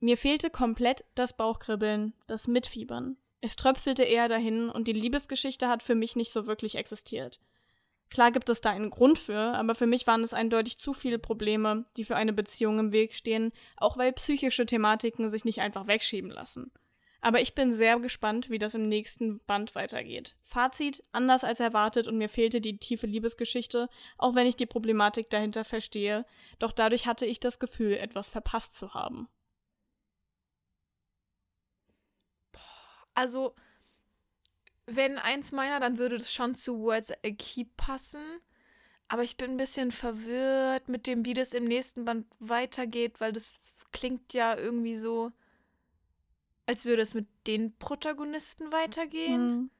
Mir 0.00 0.16
fehlte 0.16 0.50
komplett 0.50 1.04
das 1.14 1.36
Bauchkribbeln, 1.36 2.14
das 2.26 2.48
Mitfiebern. 2.48 3.16
Es 3.42 3.56
tröpfelte 3.56 4.02
eher 4.02 4.28
dahin 4.28 4.68
und 4.68 4.88
die 4.88 4.92
Liebesgeschichte 4.92 5.68
hat 5.68 5.82
für 5.82 5.94
mich 5.94 6.16
nicht 6.16 6.32
so 6.32 6.46
wirklich 6.46 6.76
existiert. 6.76 7.40
Klar 8.10 8.32
gibt 8.32 8.48
es 8.48 8.60
da 8.60 8.70
einen 8.70 8.90
Grund 8.90 9.18
für, 9.18 9.38
aber 9.38 9.74
für 9.74 9.86
mich 9.86 10.06
waren 10.06 10.22
es 10.22 10.34
eindeutig 10.34 10.78
zu 10.78 10.92
viele 10.94 11.18
Probleme, 11.18 11.86
die 11.96 12.04
für 12.04 12.16
eine 12.16 12.32
Beziehung 12.32 12.78
im 12.78 12.92
Weg 12.92 13.14
stehen, 13.14 13.52
auch 13.76 13.96
weil 13.96 14.12
psychische 14.12 14.66
Thematiken 14.66 15.28
sich 15.28 15.44
nicht 15.44 15.60
einfach 15.60 15.86
wegschieben 15.86 16.30
lassen. 16.30 16.72
Aber 17.22 17.40
ich 17.40 17.54
bin 17.54 17.70
sehr 17.70 17.98
gespannt, 18.00 18.50
wie 18.50 18.58
das 18.58 18.74
im 18.74 18.88
nächsten 18.88 19.40
Band 19.44 19.74
weitergeht. 19.74 20.36
Fazit, 20.42 21.04
anders 21.12 21.44
als 21.44 21.60
erwartet 21.60 22.08
und 22.08 22.16
mir 22.16 22.30
fehlte 22.30 22.60
die 22.60 22.78
tiefe 22.78 23.06
Liebesgeschichte, 23.06 23.88
auch 24.16 24.34
wenn 24.34 24.46
ich 24.46 24.56
die 24.56 24.66
Problematik 24.66 25.28
dahinter 25.30 25.64
verstehe, 25.64 26.24
doch 26.58 26.72
dadurch 26.72 27.06
hatte 27.06 27.26
ich 27.26 27.38
das 27.38 27.58
Gefühl, 27.60 27.92
etwas 27.92 28.28
verpasst 28.28 28.74
zu 28.74 28.94
haben. 28.94 29.28
also, 33.14 33.54
wenn 34.86 35.18
eins 35.18 35.52
meiner, 35.52 35.80
dann 35.80 35.98
würde 35.98 36.18
das 36.18 36.32
schon 36.32 36.54
zu 36.54 36.80
Words 36.80 37.12
I 37.24 37.34
Keep 37.34 37.76
passen. 37.76 38.22
Aber 39.08 39.22
ich 39.22 39.36
bin 39.36 39.52
ein 39.52 39.56
bisschen 39.56 39.90
verwirrt 39.90 40.88
mit 40.88 41.06
dem, 41.06 41.24
wie 41.24 41.34
das 41.34 41.52
im 41.52 41.64
nächsten 41.64 42.04
Band 42.04 42.26
weitergeht, 42.38 43.20
weil 43.20 43.32
das 43.32 43.58
klingt 43.92 44.32
ja 44.34 44.56
irgendwie 44.56 44.96
so, 44.96 45.32
als 46.66 46.84
würde 46.84 47.02
es 47.02 47.14
mit 47.14 47.26
den 47.46 47.76
Protagonisten 47.76 48.70
weitergehen. 48.70 49.48
Mhm. 49.48 49.70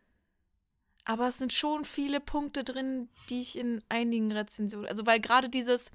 Aber 1.05 1.29
es 1.29 1.39
sind 1.39 1.53
schon 1.53 1.85
viele 1.85 2.21
Punkte 2.21 2.65
drin, 2.65 3.09
die 3.29 3.41
ich 3.41 3.57
in 3.57 3.83
einigen 3.89 4.33
Rezensionen, 4.33 4.89
also 4.89 5.07
weil 5.07 5.21
gerade 5.21 5.49
dieses, 5.49 5.91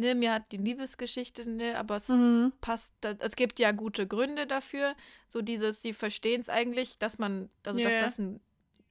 ne, 0.00 0.14
mir 0.14 0.32
hat 0.32 0.50
die 0.52 0.56
Liebesgeschichte, 0.56 1.48
ne, 1.48 1.78
aber 1.78 1.96
es 1.96 2.08
Mhm. 2.08 2.52
passt, 2.60 2.94
da- 3.00 3.14
es 3.20 3.36
gibt 3.36 3.58
ja 3.60 3.70
gute 3.72 4.06
Gründe 4.06 4.46
dafür, 4.46 4.94
so 5.28 5.42
dieses, 5.42 5.82
sie 5.82 5.92
verstehen 5.92 6.40
es 6.40 6.48
eigentlich, 6.48 6.98
dass 6.98 7.18
man, 7.18 7.48
also 7.64 7.80
dass 7.80 7.94
Ja. 7.94 8.00
das 8.00 8.18
ein 8.18 8.40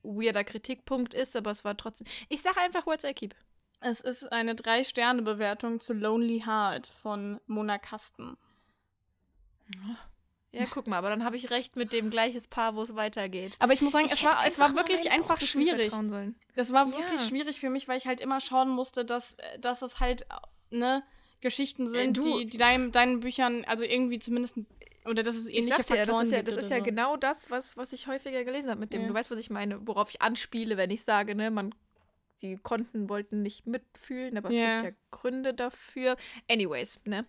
weirder 0.03 0.43
Kritikpunkt 0.45 1.13
ist, 1.13 1.35
aber 1.35 1.51
es 1.51 1.65
war 1.65 1.75
trotzdem, 1.75 2.07
ich 2.29 2.41
sage 2.41 2.59
einfach 2.61 2.85
Words 2.87 3.03
I 3.03 3.13
Keep. 3.13 3.35
Es 3.81 4.01
ist 4.01 4.31
eine 4.31 4.55
Drei-Sterne-Bewertung 4.55 5.79
zu 5.79 5.93
Lonely 5.93 6.43
Heart 6.45 6.87
von 6.87 7.39
Mona 7.47 7.77
Kasten. 7.77 8.37
Ja, 10.51 10.65
guck 10.65 10.87
mal, 10.87 10.97
aber 10.97 11.09
dann 11.09 11.23
habe 11.23 11.35
ich 11.35 11.51
recht 11.51 11.75
mit 11.75 11.93
dem 11.93 12.09
gleiches 12.09 12.47
Paar, 12.47 12.75
wo 12.75 12.81
es 12.81 12.95
weitergeht. 12.95 13.55
Aber 13.59 13.71
ich 13.73 13.81
muss 13.81 13.93
sagen, 13.93 14.05
Ich 14.07 14.13
es 14.13 14.23
war, 14.23 14.45
es 14.47 14.57
war 14.57 14.75
wirklich 14.75 15.11
einfach 15.11 15.39
schwierig. 15.39 15.93
Das 16.55 16.73
war 16.73 16.91
wirklich 16.91 17.21
Ja. 17.21 17.27
schwierig 17.27 17.59
für 17.59 17.69
mich, 17.69 17.87
weil 17.87 17.97
ich 17.97 18.07
halt 18.07 18.19
immer 18.19 18.41
schauen 18.41 18.69
musste, 18.69 19.05
dass, 19.05 19.37
dass 19.59 19.81
es 19.83 19.99
halt, 19.99 20.25
ne, 20.71 21.03
Geschichten 21.41 21.87
sind, 21.87 22.17
du- 22.17 22.39
die, 22.39 22.47
die 22.47 22.57
deinem, 22.57 22.91
deinen 22.91 23.19
Büchern, 23.21 23.63
also 23.65 23.83
irgendwie 23.85 24.19
zumindest, 24.19 24.57
oder 25.05 25.23
dass 25.23 25.35
es 25.35 25.47
Ich 25.47 25.55
ähnliche 25.55 25.77
ja, 25.77 25.83
Faktoren 25.83 26.07
das 26.07 26.23
ist 26.27 26.31
ja, 26.31 26.43
das 26.43 26.55
ist 26.57 26.69
ja 26.71 26.77
so. 26.77 26.83
genau 26.83 27.17
das, 27.17 27.49
was, 27.49 27.77
was 27.77 27.93
ich 27.93 28.07
häufiger 28.07 28.43
gelesen 28.43 28.69
habe 28.69 28.79
mit 28.79 28.93
dem. 28.93 29.03
Ja. 29.03 29.07
Du 29.07 29.13
weißt, 29.13 29.31
was 29.31 29.39
ich 29.39 29.49
meine, 29.49 29.85
worauf 29.87 30.09
ich 30.09 30.21
anspiele, 30.21 30.75
wenn 30.77 30.91
ich 30.91 31.03
sage, 31.03 31.35
ne, 31.35 31.49
man, 31.51 31.73
sie 32.35 32.57
konnten, 32.57 33.09
wollten 33.09 33.41
nicht 33.41 33.65
mitfühlen, 33.67 34.37
aber 34.37 34.49
es 34.49 34.55
Ja. 34.55 34.81
gibt 34.81 34.91
ja 34.93 34.97
Gründe 35.11 35.53
dafür. 35.53 36.15
Anyways, 36.49 36.99
ne? 37.05 37.25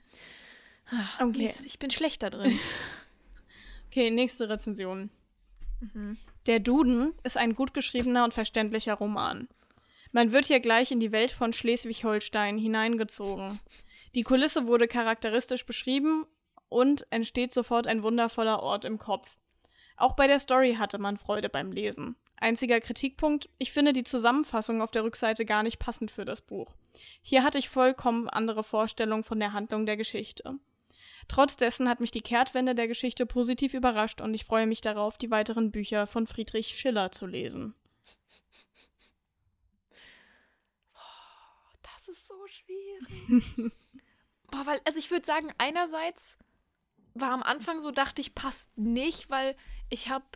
Ah, 0.90 1.24
Okay. 1.26 1.42
Mist, 1.42 1.64
ich 1.64 1.79
bin 1.79 1.90
schlechter 1.90 2.31
drin. 2.31 2.59
Okay, 3.90 4.11
nächste 4.11 4.48
Rezension. 4.48 5.11
mhm. 5.81 6.16
Der 6.46 6.61
Duden 6.61 7.12
ist 7.24 7.37
ein 7.37 7.55
gut 7.55 7.74
geschriebener 7.74 8.24
und 8.24 8.35
verständlicher 8.35 8.94
Roman. 8.94 9.48
Man 10.12 10.33
wird 10.33 10.46
hier 10.46 10.61
gleich 10.61 10.90
in 10.90 11.01
die 11.01 11.12
Welt 11.12 11.31
von 11.31 11.53
Schleswig-Holstein 11.53 12.59
hineingezogen. 12.59 13.61
Die 14.14 14.23
Kulisse 14.23 14.66
wurde 14.66 14.88
charakteristisch 14.88 15.64
beschrieben 15.64 16.27
und 16.68 17.07
entsteht 17.11 17.53
sofort 17.53 17.87
ein 17.87 18.03
wundervoller 18.03 18.62
Ort 18.62 18.85
im 18.85 18.99
Kopf. 18.99 19.37
Auch 19.96 20.16
bei 20.16 20.27
der 20.27 20.38
Story 20.38 20.75
hatte 20.75 20.99
man 20.99 21.16
Freude 21.16 21.49
beim 21.49 21.73
Lesen. 21.73 22.16
Einziger 22.37 22.81
Kritikpunkt, 22.81 23.51
ich 23.59 23.70
finde 23.70 23.92
die 23.92 24.03
Zusammenfassung 24.03 24.81
auf 24.81 24.90
der 24.90 25.05
Rückseite 25.05 25.44
gar 25.44 25.62
nicht 25.62 25.79
passend 25.79 26.11
für 26.11 26.25
das 26.25 26.40
Buch. 26.40 26.75
Hier 27.20 27.44
hatte 27.44 27.59
ich 27.59 27.68
vollkommen 27.68 28.29
andere 28.29 28.64
Vorstellungen 28.64 29.25
von 29.25 29.38
der 29.38 29.53
Handlung 29.53 29.85
der 29.85 29.99
Geschichte. 29.99 30.59
Trotz 31.29 31.57
dessen 31.57 31.88
hat 31.88 32.01
mich 32.01 32.11
die 32.11 32.23
Kehrtwende 32.23 32.75
der 32.75 32.88
Geschichte 32.88 33.27
positiv 33.27 33.75
überrascht 33.75 34.23
und 34.23 34.33
ich 34.33 34.44
freue 34.44 34.66
mich 34.66 34.81
darauf, 34.81 35.18
die 35.18 35.31
weiteren 35.31 35.70
Bücher 35.70 36.07
von 36.07 36.27
Friedrich 36.27 36.68
Schiller 36.68 37.12
zu 37.12 37.27
lesen. 37.27 37.75
Das 41.83 42.00
ist 42.11 42.29
so 42.29 42.35
schwierig. 42.46 43.42
Boah, 44.51 44.66
weil, 44.66 44.81
also 44.85 44.99
ich 44.99 45.11
würde 45.11 45.27
sagen, 45.27 45.53
einerseits 45.59 46.37
war 47.14 47.31
am 47.33 47.42
Anfang 47.42 47.81
so, 47.81 47.90
dachte 47.90 48.20
ich, 48.20 48.35
passt 48.35 48.77
nicht, 48.77 49.31
weil 49.31 49.57
ich 49.88 50.09
habe, 50.09 50.27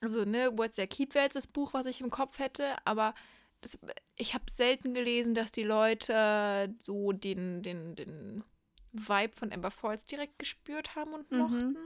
also, 0.00 0.24
ne, 0.24 0.56
What's 0.56 0.78
Your 0.78 0.86
Keep 0.86 1.14
wäre 1.14 1.24
jetzt 1.24 1.36
das 1.36 1.46
Buch, 1.46 1.74
was 1.74 1.86
ich 1.86 2.00
im 2.00 2.10
Kopf 2.10 2.38
hätte, 2.38 2.76
aber 2.86 3.14
das, 3.60 3.78
ich 4.16 4.34
habe 4.34 4.44
selten 4.50 4.94
gelesen, 4.94 5.34
dass 5.34 5.52
die 5.52 5.62
Leute 5.64 6.74
so 6.82 7.12
den, 7.12 7.62
den, 7.62 7.94
den 7.94 8.44
Vibe 8.92 9.36
von 9.36 9.52
Amber 9.52 9.70
Falls 9.70 10.04
direkt 10.06 10.38
gespürt 10.38 10.96
haben 10.96 11.12
und 11.12 11.30
Mhm. 11.30 11.38
mochten. 11.38 11.76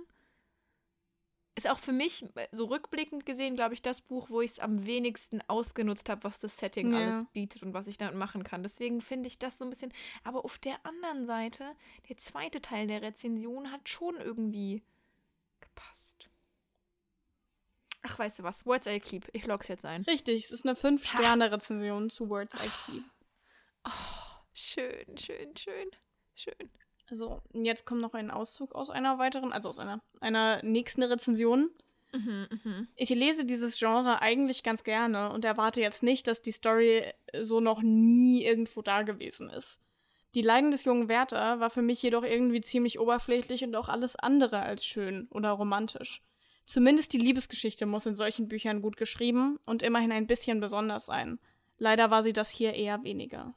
Ist 1.56 1.68
auch 1.70 1.78
für 1.78 1.92
mich, 1.92 2.24
äh, 2.34 2.48
so 2.50 2.64
rückblickend 2.64 3.26
gesehen, 3.26 3.54
glaube 3.54 3.74
ich, 3.74 3.82
das 3.82 4.00
Buch, 4.00 4.28
wo 4.28 4.40
ich 4.40 4.52
es 4.52 4.58
am 4.58 4.86
wenigsten 4.86 5.40
ausgenutzt 5.46 6.08
habe, 6.08 6.24
was 6.24 6.40
das 6.40 6.56
Setting 6.56 6.92
Ja. 6.92 6.98
alles 6.98 7.24
bietet 7.32 7.62
und 7.62 7.72
was 7.74 7.86
ich 7.86 7.96
damit 7.96 8.16
machen 8.16 8.42
kann. 8.42 8.62
Deswegen 8.64 9.00
finde 9.00 9.28
ich 9.28 9.38
das 9.38 9.58
so 9.58 9.64
ein 9.64 9.70
bisschen. 9.70 9.92
Aber 10.24 10.44
auf 10.44 10.58
der 10.58 10.84
anderen 10.84 11.24
Seite, 11.24 11.76
der 12.08 12.16
zweite 12.16 12.60
Teil 12.60 12.88
der 12.88 13.02
Rezension 13.02 13.70
hat 13.70 13.88
schon 13.88 14.16
irgendwie 14.16 14.82
gepasst. 15.60 16.28
Ach, 18.02 18.18
weißt 18.18 18.40
du 18.40 18.42
was? 18.42 18.66
Words 18.66 18.86
I 18.88 18.98
Keep. 19.00 19.28
Ich 19.32 19.46
log's 19.46 19.68
jetzt 19.68 19.84
ein. 19.86 20.02
Richtig, 20.02 20.44
es 20.44 20.50
ist 20.50 20.66
eine 20.66 20.74
5-Sterne-Rezension 20.76 22.10
zu 22.10 22.28
Words 22.28 22.56
I 22.56 22.68
Keep. 22.84 23.04
Oh, 23.86 23.90
schön, 24.52 25.16
schön, 25.16 25.56
schön, 25.56 25.90
schön. 26.34 26.70
So, 27.10 27.42
und 27.52 27.64
jetzt 27.64 27.84
kommt 27.86 28.00
noch 28.00 28.14
ein 28.14 28.30
Auszug 28.30 28.74
aus 28.74 28.90
einer 28.90 29.18
weiteren, 29.18 29.52
also 29.52 29.68
aus 29.68 29.78
einer, 29.78 30.02
einer 30.20 30.62
nächsten 30.62 31.02
Rezension. 31.02 31.70
Mhm, 32.14 32.48
mhm. 32.64 32.88
Ich 32.96 33.10
lese 33.10 33.44
dieses 33.44 33.78
Genre 33.78 34.22
eigentlich 34.22 34.62
ganz 34.62 34.84
gerne 34.84 35.32
und 35.32 35.44
erwarte 35.44 35.80
jetzt 35.80 36.02
nicht, 36.02 36.26
dass 36.26 36.42
die 36.42 36.52
Story 36.52 37.04
so 37.40 37.60
noch 37.60 37.82
nie 37.82 38.44
irgendwo 38.44 38.82
da 38.82 39.02
gewesen 39.02 39.50
ist. 39.50 39.80
Die 40.34 40.42
Leiden 40.42 40.70
des 40.70 40.84
jungen 40.84 41.08
Werther 41.08 41.60
war 41.60 41.70
für 41.70 41.82
mich 41.82 42.02
jedoch 42.02 42.24
irgendwie 42.24 42.60
ziemlich 42.60 42.98
oberflächlich 42.98 43.62
und 43.62 43.76
auch 43.76 43.88
alles 43.88 44.16
andere 44.16 44.60
als 44.60 44.84
schön 44.84 45.28
oder 45.30 45.50
romantisch. 45.50 46.22
Zumindest 46.66 47.12
die 47.12 47.18
Liebesgeschichte 47.18 47.86
muss 47.86 48.06
in 48.06 48.16
solchen 48.16 48.48
Büchern 48.48 48.80
gut 48.80 48.96
geschrieben 48.96 49.58
und 49.66 49.82
immerhin 49.82 50.12
ein 50.12 50.26
bisschen 50.26 50.60
besonders 50.60 51.06
sein. 51.06 51.38
Leider 51.78 52.10
war 52.10 52.22
sie 52.22 52.32
das 52.32 52.50
hier 52.50 52.72
eher 52.74 53.02
weniger. 53.04 53.54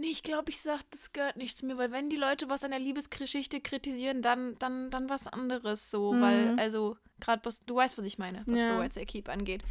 Nee, 0.00 0.06
ich 0.12 0.22
glaube, 0.22 0.50
ich 0.50 0.60
sag, 0.60 0.80
das 0.92 1.12
gehört 1.12 1.36
nicht 1.36 1.58
zu 1.58 1.66
mir, 1.66 1.76
weil 1.76 1.90
wenn 1.90 2.08
die 2.08 2.16
Leute 2.16 2.48
was 2.48 2.62
an 2.62 2.70
der 2.70 2.78
Liebesgeschichte 2.78 3.60
kritisieren, 3.60 4.22
dann, 4.22 4.56
dann, 4.60 4.90
dann 4.92 5.08
was 5.08 5.26
anderes 5.26 5.90
so, 5.90 6.12
Mhm. 6.12 6.20
weil, 6.22 6.58
also, 6.58 6.96
gerade 7.18 7.44
was, 7.44 7.64
du 7.66 7.74
weißt, 7.74 7.98
was 7.98 8.04
ich 8.04 8.16
meine, 8.16 8.42
was 8.46 8.60
Ja. 8.60 8.78
bei 8.78 9.02
I 9.02 9.04
Keep 9.04 9.28
angeht. 9.28 9.62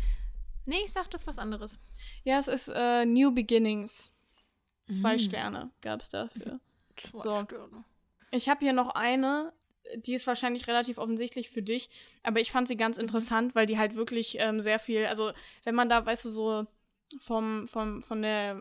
Nee, 0.66 0.82
ich 0.84 0.92
sag 0.92 1.10
das 1.12 1.28
was 1.28 1.40
anderes. 1.40 1.80
Ja, 2.26 2.40
es 2.40 2.50
ist 2.50 2.68
äh, 2.68 3.06
New 3.06 3.32
Beginnings. 3.32 4.12
Zwei 4.92 5.16
Mm. 5.16 5.20
Sterne 5.20 5.72
gab 5.82 6.02
es 6.02 6.10
dafür. 6.10 6.60
Zwei 6.98 7.20
So. 7.20 7.42
Sterne. 7.42 7.86
Ich 8.32 8.50
habe 8.50 8.60
hier 8.66 8.74
noch 8.74 8.90
eine, 8.96 9.54
die 9.96 10.14
ist 10.14 10.28
wahrscheinlich 10.28 10.68
relativ 10.68 10.98
offensichtlich 10.98 11.50
für 11.50 11.62
dich, 11.62 11.90
aber 12.24 12.42
ich 12.42 12.52
fand 12.52 12.68
sie 12.68 12.76
ganz 12.76 12.98
interessant, 12.98 13.56
weil 13.56 13.66
die 13.66 13.78
halt 13.78 13.96
wirklich 13.96 14.36
ähm, 14.40 14.60
sehr 14.60 14.80
viel, 14.80 15.06
also 15.06 15.32
wenn 15.64 15.76
man 15.76 15.88
da, 15.88 16.06
weißt 16.06 16.26
du, 16.26 16.30
so 16.30 16.68
vom, 17.20 17.70
vom, 17.70 18.02
von 18.04 18.22
der 18.22 18.60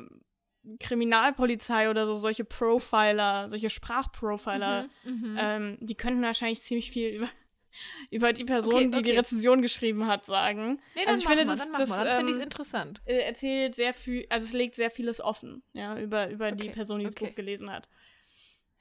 Kriminalpolizei 0.80 1.90
oder 1.90 2.06
so 2.06 2.14
solche 2.14 2.44
Profiler, 2.44 3.48
solche 3.48 3.70
Sprachprofiler, 3.70 4.88
Mhm, 5.04 5.10
mhm. 5.32 5.36
ähm, 5.38 5.78
die 5.80 5.94
könnten 5.94 6.22
wahrscheinlich 6.22 6.62
ziemlich 6.62 6.90
viel 6.90 7.08
über, 7.10 7.28
über 8.10 8.32
die 8.32 8.44
Person, 8.44 8.74
Okay, 8.74 8.90
die 8.90 9.02
die 9.02 9.10
okay. 9.10 9.18
Rezension 9.18 9.62
geschrieben 9.62 10.06
hat, 10.06 10.26
sagen. 10.26 10.80
nee, 10.94 11.02
dann 11.04 11.14
also 11.14 11.22
ich 11.22 11.28
finde, 11.28 11.44
mal, 11.44 11.56
das- 11.56 11.58
dann 11.66 11.72
das, 11.74 11.88
dann 11.88 12.16
finde 12.16 12.32
ich 12.32 12.36
ähm, 12.38 12.42
interessant. 12.44 13.00
Äh, 13.04 13.18
erzählt 13.20 13.74
sehr 13.74 13.94
viel, 13.94 14.26
also 14.30 14.44
es 14.46 14.52
legt 14.52 14.74
sehr 14.74 14.90
vieles 14.90 15.20
offen, 15.20 15.62
ja, 15.72 15.98
über, 15.98 16.30
über 16.30 16.50
die 16.52 16.64
Okay, 16.64 16.72
Person, 16.74 16.98
die 16.98 17.04
das 17.06 17.14
okay. 17.14 17.26
Buch 17.28 17.34
gelesen 17.36 17.70
hat. 17.70 17.88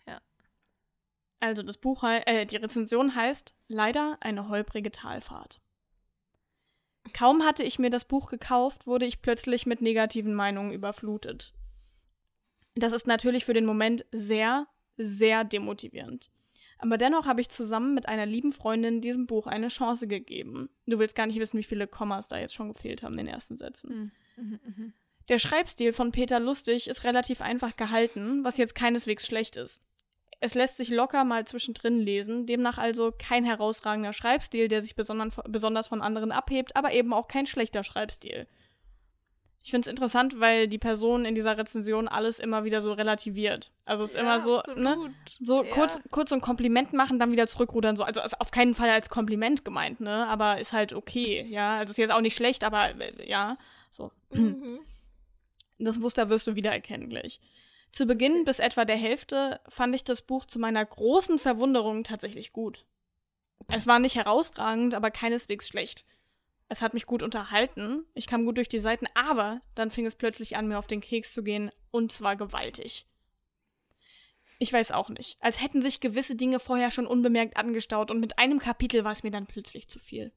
Ja. 0.08 0.22
Also 1.40 1.62
das 1.64 1.78
Buch, 1.78 2.04
äh, 2.04 2.46
die 2.46 2.56
Rezension 2.58 3.14
heißt 3.16 3.54
Leider 3.68 4.18
eine 4.22 4.50
holprige 4.50 4.92
Talfahrt. 4.92 5.60
Kaum 7.14 7.44
hatte 7.44 7.64
ich 7.64 7.78
mir 7.78 7.90
das 7.92 8.06
Buch 8.06 8.30
gekauft, 8.30 8.88
wurde 8.88 9.06
ich 9.06 9.22
plötzlich 9.22 9.66
mit 9.68 9.82
negativen 9.82 10.34
Meinungen 10.34 10.72
überflutet. 10.72 11.54
Das 12.76 12.94
ist 12.94 13.08
natürlich 13.08 13.46
für 13.46 13.54
den 13.54 13.66
Moment 13.66 14.06
sehr, 14.12 14.68
sehr 14.98 15.44
demotivierend. 15.44 16.32
Aber 16.78 16.98
dennoch 16.98 17.26
habe 17.26 17.42
ich 17.42 17.50
zusammen 17.50 17.94
mit 17.94 18.08
einer 18.08 18.26
lieben 18.26 18.52
Freundin 18.52 19.02
diesem 19.02 19.28
Buch 19.28 19.48
eine 19.48 19.70
Chance 19.70 20.08
gegeben. 20.08 20.70
Du 20.86 21.00
willst 21.00 21.16
gar 21.16 21.26
nicht 21.26 21.40
wissen, 21.40 21.58
wie 21.58 21.64
viele 21.64 21.88
Kommas 21.88 22.28
da 22.28 22.38
jetzt 22.38 22.54
schon 22.54 22.68
gefehlt 22.74 23.02
haben 23.02 23.14
in 23.14 23.26
den 23.26 23.34
ersten 23.34 23.56
Sätzen. 23.56 24.12
Mhm, 24.36 24.44
mhm, 24.44 24.60
mhm. 24.66 24.94
Der 25.30 25.40
Schreibstil 25.40 25.94
von 25.94 26.12
Peter 26.12 26.40
Lustig 26.40 26.88
ist 26.88 27.04
relativ 27.04 27.42
einfach 27.42 27.76
gehalten, 27.76 28.44
was 28.44 28.58
jetzt 28.58 28.76
keineswegs 28.76 29.26
schlecht 29.26 29.58
ist. 29.58 29.82
Es 30.42 30.54
lässt 30.54 30.78
sich 30.78 30.90
locker 30.90 31.24
mal 31.24 31.48
zwischendrin 31.48 31.98
lesen, 31.98 32.46
demnach 32.46 32.78
also 32.78 33.14
kein 33.18 33.46
herausragender 33.46 34.14
Schreibstil, 34.14 34.68
der 34.68 34.82
sich 34.82 34.96
besonders, 34.96 35.42
besonders 35.48 35.88
von 35.88 36.02
anderen 36.02 36.32
abhebt, 36.32 36.76
aber 36.76 36.92
eben 36.92 37.14
auch 37.14 37.28
kein 37.28 37.48
schlechter 37.48 37.84
Schreibstil. 37.84 38.46
Ich 39.66 39.72
finde 39.72 39.88
es 39.88 39.90
interessant, 39.90 40.40
weil 40.40 40.68
die 40.68 40.78
Person 40.78 41.26
in 41.26 41.34
dieser 41.34 41.58
Rezension 41.58 42.08
alles 42.08 42.40
immer 42.40 42.66
wieder 42.66 42.82
so 42.82 42.94
relativiert. 42.94 43.72
Also 43.84 44.04
es 44.04 44.12
ist 44.12 44.16
immer 44.16 44.38
so, 44.38 44.62
ne? 44.76 45.12
So 45.40 45.64
Ja. 45.64 45.72
kurz, 45.72 46.00
kurz 46.12 46.30
so 46.30 46.36
ein 46.36 46.42
Kompliment 46.42 46.94
machen, 46.94 47.18
dann 47.18 47.32
wieder 47.32 47.48
zurückrudern. 47.48 47.98
So. 47.98 48.04
Also 48.04 48.22
ist 48.22 48.40
auf 48.40 48.52
keinen 48.52 48.76
Fall 48.76 48.92
als 48.92 49.10
Kompliment 49.10 49.66
gemeint, 49.66 50.02
ne? 50.02 50.28
Aber 50.28 50.60
ist 50.60 50.72
halt 50.72 50.94
okay, 50.94 51.48
ja. 51.50 51.80
Also 51.80 51.90
ist 51.90 51.98
jetzt 51.98 52.12
auch 52.12 52.22
nicht 52.22 52.36
schlecht, 52.36 52.64
aber 52.64 52.92
äh, 52.92 53.28
ja, 53.28 53.58
so. 53.90 54.12
Mhm. 54.32 54.82
Das 55.80 55.98
Muster 55.98 56.30
wirst 56.30 56.46
du 56.46 56.56
wiedererkennen 56.56 57.10
gleich. 57.10 57.42
Zu 57.92 58.06
Beginn 58.06 58.46
bis 58.46 58.60
etwa 58.60 58.86
der 58.86 58.96
Hälfte 58.98 59.60
fand 59.68 59.96
ich 59.96 60.04
das 60.04 60.22
Buch 60.22 60.46
zu 60.46 60.60
meiner 60.60 60.86
großen 60.86 61.40
Verwunderung 61.40 62.04
tatsächlich 62.04 62.54
gut. 62.54 62.86
Es 63.68 63.88
war 63.88 63.98
nicht 63.98 64.16
herausragend, 64.16 64.94
aber 64.94 65.10
keineswegs 65.10 65.68
schlecht. 65.68 66.06
Es 66.68 66.82
hat 66.82 66.94
mich 66.94 67.06
gut 67.06 67.22
unterhalten, 67.22 68.06
ich 68.14 68.28
kam 68.28 68.46
gut 68.46 68.58
durch 68.58 68.70
die 68.70 68.80
Seiten, 68.80 69.08
aber 69.14 69.62
dann 69.76 69.92
fing 69.92 70.06
es 70.06 70.16
plötzlich 70.16 70.58
an, 70.58 70.68
mir 70.68 70.80
auf 70.80 70.88
den 70.88 71.02
Keks 71.02 71.32
zu 71.32 71.44
gehen, 71.44 71.72
und 71.92 72.12
zwar 72.12 72.36
gewaltig. 72.36 73.08
Ich 74.58 74.72
weiß 74.72 74.92
auch 74.92 75.10
nicht. 75.10 75.38
Als 75.42 75.62
hätten 75.62 75.82
sich 75.82 76.00
gewisse 76.00 76.36
Dinge 76.36 76.60
vorher 76.60 76.92
schon 76.92 77.08
unbemerkt 77.08 77.58
angestaut 77.58 78.10
und 78.10 78.20
mit 78.20 78.40
einem 78.40 78.60
Kapitel 78.60 79.04
war 79.04 79.12
es 79.12 79.24
mir 79.24 79.32
dann 79.32 79.48
plötzlich 79.48 79.88
zu 79.88 80.00
viel. 80.00 80.32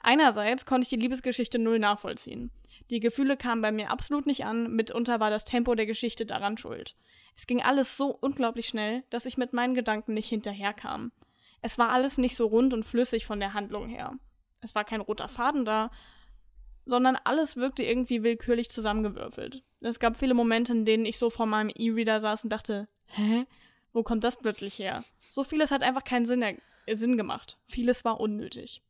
Einerseits 0.00 0.66
konnte 0.66 0.84
ich 0.84 0.90
die 0.90 0.96
Liebesgeschichte 0.96 1.58
null 1.58 1.78
nachvollziehen. 1.78 2.50
Die 2.90 3.00
Gefühle 3.00 3.36
kamen 3.36 3.62
bei 3.62 3.72
mir 3.72 3.90
absolut 3.90 4.26
nicht 4.26 4.44
an, 4.44 4.74
mitunter 4.74 5.20
war 5.20 5.30
das 5.30 5.44
Tempo 5.44 5.74
der 5.74 5.86
Geschichte 5.86 6.26
daran 6.26 6.58
schuld. 6.58 6.96
Es 7.34 7.46
ging 7.46 7.62
alles 7.62 7.96
so 7.96 8.16
unglaublich 8.20 8.68
schnell, 8.68 9.04
dass 9.10 9.26
ich 9.26 9.36
mit 9.36 9.52
meinen 9.52 9.74
Gedanken 9.74 10.14
nicht 10.14 10.28
hinterherkam. 10.28 11.12
Es 11.62 11.78
war 11.78 11.90
alles 11.90 12.18
nicht 12.18 12.36
so 12.36 12.46
rund 12.46 12.72
und 12.74 12.84
flüssig 12.84 13.26
von 13.26 13.40
der 13.40 13.54
Handlung 13.54 13.88
her. 13.88 14.14
Es 14.60 14.74
war 14.74 14.84
kein 14.84 15.00
roter 15.00 15.28
Faden 15.28 15.64
da, 15.64 15.90
sondern 16.84 17.16
alles 17.24 17.56
wirkte 17.56 17.82
irgendwie 17.82 18.22
willkürlich 18.22 18.70
zusammengewürfelt. 18.70 19.64
Es 19.80 19.98
gab 19.98 20.16
viele 20.16 20.34
Momente, 20.34 20.72
in 20.72 20.84
denen 20.84 21.04
ich 21.04 21.18
so 21.18 21.30
vor 21.30 21.46
meinem 21.46 21.70
E-Reader 21.74 22.20
saß 22.20 22.44
und 22.44 22.50
dachte, 22.50 22.88
hä? 23.06 23.46
Wo 23.92 24.02
kommt 24.02 24.24
das 24.24 24.36
plötzlich 24.38 24.78
her? 24.78 25.02
So 25.30 25.42
vieles 25.42 25.70
hat 25.70 25.82
einfach 25.82 26.04
keinen 26.04 26.26
Sinn, 26.26 26.42
äh, 26.42 26.56
Sinn 26.96 27.16
gemacht. 27.16 27.58
Vieles 27.66 28.04
war 28.04 28.20
unnötig. 28.20 28.82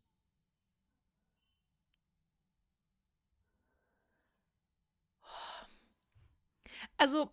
Also, 6.99 7.31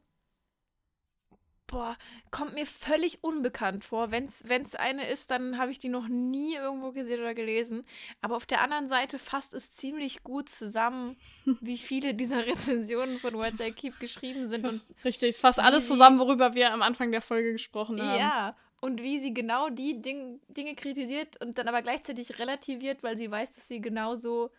boah, 1.67 1.95
kommt 2.31 2.53
mir 2.53 2.65
völlig 2.65 3.23
unbekannt 3.23 3.83
vor. 3.83 4.11
Wenn 4.11 4.25
es 4.25 4.75
eine 4.75 5.07
ist, 5.09 5.31
dann 5.31 5.57
habe 5.57 5.71
ich 5.71 5.79
die 5.79 5.89
noch 5.89 6.07
nie 6.07 6.55
irgendwo 6.55 6.91
gesehen 6.91 7.19
oder 7.19 7.33
gelesen. 7.33 7.85
Aber 8.21 8.35
auf 8.35 8.45
der 8.45 8.61
anderen 8.61 8.87
Seite 8.87 9.19
fasst 9.19 9.53
es 9.53 9.71
ziemlich 9.71 10.23
gut 10.23 10.49
zusammen, 10.49 11.17
wie 11.61 11.77
viele 11.77 12.13
dieser 12.13 12.45
Rezensionen 12.45 13.19
von 13.19 13.33
Words 13.33 13.59
I 13.59 13.71
Keep 13.71 13.99
geschrieben 13.99 14.47
sind. 14.47 14.65
Und 14.65 14.85
richtig, 15.03 15.29
es 15.29 15.39
fasst 15.39 15.59
alles 15.59 15.87
zusammen, 15.87 16.19
worüber 16.19 16.53
wir 16.53 16.71
am 16.71 16.81
Anfang 16.81 17.11
der 17.11 17.21
Folge 17.21 17.53
gesprochen 17.53 18.01
haben. 18.01 18.19
Ja, 18.19 18.55
und 18.83 19.01
wie 19.01 19.17
sie 19.17 19.33
genau 19.33 19.69
die 19.69 20.01
Ding, 20.01 20.41
Dinge 20.49 20.75
kritisiert 20.75 21.41
und 21.41 21.57
dann 21.57 21.69
aber 21.69 21.81
gleichzeitig 21.81 22.37
relativiert, 22.37 23.01
weil 23.01 23.17
sie 23.17 23.31
weiß, 23.31 23.53
dass 23.53 23.69
sie 23.69 23.79
genauso 23.79 24.51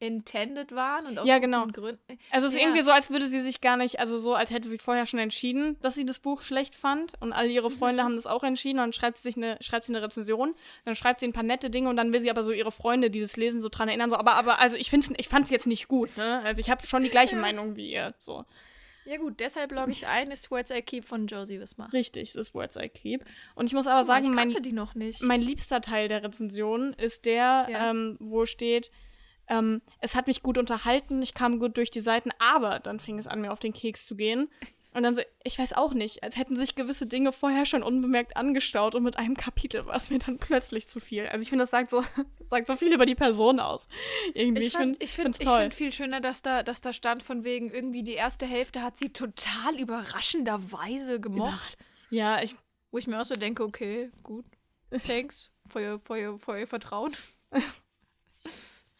intended 0.00 0.74
waren 0.74 1.06
und 1.06 1.18
aus 1.18 1.26
ja, 1.26 1.38
genau. 1.38 1.66
Gründen. 1.66 2.18
Also 2.30 2.46
es 2.46 2.52
ist 2.52 2.60
ja. 2.60 2.66
irgendwie 2.66 2.82
so, 2.82 2.90
als 2.90 3.10
würde 3.10 3.26
sie 3.26 3.40
sich 3.40 3.60
gar 3.60 3.76
nicht, 3.76 3.98
also 3.98 4.16
so, 4.16 4.34
als 4.34 4.50
hätte 4.50 4.68
sie 4.68 4.78
vorher 4.78 5.06
schon 5.06 5.18
entschieden, 5.18 5.76
dass 5.80 5.94
sie 5.94 6.04
das 6.04 6.20
Buch 6.20 6.42
schlecht 6.42 6.76
fand 6.76 7.14
und 7.20 7.32
all 7.32 7.50
ihre 7.50 7.70
Freunde 7.70 8.02
mhm. 8.02 8.06
haben 8.06 8.14
das 8.14 8.26
auch 8.26 8.44
entschieden 8.44 8.78
und 8.78 8.84
dann 8.84 8.92
schreibt 8.92 9.16
sie 9.16 9.24
sich 9.24 9.36
eine, 9.36 9.58
schreibt 9.60 9.86
sie 9.86 9.94
eine 9.94 10.02
Rezension, 10.02 10.54
dann 10.84 10.94
schreibt 10.94 11.20
sie 11.20 11.26
ein 11.26 11.32
paar 11.32 11.42
nette 11.42 11.70
Dinge 11.70 11.88
und 11.88 11.96
dann 11.96 12.12
will 12.12 12.20
sie 12.20 12.30
aber 12.30 12.44
so 12.44 12.52
ihre 12.52 12.70
Freunde, 12.72 13.10
die 13.10 13.20
das 13.20 13.36
lesen, 13.36 13.60
so 13.60 13.68
dran 13.68 13.88
erinnern, 13.88 14.10
so, 14.10 14.16
aber, 14.16 14.34
aber, 14.34 14.60
also 14.60 14.76
ich 14.76 14.88
find's, 14.90 15.10
ich 15.16 15.28
fand's 15.28 15.50
jetzt 15.50 15.66
nicht 15.66 15.88
gut, 15.88 16.16
ne? 16.16 16.40
Also 16.44 16.60
ich 16.60 16.70
habe 16.70 16.86
schon 16.86 17.02
die 17.02 17.10
gleiche. 17.10 17.36
Meinung 17.36 17.76
wie 17.76 17.92
ihr, 17.92 18.14
so. 18.18 18.44
Ja 19.08 19.16
gut, 19.16 19.40
deshalb 19.40 19.72
logge 19.72 19.90
ich 19.90 20.06
ein, 20.06 20.30
ist 20.30 20.50
Words 20.50 20.70
I 20.70 20.82
Keep 20.82 21.06
von 21.06 21.26
Josie 21.26 21.58
Wismar. 21.60 21.90
Richtig, 21.94 22.28
es 22.28 22.36
ist 22.36 22.54
Words 22.54 22.76
I 22.76 22.90
Keep. 22.90 23.24
Und 23.54 23.66
ich 23.66 23.72
muss 23.72 23.86
aber 23.86 24.02
oh, 24.02 24.06
sagen, 24.06 24.34
mein, 24.34 24.54
nicht. 24.94 25.22
mein 25.22 25.40
liebster 25.40 25.80
Teil 25.80 26.08
der 26.08 26.22
Rezension 26.22 26.92
ist 26.92 27.24
der, 27.24 27.68
ja. 27.70 27.90
ähm, 27.90 28.18
wo 28.20 28.44
steht, 28.44 28.90
ähm, 29.48 29.82
es 30.00 30.14
hat 30.14 30.26
mich 30.26 30.42
gut 30.42 30.58
unterhalten, 30.58 31.22
ich 31.22 31.34
kam 31.34 31.58
gut 31.58 31.76
durch 31.76 31.90
die 31.90 32.00
Seiten, 32.00 32.30
aber 32.38 32.80
dann 32.80 33.00
fing 33.00 33.18
es 33.18 33.26
an, 33.26 33.40
mir 33.40 33.52
auf 33.52 33.60
den 33.60 33.72
Keks 33.72 34.06
zu 34.06 34.16
gehen. 34.16 34.48
Und 34.94 35.02
dann 35.02 35.14
so, 35.14 35.22
ich 35.44 35.58
weiß 35.58 35.74
auch 35.74 35.92
nicht, 35.92 36.22
als 36.22 36.38
hätten 36.38 36.56
sich 36.56 36.74
gewisse 36.74 37.06
Dinge 37.06 37.32
vorher 37.32 37.66
schon 37.66 37.82
unbemerkt 37.82 38.36
angestaut 38.36 38.94
und 38.94 39.02
mit 39.02 39.18
einem 39.18 39.36
Kapitel 39.36 39.84
war 39.86 39.94
es 39.94 40.10
mir 40.10 40.18
dann 40.18 40.38
plötzlich 40.38 40.88
zu 40.88 40.98
viel. 40.98 41.26
Also 41.26 41.42
ich 41.42 41.50
finde, 41.50 41.64
das 41.64 41.70
sagt 41.70 41.90
so, 41.90 42.02
sagt 42.40 42.66
so 42.66 42.76
viel 42.76 42.92
über 42.92 43.04
die 43.04 43.14
Person 43.14 43.60
aus. 43.60 43.86
Irgendwie, 44.32 44.62
ich, 44.62 44.72
finde 44.72 44.98
ich 45.00 45.12
find, 45.12 45.38
ich 45.38 45.46
find 45.46 45.74
viel 45.74 45.92
schöner, 45.92 46.20
dass 46.20 46.42
da, 46.42 46.62
dass 46.62 46.80
da 46.80 46.92
stand 46.92 47.22
von 47.22 47.44
wegen, 47.44 47.70
irgendwie 47.70 48.02
die 48.02 48.14
erste 48.14 48.46
Hälfte 48.46 48.82
hat 48.82 48.98
sie 48.98 49.12
total 49.12 49.78
überraschenderweise 49.78 51.20
gemocht. 51.20 51.76
Ja, 52.10 52.42
ich. 52.42 52.56
Wo 52.90 52.96
ich 52.96 53.06
mir 53.06 53.20
auch 53.20 53.26
so 53.26 53.34
denke, 53.34 53.64
okay, 53.64 54.10
gut. 54.22 54.46
Thanks 55.06 55.50
your, 55.76 55.98
for 55.98 56.16
your 56.16 56.66
Vertrauen. 56.66 57.14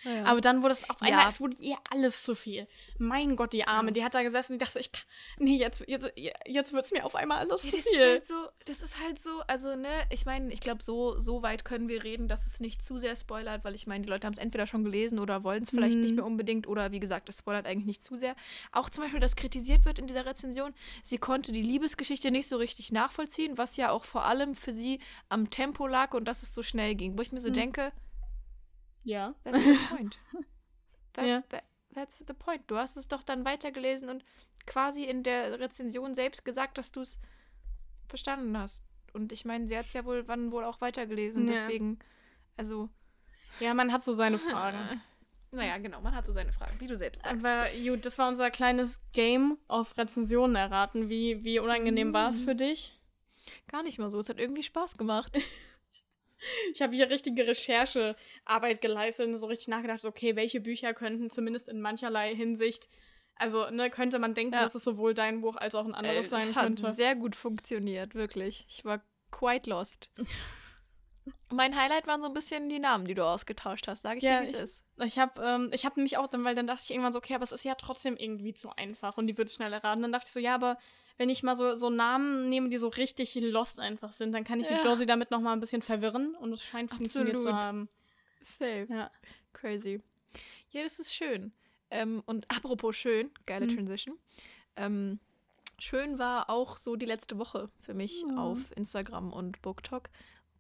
Ja. 0.05 0.25
Aber 0.25 0.41
dann 0.41 0.63
wurde 0.63 0.75
es 0.75 0.89
auf 0.89 1.03
einmal, 1.03 1.23
ja. 1.25 1.29
es 1.29 1.41
wurde 1.41 1.57
ihr 1.61 1.77
alles 1.91 2.23
zu 2.23 2.35
viel. 2.35 2.69
Mein 2.99 3.37
Gott, 3.37 3.53
die 3.53 3.65
Arme, 3.65 3.89
ja. 3.89 3.95
die 3.95 4.05
hat 4.05 4.15
da 4.15 4.23
gesessen 4.23 4.55
und 4.55 4.63
dachte, 4.63 4.79
ich 4.79 4.93
kann, 4.93 5.03
nee, 5.39 5.57
jetzt, 5.57 5.83
jetzt, 5.87 6.13
jetzt 6.47 6.73
wird 6.73 6.85
es 6.85 6.93
mir 6.93 7.05
auf 7.05 7.15
einmal 7.15 7.39
alles 7.39 7.63
zu 7.63 7.77
das 7.77 7.87
viel. 7.87 7.99
Ist 7.99 8.07
halt 8.07 8.27
so, 8.27 8.49
das 8.65 8.83
ist 8.83 9.01
halt 9.03 9.19
so, 9.19 9.41
also, 9.47 9.75
ne, 9.75 9.89
ich 10.11 10.27
meine, 10.27 10.53
ich 10.53 10.61
glaube, 10.61 10.83
so, 10.83 11.19
so 11.19 11.43
weit 11.43 11.65
können 11.65 11.89
wir 11.89 12.05
reden, 12.05 12.29
dass 12.29 12.47
es 12.47 12.61
nicht 12.61 12.83
zu 12.83 12.99
sehr 12.99 13.17
spoilert, 13.17 13.65
weil 13.65 13.75
ich 13.75 13.87
meine, 13.87 14.05
die 14.05 14.11
Leute 14.11 14.27
haben 14.27 14.35
es 14.35 14.39
entweder 14.39 14.67
schon 14.67 14.85
gelesen 14.85 15.19
oder 15.19 15.43
wollen 15.43 15.63
es 15.63 15.71
vielleicht 15.71 15.97
mhm. 15.97 16.03
nicht 16.03 16.15
mehr 16.15 16.25
unbedingt 16.25 16.69
oder 16.69 16.93
wie 16.93 17.01
gesagt, 17.01 17.29
das 17.29 17.39
spoilert 17.39 17.67
eigentlich 17.67 17.87
nicht 17.87 18.05
zu 18.05 18.17
sehr. 18.17 18.37
Auch 18.73 18.91
zum 18.91 19.05
Beispiel, 19.05 19.21
dass 19.21 19.37
kritisiert 19.37 19.85
wird 19.85 19.99
in 19.99 20.07
dieser 20.07 20.27
Rezension, 20.27 20.75
sie 21.03 21.19
konnte 21.19 21.53
die 21.53 21.63
Liebesgeschichte 21.63 22.31
nicht 22.31 22.49
so 22.49 22.57
richtig 22.57 22.93
nachvollziehen, 22.93 23.59
was 23.59 23.77
ja 23.77 23.91
auch 23.91 24.05
vor 24.05 24.25
allem 24.25 24.55
für 24.55 24.73
sie 24.73 25.01
am 25.29 25.51
Tempo 25.51 25.87
lag 25.87 26.15
und 26.15 26.27
dass 26.27 26.43
es 26.43 26.55
so 26.55 26.63
schnell 26.63 26.95
ging, 26.95 27.19
wo 27.19 27.23
ich 27.23 27.33
mir 27.33 27.41
so 27.41 27.49
mhm. 27.49 27.55
denke, 27.55 27.93
ja. 29.09 29.35
That's 29.45 29.65
the 29.65 29.79
point. 29.97 30.19
That, 31.15 31.27
ja. 31.27 31.43
That, 31.49 31.65
that's 31.95 32.19
the 32.27 32.35
point. 32.35 32.63
Du 32.67 32.77
hast 32.77 32.97
es 32.97 33.09
doch 33.09 33.23
dann 33.23 33.45
weitergelesen 33.45 34.09
und 34.09 34.25
quasi 34.67 35.05
in 35.05 35.23
der 35.23 35.59
Rezension 35.59 36.15
selbst 36.15 36.45
gesagt, 36.45 36.79
dass 36.79 36.93
du 36.93 37.01
es 37.01 37.19
verstanden 38.09 38.57
hast. 38.57 38.85
Und 39.13 39.33
ich 39.33 39.45
meine, 39.45 39.67
sie 39.67 39.77
hat 39.77 39.87
es 39.87 39.95
ja 39.95 40.05
wohl 40.05 40.29
wann 40.29 40.53
wohl 40.53 40.65
auch 40.65 40.81
weitergelesen. 40.81 41.47
Ja. 41.47 41.55
deswegen, 41.55 41.99
also. 42.57 42.89
Ja, 43.61 43.75
man 43.75 43.93
hat 43.93 44.05
so 44.05 44.13
seine 44.13 44.39
Fragen. 44.51 45.01
Naja, 45.51 45.79
genau, 45.79 46.03
man 46.03 46.15
hat 46.15 46.27
so 46.27 46.33
seine 46.33 46.53
Fragen, 46.53 46.79
wie 46.79 46.87
du 46.87 46.97
selbst 46.97 47.25
sagst. 47.25 47.45
Aber 47.45 47.67
gut, 47.83 48.05
das 48.05 48.19
war 48.19 48.29
unser 48.29 48.51
kleines 48.51 49.01
Game 49.13 49.57
auf 49.67 49.97
Rezensionen 49.97 50.57
erraten. 50.57 51.09
Wie, 51.09 51.43
wie 51.43 51.59
unangenehm 51.59 52.11
mm. 52.11 52.13
war 52.13 52.29
es 52.29 52.43
für 52.43 52.55
dich? 52.55 52.95
Gar 53.67 53.83
nicht 53.83 53.99
mal 53.99 54.11
so. 54.11 54.19
Es 54.19 54.29
hat 54.29 54.39
irgendwie 54.39 54.63
Spaß 54.63 54.99
gemacht. 54.99 55.39
Ich 56.73 56.83
habe 56.83 56.95
hier 56.95 57.11
richtige 57.11 57.47
Recherchearbeit 57.47 58.81
geleistet 58.81 59.27
und 59.27 59.37
so 59.37 59.47
richtig 59.47 59.69
nachgedacht, 59.69 60.05
okay, 60.05 60.37
welche 60.37 60.61
Bücher 60.61 60.95
könnten 60.95 61.31
zumindest 61.31 61.69
in 61.69 61.81
mancherlei 61.81 62.35
Hinsicht, 62.35 62.89
also 63.39 63.71
ne, 63.71 63.91
könnte 63.91 64.19
man 64.19 64.35
denken, 64.35 64.55
ja. 64.55 64.63
dass 64.63 64.75
es 64.75 64.85
sowohl 64.85 65.15
dein 65.15 65.41
Buch 65.41 65.57
als 65.57 65.75
auch 65.75 65.85
ein 65.85 65.95
anderes 65.95 66.27
äh, 66.27 66.29
sein 66.29 66.55
könnte. 66.55 66.89
Hat 66.89 66.95
sehr 66.95 67.15
gut 67.15 67.37
funktioniert, 67.37 68.15
wirklich. 68.15 68.67
Ich 68.69 68.85
war 68.85 69.03
quite 69.31 69.71
lost. 69.71 70.11
mein 71.51 71.77
Highlight 71.77 72.07
waren 72.07 72.21
so 72.21 72.29
ein 72.29 72.35
bisschen 72.35 72.69
die 72.69 72.79
Namen, 72.79 73.07
die 73.07 73.15
du 73.15 73.25
ausgetauscht 73.25 73.89
hast, 73.89 74.03
sage 74.03 74.19
ich 74.19 74.25
ja, 74.25 74.41
dir, 74.41 74.47
wie 74.47 74.53
es 74.53 74.59
ist. 74.59 74.85
Ich 75.05 75.19
habe 75.19 75.41
ähm, 75.43 75.71
hab 75.73 75.97
nämlich 75.97 76.17
auch 76.17 76.27
dann, 76.27 76.45
weil 76.45 76.55
dann 76.55 76.67
dachte 76.67 76.83
ich 76.85 76.91
irgendwann 76.91 77.13
so, 77.13 77.19
okay, 77.19 77.35
aber 77.35 77.45
es 77.45 77.53
ist 77.53 77.65
ja 77.65 77.75
trotzdem 77.75 78.17
irgendwie 78.17 78.55
zu 78.55 78.71
einfach 78.77 79.17
und 79.17 79.27
die 79.27 79.37
wird 79.37 79.51
schnell 79.51 79.73
erraten. 79.73 80.03
Dann 80.03 80.13
dachte 80.13 80.27
ich 80.27 80.33
so, 80.33 80.41
ja, 80.41 80.55
aber 80.55 80.79
wenn 81.17 81.29
ich 81.29 81.43
mal 81.43 81.57
so, 81.57 81.77
so 81.77 81.91
Namen 81.91 82.49
nehme, 82.49 82.69
die 82.69 82.79
so 82.79 82.89
richtig 82.89 83.35
lost 83.35 83.81
einfach 83.81 84.13
sind, 84.13 84.33
dann 84.33 84.45
kann 84.45 84.61
ich 84.61 84.71
ja. 84.71 84.79
die 84.79 84.85
Josie 84.85 85.07
damit 85.07 85.31
noch 85.31 85.41
mal 85.41 85.53
ein 85.53 85.61
bisschen 85.61 85.83
verwirren 85.83 86.35
und 86.37 86.53
es 86.53 86.63
scheint 86.63 86.91
Absolut. 86.93 87.13
funktioniert 87.13 87.41
zu 87.41 87.55
haben. 87.55 87.89
Safe. 88.41 88.87
Ja. 88.89 89.11
Crazy. 89.53 90.01
Ja, 90.71 90.83
das 90.83 90.99
ist 90.99 91.13
schön. 91.13 91.53
Ähm, 91.91 92.23
und 92.27 92.49
apropos 92.51 92.97
schön, 92.97 93.31
geile 93.47 93.67
hm. 93.67 93.75
Transition. 93.75 94.19
Ähm, 94.77 95.19
schön 95.79 96.19
war 96.19 96.51
auch 96.51 96.77
so 96.79 96.97
die 96.97 97.07
letzte 97.07 97.39
Woche 97.39 97.71
für 97.81 97.95
mich 97.95 98.25
ja. 98.29 98.37
auf 98.37 98.59
Instagram 98.77 99.33
und 99.33 99.61
BookTok, 99.63 100.11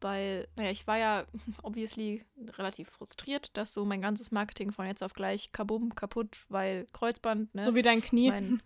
weil, 0.01 0.49
naja, 0.57 0.70
ich 0.70 0.86
war 0.86 0.99
ja 0.99 1.26
obviously 1.62 2.24
relativ 2.57 2.88
frustriert, 2.88 3.57
dass 3.57 3.74
so 3.74 3.84
mein 3.84 4.03
ganzes 4.03 4.30
Marketing 4.30 4.72
von 4.72 4.86
jetzt 4.86 5.03
auf 5.03 5.14
gleich 5.14 5.53
kabum, 5.53 5.94
kaputt, 5.94 6.44
weil 6.49 6.86
Kreuzband, 6.92 7.55
ne? 7.55 7.64
So 7.64 7.74
wie 7.74 7.82
dein 7.82 8.01
Knie. 8.01 8.30
Mein, 8.30 8.62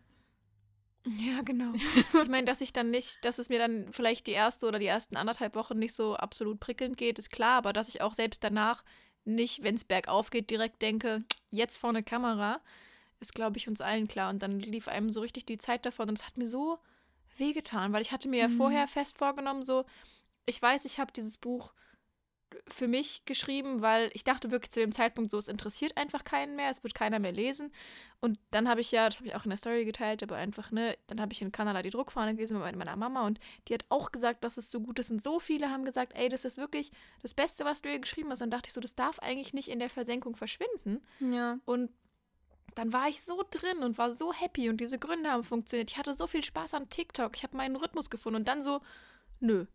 ja, 1.18 1.42
genau. 1.42 1.72
ich 1.74 2.28
meine, 2.28 2.46
dass 2.46 2.60
ich 2.60 2.72
dann 2.72 2.90
nicht, 2.90 3.24
dass 3.24 3.38
es 3.38 3.48
mir 3.48 3.58
dann 3.58 3.92
vielleicht 3.92 4.26
die 4.26 4.32
erste 4.32 4.66
oder 4.66 4.78
die 4.78 4.86
ersten 4.86 5.16
anderthalb 5.16 5.54
Wochen 5.54 5.78
nicht 5.78 5.94
so 5.94 6.16
absolut 6.16 6.60
prickelnd 6.60 6.96
geht, 6.96 7.18
ist 7.18 7.30
klar, 7.30 7.58
aber 7.58 7.72
dass 7.72 7.88
ich 7.88 8.00
auch 8.00 8.14
selbst 8.14 8.44
danach 8.44 8.84
nicht, 9.24 9.62
wenn 9.62 9.74
es 9.74 9.84
bergauf 9.84 10.30
geht, 10.30 10.50
direkt 10.50 10.82
denke, 10.82 11.24
jetzt 11.50 11.76
vor 11.76 11.90
eine 11.90 12.02
Kamera, 12.02 12.60
ist, 13.20 13.34
glaube 13.34 13.56
ich, 13.56 13.68
uns 13.68 13.80
allen 13.80 14.08
klar. 14.08 14.30
Und 14.30 14.42
dann 14.42 14.58
lief 14.58 14.88
einem 14.88 15.10
so 15.10 15.20
richtig 15.20 15.46
die 15.46 15.58
Zeit 15.58 15.86
davon 15.86 16.08
und 16.08 16.18
es 16.18 16.26
hat 16.26 16.36
mir 16.36 16.48
so 16.48 16.78
wehgetan, 17.38 17.92
weil 17.92 18.02
ich 18.02 18.12
hatte 18.12 18.28
mir 18.28 18.40
ja 18.40 18.48
mhm. 18.48 18.56
vorher 18.56 18.88
fest 18.88 19.16
vorgenommen, 19.16 19.62
so, 19.62 19.84
ich 20.46 20.60
weiß, 20.60 20.84
ich 20.84 20.98
habe 20.98 21.12
dieses 21.12 21.38
Buch 21.38 21.72
für 22.68 22.88
mich 22.88 23.24
geschrieben, 23.24 23.80
weil 23.80 24.10
ich 24.14 24.24
dachte 24.24 24.50
wirklich 24.50 24.70
zu 24.70 24.80
dem 24.80 24.92
Zeitpunkt 24.92 25.30
so, 25.30 25.38
es 25.38 25.48
interessiert 25.48 25.96
einfach 25.96 26.24
keinen 26.24 26.56
mehr, 26.56 26.70
es 26.70 26.82
wird 26.82 26.94
keiner 26.94 27.18
mehr 27.18 27.32
lesen. 27.32 27.72
Und 28.20 28.38
dann 28.50 28.68
habe 28.68 28.80
ich 28.80 28.92
ja, 28.92 29.08
das 29.08 29.18
habe 29.18 29.28
ich 29.28 29.34
auch 29.34 29.44
in 29.44 29.50
der 29.50 29.56
Story 29.56 29.84
geteilt, 29.84 30.22
aber 30.22 30.36
einfach, 30.36 30.70
ne, 30.70 30.96
dann 31.06 31.20
habe 31.20 31.32
ich 31.32 31.42
in 31.42 31.52
Kanada 31.52 31.82
die 31.82 31.90
Druckfahne 31.90 32.34
gelesen 32.34 32.58
mit 32.58 32.76
meiner 32.76 32.96
Mama 32.96 33.26
und 33.26 33.40
die 33.68 33.74
hat 33.74 33.84
auch 33.88 34.12
gesagt, 34.12 34.44
dass 34.44 34.56
es 34.56 34.70
so 34.70 34.80
gut 34.80 34.98
ist. 34.98 35.10
Und 35.10 35.22
so 35.22 35.40
viele 35.40 35.70
haben 35.70 35.84
gesagt, 35.84 36.12
ey, 36.14 36.28
das 36.28 36.44
ist 36.44 36.58
wirklich 36.58 36.92
das 37.22 37.34
Beste, 37.34 37.64
was 37.64 37.82
du 37.82 37.90
ihr 37.90 37.98
geschrieben 37.98 38.30
hast. 38.30 38.42
Und 38.42 38.50
dachte 38.50 38.68
ich 38.68 38.74
so, 38.74 38.80
das 38.80 38.94
darf 38.94 39.18
eigentlich 39.18 39.54
nicht 39.54 39.68
in 39.68 39.78
der 39.78 39.90
Versenkung 39.90 40.36
verschwinden. 40.36 41.00
Ja. 41.20 41.58
Und 41.64 41.90
dann 42.74 42.92
war 42.92 43.08
ich 43.08 43.22
so 43.22 43.44
drin 43.50 43.78
und 43.78 43.98
war 43.98 44.12
so 44.12 44.32
happy 44.32 44.70
und 44.70 44.78
diese 44.78 44.98
Gründe 44.98 45.30
haben 45.30 45.44
funktioniert. 45.44 45.90
Ich 45.90 45.98
hatte 45.98 46.14
so 46.14 46.26
viel 46.26 46.42
Spaß 46.42 46.74
an 46.74 46.88
TikTok. 46.88 47.36
Ich 47.36 47.42
habe 47.42 47.56
meinen 47.56 47.76
Rhythmus 47.76 48.08
gefunden 48.08 48.36
und 48.36 48.48
dann 48.48 48.62
so, 48.62 48.80
nö, 49.40 49.66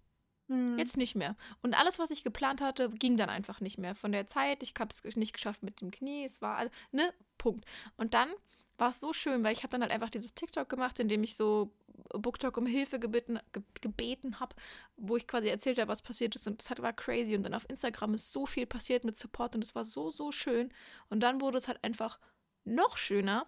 Hm. 0.47 0.77
jetzt 0.77 0.97
nicht 0.97 1.15
mehr. 1.15 1.35
Und 1.61 1.77
alles, 1.79 1.99
was 1.99 2.11
ich 2.11 2.23
geplant 2.23 2.61
hatte, 2.61 2.89
ging 2.89 3.17
dann 3.17 3.29
einfach 3.29 3.59
nicht 3.59 3.77
mehr. 3.77 3.95
Von 3.95 4.11
der 4.11 4.27
Zeit, 4.27 4.63
ich 4.63 4.73
habe 4.79 4.93
es 5.03 5.15
nicht 5.15 5.33
geschafft 5.33 5.63
mit 5.63 5.81
dem 5.81 5.91
Knie, 5.91 6.23
es 6.23 6.41
war, 6.41 6.65
ne, 6.91 7.13
Punkt. 7.37 7.65
Und 7.97 8.13
dann 8.13 8.29
war 8.77 8.91
es 8.91 8.99
so 8.99 9.11
schön, 9.11 9.43
weil 9.43 9.53
ich 9.53 9.63
habe 9.63 9.71
dann 9.71 9.81
halt 9.81 9.91
einfach 9.91 10.09
dieses 10.09 10.33
TikTok 10.33 10.69
gemacht, 10.69 10.99
in 10.99 11.09
dem 11.09 11.23
ich 11.23 11.35
so 11.35 11.71
BookTok 12.13 12.57
um 12.57 12.65
Hilfe 12.65 12.99
gebeten, 12.99 13.39
ge 13.51 13.63
gebeten 13.81 14.39
habe, 14.39 14.55
wo 14.97 15.17
ich 15.17 15.27
quasi 15.27 15.47
erzählt 15.47 15.79
habe, 15.79 15.89
was 15.89 16.01
passiert 16.01 16.35
ist. 16.35 16.47
Und 16.47 16.61
das 16.61 16.81
war 16.81 16.93
crazy. 16.93 17.35
Und 17.35 17.43
dann 17.43 17.53
auf 17.53 17.69
Instagram 17.69 18.13
ist 18.13 18.31
so 18.31 18.45
viel 18.45 18.65
passiert 18.65 19.03
mit 19.03 19.17
Support 19.17 19.55
und 19.55 19.63
es 19.63 19.75
war 19.75 19.83
so, 19.83 20.11
so 20.11 20.31
schön. 20.31 20.71
Und 21.09 21.21
dann 21.21 21.41
wurde 21.41 21.57
es 21.57 21.67
halt 21.67 21.83
einfach 21.83 22.19
noch 22.63 22.97
schöner, 22.97 23.47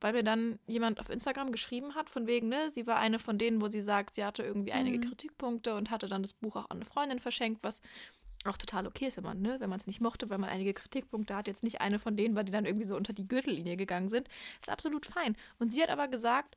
weil 0.00 0.12
mir 0.12 0.22
dann 0.22 0.58
jemand 0.66 1.00
auf 1.00 1.10
Instagram 1.10 1.52
geschrieben 1.52 1.94
hat, 1.94 2.10
von 2.10 2.26
wegen, 2.26 2.48
ne, 2.48 2.70
sie 2.70 2.86
war 2.86 2.96
eine 2.98 3.18
von 3.18 3.38
denen, 3.38 3.60
wo 3.60 3.68
sie 3.68 3.82
sagt, 3.82 4.14
sie 4.14 4.24
hatte 4.24 4.42
irgendwie 4.42 4.72
einige 4.72 4.98
Mhm. 4.98 5.08
Kritikpunkte 5.10 5.74
und 5.74 5.90
hatte 5.90 6.08
dann 6.08 6.22
das 6.22 6.34
Buch 6.34 6.56
auch 6.56 6.70
an 6.70 6.78
eine 6.78 6.84
Freundin 6.84 7.18
verschenkt, 7.18 7.62
was 7.62 7.80
auch 8.44 8.56
total 8.56 8.86
okay 8.86 9.08
ist, 9.08 9.16
wenn 9.16 9.24
man, 9.24 9.40
ne, 9.42 9.56
wenn 9.58 9.68
man 9.70 9.80
es 9.80 9.86
nicht 9.86 10.00
mochte, 10.00 10.30
weil 10.30 10.38
man 10.38 10.50
einige 10.50 10.72
Kritikpunkte 10.74 11.34
hat, 11.34 11.48
jetzt 11.48 11.64
nicht 11.64 11.80
eine 11.80 11.98
von 11.98 12.16
denen, 12.16 12.36
weil 12.36 12.44
die 12.44 12.52
dann 12.52 12.64
irgendwie 12.66 12.86
so 12.86 12.96
unter 12.96 13.12
die 13.12 13.26
Gürtellinie 13.26 13.76
gegangen 13.76 14.08
sind, 14.08 14.28
ist 14.60 14.70
absolut 14.70 15.06
fein. 15.06 15.36
Und 15.58 15.74
sie 15.74 15.82
hat 15.82 15.90
aber 15.90 16.08
gesagt, 16.08 16.56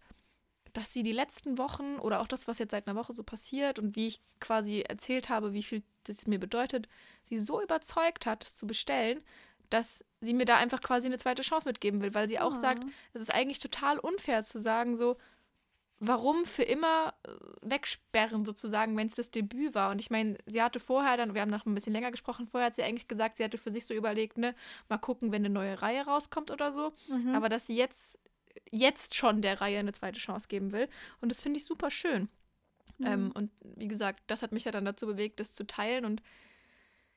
dass 0.74 0.94
sie 0.94 1.04
die 1.04 1.12
letzten 1.12 1.58
Wochen 1.58 1.98
oder 2.00 2.22
auch 2.22 2.28
das, 2.28 2.48
was 2.48 2.60
jetzt 2.60 2.72
seit 2.72 2.88
einer 2.88 2.98
Woche 2.98 3.14
so 3.14 3.24
passiert 3.24 3.78
und 3.80 3.96
wie 3.96 4.08
ich 4.08 4.22
quasi 4.40 4.82
erzählt 4.82 5.28
habe, 5.30 5.54
wie 5.54 5.64
viel 5.64 5.84
das 6.06 6.28
mir 6.28 6.40
bedeutet, 6.40 6.88
sie 7.24 7.38
so 7.38 7.62
überzeugt 7.62 8.26
hat, 8.26 8.46
es 8.46 8.56
zu 8.56 8.66
bestellen, 8.68 9.22
dass 9.72 10.06
sie 10.20 10.34
mir 10.36 10.46
da 10.46 10.58
einfach 10.58 10.82
quasi 10.82 11.08
eine 11.08 11.18
zweite 11.18 11.42
Chance 11.42 11.68
mitgeben 11.68 12.02
will, 12.02 12.14
weil 12.14 12.28
sie 12.28 12.40
auch 12.40 12.54
Ah. 12.54 12.56
sagt, 12.58 12.84
es 13.14 13.22
ist 13.22 13.34
eigentlich 13.34 13.60
total 13.60 13.98
unfair 13.98 14.44
zu 14.44 14.60
sagen, 14.60 14.96
so, 14.96 15.18
warum 16.00 16.46
für 16.46 16.64
immer 16.64 17.14
äh, 17.24 17.30
wegsperren 17.62 18.44
sozusagen, 18.44 18.98
wenn 18.98 19.08
es 19.08 19.16
das 19.16 19.30
Debüt 19.32 19.76
war. 19.76 19.92
Und 19.92 20.02
ich 20.02 20.10
meine, 20.10 20.38
sie 20.46 20.62
hatte 20.62 20.80
vorher 20.80 21.16
dann, 21.18 21.34
wir 21.36 21.42
haben 21.42 21.52
noch 21.52 21.66
ein 21.66 21.76
bisschen 21.76 21.94
länger 21.94 22.12
gesprochen, 22.12 22.48
vorher 22.48 22.68
hat 22.68 22.76
sie 22.76 22.84
eigentlich 22.84 23.08
gesagt, 23.08 23.38
sie 23.38 23.44
hatte 23.44 23.58
für 23.60 23.72
sich 23.72 23.86
so 23.86 23.94
überlegt, 23.94 24.38
ne, 24.38 24.56
mal 24.90 24.98
gucken, 24.98 25.32
wenn 25.32 25.46
eine 25.46 25.54
neue 25.54 25.82
Reihe 25.82 26.04
rauskommt 26.06 26.52
oder 26.52 26.72
so. 26.72 26.92
Mhm. 27.08 27.36
Aber 27.36 27.50
dass 27.50 27.68
sie 27.68 27.76
jetzt, 27.76 28.18
jetzt 28.72 29.16
schon 29.16 29.42
der 29.42 29.62
Reihe 29.62 29.80
eine 29.80 29.92
zweite 29.94 30.20
Chance 30.20 30.48
geben 30.48 30.72
will. 30.72 30.88
Und 31.22 31.30
das 31.30 31.42
finde 31.42 31.58
ich 31.60 31.66
super 31.66 31.92
schön. 31.92 32.30
Mhm. 32.98 33.06
Ähm, 33.06 33.32
und 33.36 33.52
wie 33.62 33.88
gesagt, 33.88 34.22
das 34.28 34.42
hat 34.42 34.52
mich 34.52 34.66
ja 34.66 34.72
dann 34.72 34.86
dazu 34.86 35.06
bewegt, 35.06 35.40
das 35.40 35.54
zu 35.54 35.66
teilen. 35.68 36.04
Und 36.06 36.22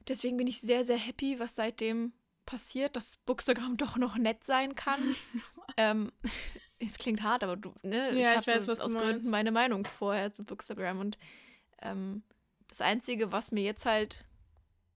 deswegen 0.09 0.37
bin 0.37 0.47
ich 0.47 0.61
sehr, 0.61 0.85
sehr 0.85 0.99
happy, 0.99 1.41
was 1.41 1.57
seitdem 1.57 2.13
passiert, 2.47 2.97
dass 2.97 3.16
Bookstagram 3.16 3.76
doch 3.76 3.97
noch 3.97 4.16
nett 4.16 4.45
sein 4.45 4.74
kann. 4.74 5.01
ähm, 5.76 6.12
es 6.78 6.99
klingt 6.99 7.22
hart, 7.22 7.42
aber 7.45 7.57
du, 7.57 7.74
ne, 7.82 8.12
Ja, 8.18 8.30
ich 8.32 8.36
hatte 8.38 8.51
weiß, 8.53 8.66
was 8.68 8.78
du 8.78 8.84
aus 8.84 8.92
meinst. 8.95 9.09
Gründen 9.09 9.30
meine 9.30 9.53
Meinung 9.53 9.84
vorher 9.84 10.32
zu 10.32 10.45
Bookstagram. 10.45 10.99
Und 11.01 11.18
ähm, 11.82 12.22
das 12.68 12.80
Einzige, 12.80 13.32
was 13.32 13.53
mir 13.53 13.62
jetzt 13.62 13.86
halt, 13.86 14.26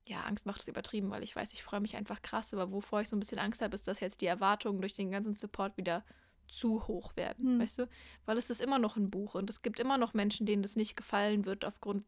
ja, 0.09 0.23
Angst 0.23 0.47
macht, 0.47 0.61
ist 0.61 0.69
übertrieben, 0.69 1.11
weil 1.11 1.23
ich 1.23 1.37
weiß, 1.37 1.53
ich 1.53 1.63
freue 1.63 1.81
mich 1.81 1.97
einfach 1.97 2.23
krass, 2.23 2.53
aber 2.55 2.73
wovor 2.73 3.01
ich 3.01 3.09
so 3.09 3.17
ein 3.17 3.21
bisschen 3.21 3.39
Angst 3.39 3.63
habe, 3.63 3.75
ist, 3.75 3.87
dass 3.87 4.01
jetzt 4.01 4.21
die 4.21 4.27
Erwartungen 4.27 4.81
durch 4.81 4.95
den 4.95 5.11
ganzen 5.11 5.35
Support 5.35 5.77
wieder 5.77 6.05
zu 6.49 6.87
hoch 6.89 7.15
werden, 7.17 7.47
Hm. 7.47 7.61
weißt 7.61 7.81
du? 7.81 7.89
Weil 8.25 8.39
es 8.39 8.49
ist 8.49 8.63
immer 8.63 8.79
noch 8.79 8.97
ein 8.97 9.11
Buch 9.11 9.35
und 9.35 9.51
es 9.51 9.61
gibt 9.61 9.79
immer 9.79 9.99
noch 9.99 10.15
Menschen, 10.15 10.47
denen 10.47 10.63
das 10.63 10.77
nicht 10.77 10.97
gefallen 10.97 11.45
wird 11.45 11.65
aufgrund 11.67 12.05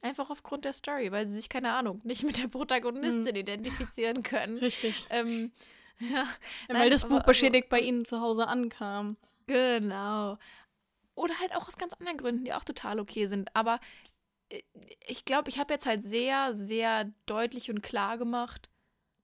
einfach 0.00 0.30
aufgrund 0.30 0.64
der 0.64 0.72
Story, 0.72 1.12
weil 1.12 1.26
sie 1.26 1.34
sich 1.34 1.48
keine 1.48 1.72
Ahnung 1.72 2.00
nicht 2.04 2.24
mit 2.24 2.38
der 2.38 2.48
Protagonistin 2.48 3.36
identifizieren 3.36 4.22
können. 4.22 4.58
Richtig. 4.58 5.06
Ähm, 5.10 5.52
ja, 6.00 6.26
Nein, 6.68 6.78
weil 6.80 6.90
das 6.90 7.04
aber 7.04 7.10
Buch 7.10 7.16
also- 7.20 7.26
beschädigt 7.28 7.68
bei 7.68 7.80
ihnen 7.80 8.04
zu 8.04 8.20
Hause 8.20 8.48
ankam. 8.48 9.16
genau. 9.46 10.38
Oder 11.14 11.38
halt 11.40 11.54
auch 11.54 11.68
aus 11.68 11.76
ganz 11.76 11.92
anderen 11.92 12.16
Gründen, 12.16 12.44
die 12.46 12.54
auch 12.54 12.64
total 12.64 12.98
okay 12.98 13.26
sind. 13.26 13.54
Aber 13.54 13.78
äh, 14.48 14.62
ich 15.06 15.24
glaube, 15.26 15.50
ich 15.50 15.58
habe 15.58 15.74
jetzt 15.74 15.84
halt 15.86 16.02
sehr, 16.02 16.54
sehr 16.54 17.12
deutlich 17.26 17.70
und 17.70 17.82
klar 17.82 18.16
gemacht, 18.16 18.70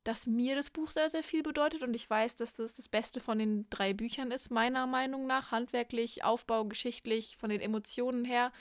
dass 0.04 0.26
mir 0.26 0.54
das 0.54 0.70
Buch 0.70 0.90
sehr, 0.90 1.10
sehr 1.10 1.22
viel 1.22 1.42
bedeutet 1.42 1.82
und 1.82 1.94
ich 1.94 2.08
weiß, 2.08 2.36
dass 2.36 2.54
das 2.54 2.76
das 2.76 2.88
Beste 2.88 3.20
von 3.20 3.38
den 3.38 3.68
drei 3.70 3.94
Büchern 3.94 4.30
ist, 4.30 4.50
meiner 4.50 4.86
Meinung 4.86 5.26
nach, 5.26 5.50
handwerklich, 5.50 6.24
Aufbau, 6.24 6.66
geschichtlich, 6.66 7.36
von 7.36 7.50
den 7.50 7.60
Emotionen 7.60 8.24
her. 8.24 8.52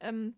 Ähm, 0.00 0.36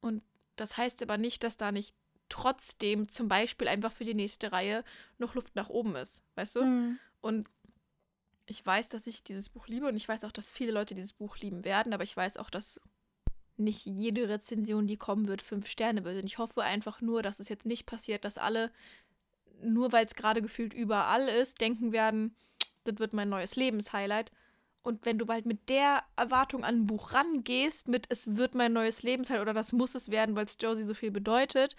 und 0.00 0.22
das 0.56 0.76
heißt 0.76 1.02
aber 1.02 1.18
nicht, 1.18 1.44
dass 1.44 1.56
da 1.56 1.72
nicht 1.72 1.94
trotzdem 2.28 3.08
zum 3.08 3.28
Beispiel 3.28 3.68
einfach 3.68 3.92
für 3.92 4.04
die 4.04 4.14
nächste 4.14 4.52
Reihe 4.52 4.84
noch 5.18 5.34
Luft 5.34 5.54
nach 5.56 5.68
oben 5.68 5.94
ist, 5.96 6.22
weißt 6.36 6.56
du? 6.56 6.64
Mhm. 6.64 6.98
Und 7.20 7.48
ich 8.46 8.64
weiß, 8.64 8.88
dass 8.88 9.06
ich 9.06 9.24
dieses 9.24 9.48
Buch 9.48 9.66
liebe 9.68 9.86
und 9.86 9.96
ich 9.96 10.08
weiß 10.08 10.24
auch, 10.24 10.32
dass 10.32 10.50
viele 10.50 10.72
Leute 10.72 10.94
dieses 10.94 11.12
Buch 11.12 11.38
lieben 11.38 11.64
werden, 11.64 11.92
aber 11.92 12.02
ich 12.02 12.16
weiß 12.16 12.36
auch, 12.36 12.50
dass 12.50 12.80
nicht 13.56 13.86
jede 13.86 14.28
Rezension, 14.28 14.86
die 14.86 14.96
kommen 14.96 15.28
wird, 15.28 15.40
fünf 15.40 15.68
Sterne 15.68 16.04
wird. 16.04 16.20
Und 16.20 16.26
ich 16.26 16.38
hoffe 16.38 16.62
einfach 16.62 17.00
nur, 17.00 17.22
dass 17.22 17.40
es 17.40 17.48
jetzt 17.48 17.66
nicht 17.66 17.86
passiert, 17.86 18.24
dass 18.24 18.38
alle, 18.38 18.70
nur 19.62 19.92
weil 19.92 20.06
es 20.06 20.14
gerade 20.14 20.42
gefühlt 20.42 20.74
überall 20.74 21.28
ist, 21.28 21.60
denken 21.60 21.92
werden, 21.92 22.34
das 22.84 22.98
wird 22.98 23.12
mein 23.12 23.28
neues 23.28 23.56
Lebenshighlight. 23.56 24.32
Und 24.84 25.04
wenn 25.06 25.18
du 25.18 25.26
bald 25.26 25.46
mit 25.46 25.68
der 25.70 26.04
Erwartung 26.14 26.62
an 26.62 26.74
ein 26.82 26.86
Buch 26.86 27.12
rangehst, 27.14 27.88
mit 27.88 28.06
es 28.10 28.36
wird 28.36 28.54
mein 28.54 28.72
neues 28.72 29.02
Lebenshighlight 29.02 29.42
oder 29.42 29.54
das 29.54 29.72
muss 29.72 29.94
es 29.94 30.10
werden, 30.10 30.36
weil 30.36 30.44
es 30.44 30.58
Josie 30.60 30.84
so 30.84 30.94
viel 30.94 31.10
bedeutet, 31.10 31.74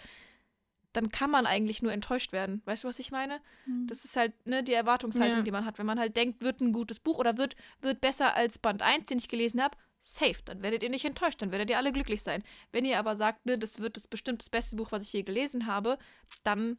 dann 0.91 1.09
kann 1.09 1.29
man 1.29 1.45
eigentlich 1.45 1.81
nur 1.83 1.91
enttäuscht 1.91 2.31
werden. 2.31 2.61
Weißt 2.65 2.83
du, 2.83 2.87
was 2.87 2.99
ich 2.99 3.11
meine? 3.11 3.41
Das 3.85 4.05
ist 4.05 4.15
halt 4.15 4.33
ne, 4.47 4.63
die 4.63 4.73
Erwartungshaltung, 4.73 5.37
Ja. 5.39 5.43
die 5.43 5.51
man 5.51 5.65
hat. 5.65 5.77
Wenn 5.77 5.85
man 5.85 5.99
halt 5.99 6.17
denkt, 6.17 6.41
wird 6.41 6.61
ein 6.61 6.71
gutes 6.73 6.99
Buch 6.99 7.19
oder 7.19 7.37
wird, 7.37 7.55
wird 7.81 8.01
besser 8.01 8.35
als 8.35 8.57
Band 8.57 8.81
1, 8.81 9.05
den 9.05 9.19
ich 9.19 9.27
gelesen 9.27 9.61
habe, 9.61 9.77
safe, 10.01 10.41
dann 10.45 10.63
werdet 10.63 10.81
ihr 10.83 10.89
nicht 10.89 11.05
enttäuscht, 11.05 11.41
dann 11.41 11.51
werdet 11.51 11.69
ihr 11.69 11.77
alle 11.77 11.91
glücklich 11.91 12.23
sein. 12.23 12.43
Wenn 12.71 12.85
ihr 12.85 12.97
aber 12.97 13.15
sagt, 13.15 13.45
ne, 13.45 13.57
das 13.57 13.79
wird 13.79 13.97
das 13.97 14.07
bestimmt 14.07 14.41
das 14.41 14.49
beste 14.49 14.77
Buch, 14.77 14.91
was 14.91 15.03
ich 15.03 15.13
je 15.13 15.23
gelesen 15.23 15.67
habe, 15.67 15.97
dann 16.43 16.77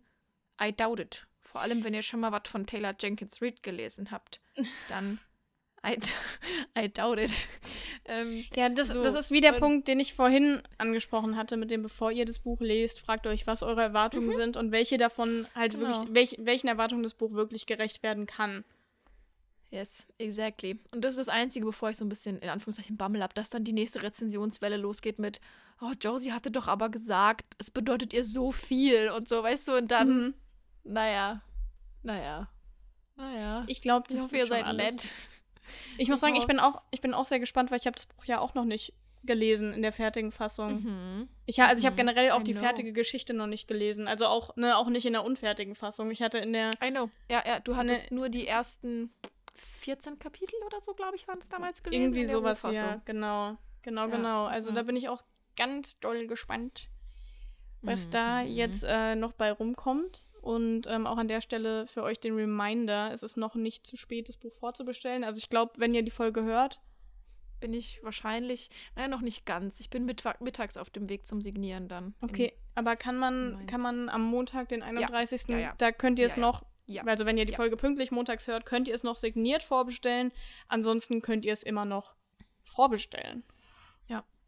I 0.60 0.72
doubt 0.72 0.98
it. 0.98 1.26
Vor 1.40 1.60
allem, 1.60 1.84
wenn 1.84 1.94
ihr 1.94 2.02
schon 2.02 2.20
mal 2.20 2.32
was 2.32 2.48
von 2.48 2.66
Taylor 2.66 2.94
Jenkins 2.98 3.40
Reid 3.42 3.62
gelesen 3.62 4.10
habt, 4.10 4.40
dann 4.88 5.18
I, 5.86 5.98
I 6.78 6.88
doubt 6.92 7.18
it. 7.18 7.46
ähm, 8.06 8.44
Ja, 8.56 8.68
das, 8.68 8.88
So, 8.88 9.02
das 9.02 9.14
ist 9.14 9.30
wie 9.30 9.40
der 9.40 9.54
und- 9.54 9.60
Punkt, 9.60 9.88
den 9.88 10.00
ich 10.00 10.14
vorhin 10.14 10.62
angesprochen 10.78 11.36
hatte, 11.36 11.56
mit 11.56 11.70
dem, 11.70 11.82
bevor 11.82 12.10
ihr 12.10 12.24
das 12.24 12.38
Buch 12.40 12.60
lest, 12.60 12.98
fragt 13.00 13.26
euch, 13.26 13.46
was 13.46 13.62
eure 13.62 13.82
Erwartungen 13.82 14.32
sind 14.34 14.56
und 14.56 14.72
welche 14.72 14.98
davon 14.98 15.46
halt 15.54 15.72
Genau. 15.74 15.88
wirklich, 15.88 16.14
welch, 16.14 16.36
welchen 16.40 16.68
Erwartungen 16.68 17.02
das 17.02 17.14
Buch 17.14 17.32
wirklich 17.32 17.66
gerecht 17.66 18.02
werden 18.02 18.26
kann. 18.26 18.64
Yes, 19.70 20.06
exactly. 20.18 20.78
Und 20.92 21.02
das 21.04 21.12
ist 21.12 21.18
das 21.18 21.28
Einzige, 21.28 21.66
bevor 21.66 21.90
ich 21.90 21.96
so 21.96 22.04
ein 22.04 22.08
bisschen 22.08 22.38
in 22.38 22.48
Anführungszeichen 22.48 22.96
Bammel 22.96 23.22
habe, 23.22 23.34
dass 23.34 23.50
dann 23.50 23.64
die 23.64 23.72
nächste 23.72 24.02
Rezensionswelle 24.02 24.76
losgeht 24.76 25.18
mit, 25.18 25.40
oh, 25.80 25.92
Josie 26.00 26.32
hatte 26.32 26.50
doch 26.52 26.68
aber 26.68 26.88
gesagt, 26.88 27.54
es 27.58 27.70
bedeutet 27.70 28.12
ihr 28.14 28.24
so 28.24 28.52
viel 28.52 29.08
und 29.10 29.28
so, 29.28 29.42
weißt 29.42 29.68
du, 29.68 29.76
und 29.76 29.90
dann, 29.90 30.08
Mhm. 30.08 30.34
naja, 30.84 31.42
naja, 32.04 32.48
naja. 33.16 33.64
Ich 33.66 33.82
glaube, 33.82 34.06
ich 34.08 34.16
das 34.16 34.24
hoffe, 34.26 34.36
ihr 34.36 34.46
schon 34.46 34.56
seid 34.64 34.76
nett. 34.76 35.12
Ich 35.98 36.08
muss 36.08 36.18
Ich 36.18 36.20
sagen, 36.20 36.36
ich 36.36 36.46
bin, 36.46 36.58
auch, 36.60 36.82
ich 36.90 37.00
bin 37.00 37.14
auch 37.14 37.24
sehr 37.26 37.40
gespannt, 37.40 37.70
weil 37.70 37.78
ich 37.78 37.86
habe 37.86 37.94
das 37.96 38.06
Buch 38.06 38.24
ja 38.24 38.40
auch 38.40 38.54
noch 38.54 38.64
nicht 38.64 38.92
gelesen 39.24 39.72
in 39.72 39.82
der 39.82 39.92
fertigen 39.92 40.30
Fassung. 40.30 40.82
Mhm. 40.84 41.28
Ich, 41.46 41.60
also 41.60 41.80
ich 41.80 41.86
habe 41.86 41.94
Mhm, 41.94 42.08
generell 42.08 42.30
auch 42.30 42.40
I 42.40 42.44
die 42.44 42.52
know. 42.52 42.62
fertige 42.62 42.92
Geschichte 42.92 43.34
noch 43.34 43.48
nicht 43.48 43.66
gelesen. 43.66 44.06
Also 44.06 44.26
auch, 44.26 44.54
ne, 44.56 44.76
auch 44.76 44.88
nicht 44.88 45.04
in 45.06 45.14
der 45.14 45.24
unfertigen 45.24 45.74
Fassung. 45.74 46.10
Ich 46.12 46.22
hatte 46.22 46.38
in 46.38 46.52
der. 46.52 46.70
I 46.82 46.90
know. 46.90 47.10
Ja, 47.30 47.42
ja, 47.46 47.58
du 47.60 47.74
hattest 47.76 48.10
Ne. 48.12 48.16
nur 48.18 48.28
die 48.28 48.46
ersten 48.46 49.10
14 49.80 50.18
Kapitel 50.18 50.54
oder 50.64 50.78
so, 50.80 50.94
glaube 50.94 51.16
ich, 51.16 51.26
waren 51.26 51.38
es 51.40 51.48
damals 51.48 51.82
gelesen. 51.82 52.02
Irgendwie 52.14 52.26
sowas, 52.26 52.62
ja. 52.62 53.00
Genau. 53.04 53.56
Genau, 53.82 54.02
Ja, 54.02 54.06
genau. 54.16 54.44
Also 54.46 54.70
ja. 54.70 54.76
da 54.76 54.82
bin 54.82 54.96
ich 54.96 55.08
auch 55.08 55.22
ganz 55.56 55.98
doll 56.00 56.26
gespannt, 56.26 56.88
was 57.82 58.06
Mhm, 58.06 58.10
da 58.12 58.42
mhm. 58.42 58.52
jetzt 58.52 58.84
äh, 58.86 59.14
noch 59.16 59.32
bei 59.32 59.50
rumkommt. 59.52 60.26
Und 60.46 60.86
ähm, 60.86 61.06
auch 61.08 61.16
an 61.18 61.26
der 61.26 61.40
Stelle 61.40 61.86
für 61.88 62.04
euch 62.04 62.20
den 62.20 62.34
Reminder, 62.36 63.10
es 63.12 63.24
ist 63.24 63.36
noch 63.36 63.56
nicht 63.56 63.84
zu 63.86 63.96
spät, 63.96 64.28
das 64.28 64.36
Buch 64.36 64.54
vorzubestellen. 64.54 65.24
Also 65.24 65.38
ich 65.38 65.48
glaube, 65.50 65.72
wenn 65.76 65.92
ihr 65.92 66.02
die 66.04 66.10
Folge 66.12 66.42
hört, 66.44 66.80
Bin 67.58 67.72
ich 67.72 68.00
wahrscheinlich, 68.04 68.68
nein, 68.96 69.10
noch 69.10 69.22
nicht 69.22 69.46
ganz. 69.46 69.80
Ich 69.80 69.88
bin 69.90 70.06
mittwa- 70.08 70.36
mittags 70.42 70.76
auf 70.76 70.90
dem 70.90 71.08
Weg 71.08 71.26
zum 71.26 71.40
Signieren 71.40 71.88
dann. 71.88 72.14
okay, 72.20 72.52
aber 72.74 72.96
kann 72.96 73.16
man, 73.18 73.54
Mainz. 73.54 73.70
kann 73.70 73.80
man 73.80 74.08
am 74.10 74.22
Montag, 74.24 74.68
den 74.68 74.82
31. 74.82 75.48
ja, 75.48 75.58
ja. 75.58 75.74
da 75.78 75.90
könnt 75.90 76.18
ihr 76.18 76.26
es 76.26 76.36
Ja, 76.36 76.42
ja. 76.42 76.46
noch, 76.48 76.62
Ja. 76.86 77.02
also 77.04 77.24
wenn 77.24 77.38
ihr 77.38 77.46
die 77.46 77.52
Ja. 77.52 77.56
Folge 77.56 77.76
pünktlich 77.78 78.10
montags 78.10 78.46
hört, 78.46 78.66
könnt 78.66 78.88
ihr 78.88 78.94
es 78.94 79.02
noch 79.04 79.16
signiert 79.16 79.62
vorbestellen. 79.62 80.32
Ansonsten 80.68 81.22
könnt 81.22 81.44
ihr 81.46 81.52
es 81.54 81.62
immer 81.62 81.84
noch 81.86 82.14
vorbestellen. 82.62 83.42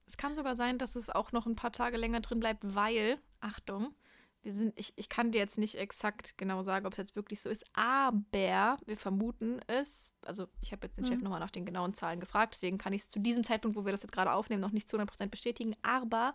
Es 0.06 0.16
kann 0.16 0.34
sogar 0.34 0.56
sein, 0.56 0.78
dass 0.78 0.96
es 0.96 1.10
auch 1.10 1.32
noch 1.32 1.44
ein 1.44 1.54
paar 1.54 1.70
Tage 1.70 1.98
länger 1.98 2.20
drin 2.20 2.40
bleibt, 2.40 2.60
weil, 2.74 3.18
Achtung, 3.40 3.94
wir 4.42 4.52
sind, 4.52 4.72
ich, 4.78 4.92
ich 4.96 5.08
kann 5.08 5.32
dir 5.32 5.38
jetzt 5.38 5.58
nicht 5.58 5.74
exakt 5.74 6.38
genau 6.38 6.62
sagen, 6.62 6.86
ob 6.86 6.92
es 6.92 6.98
jetzt 6.98 7.16
wirklich 7.16 7.40
so 7.40 7.50
ist, 7.50 7.64
aber 7.74 8.78
wir 8.86 8.96
vermuten 8.96 9.60
es. 9.66 10.12
Also 10.22 10.46
ich 10.60 10.72
habe 10.72 10.86
jetzt 10.86 10.96
den 10.96 11.04
mhm. 11.04 11.08
Chef 11.08 11.20
nochmal 11.20 11.40
nach 11.40 11.50
den 11.50 11.66
genauen 11.66 11.94
Zahlen 11.94 12.20
gefragt, 12.20 12.54
deswegen 12.54 12.78
kann 12.78 12.92
ich 12.92 13.02
es 13.02 13.10
zu 13.10 13.18
diesem 13.18 13.44
Zeitpunkt, 13.44 13.76
wo 13.76 13.84
wir 13.84 13.92
das 13.92 14.02
jetzt 14.02 14.12
gerade 14.12 14.32
aufnehmen, 14.32 14.62
noch 14.62 14.72
nicht 14.72 14.88
zu 14.88 14.96
100% 14.96 15.26
bestätigen. 15.26 15.74
Aber 15.82 16.34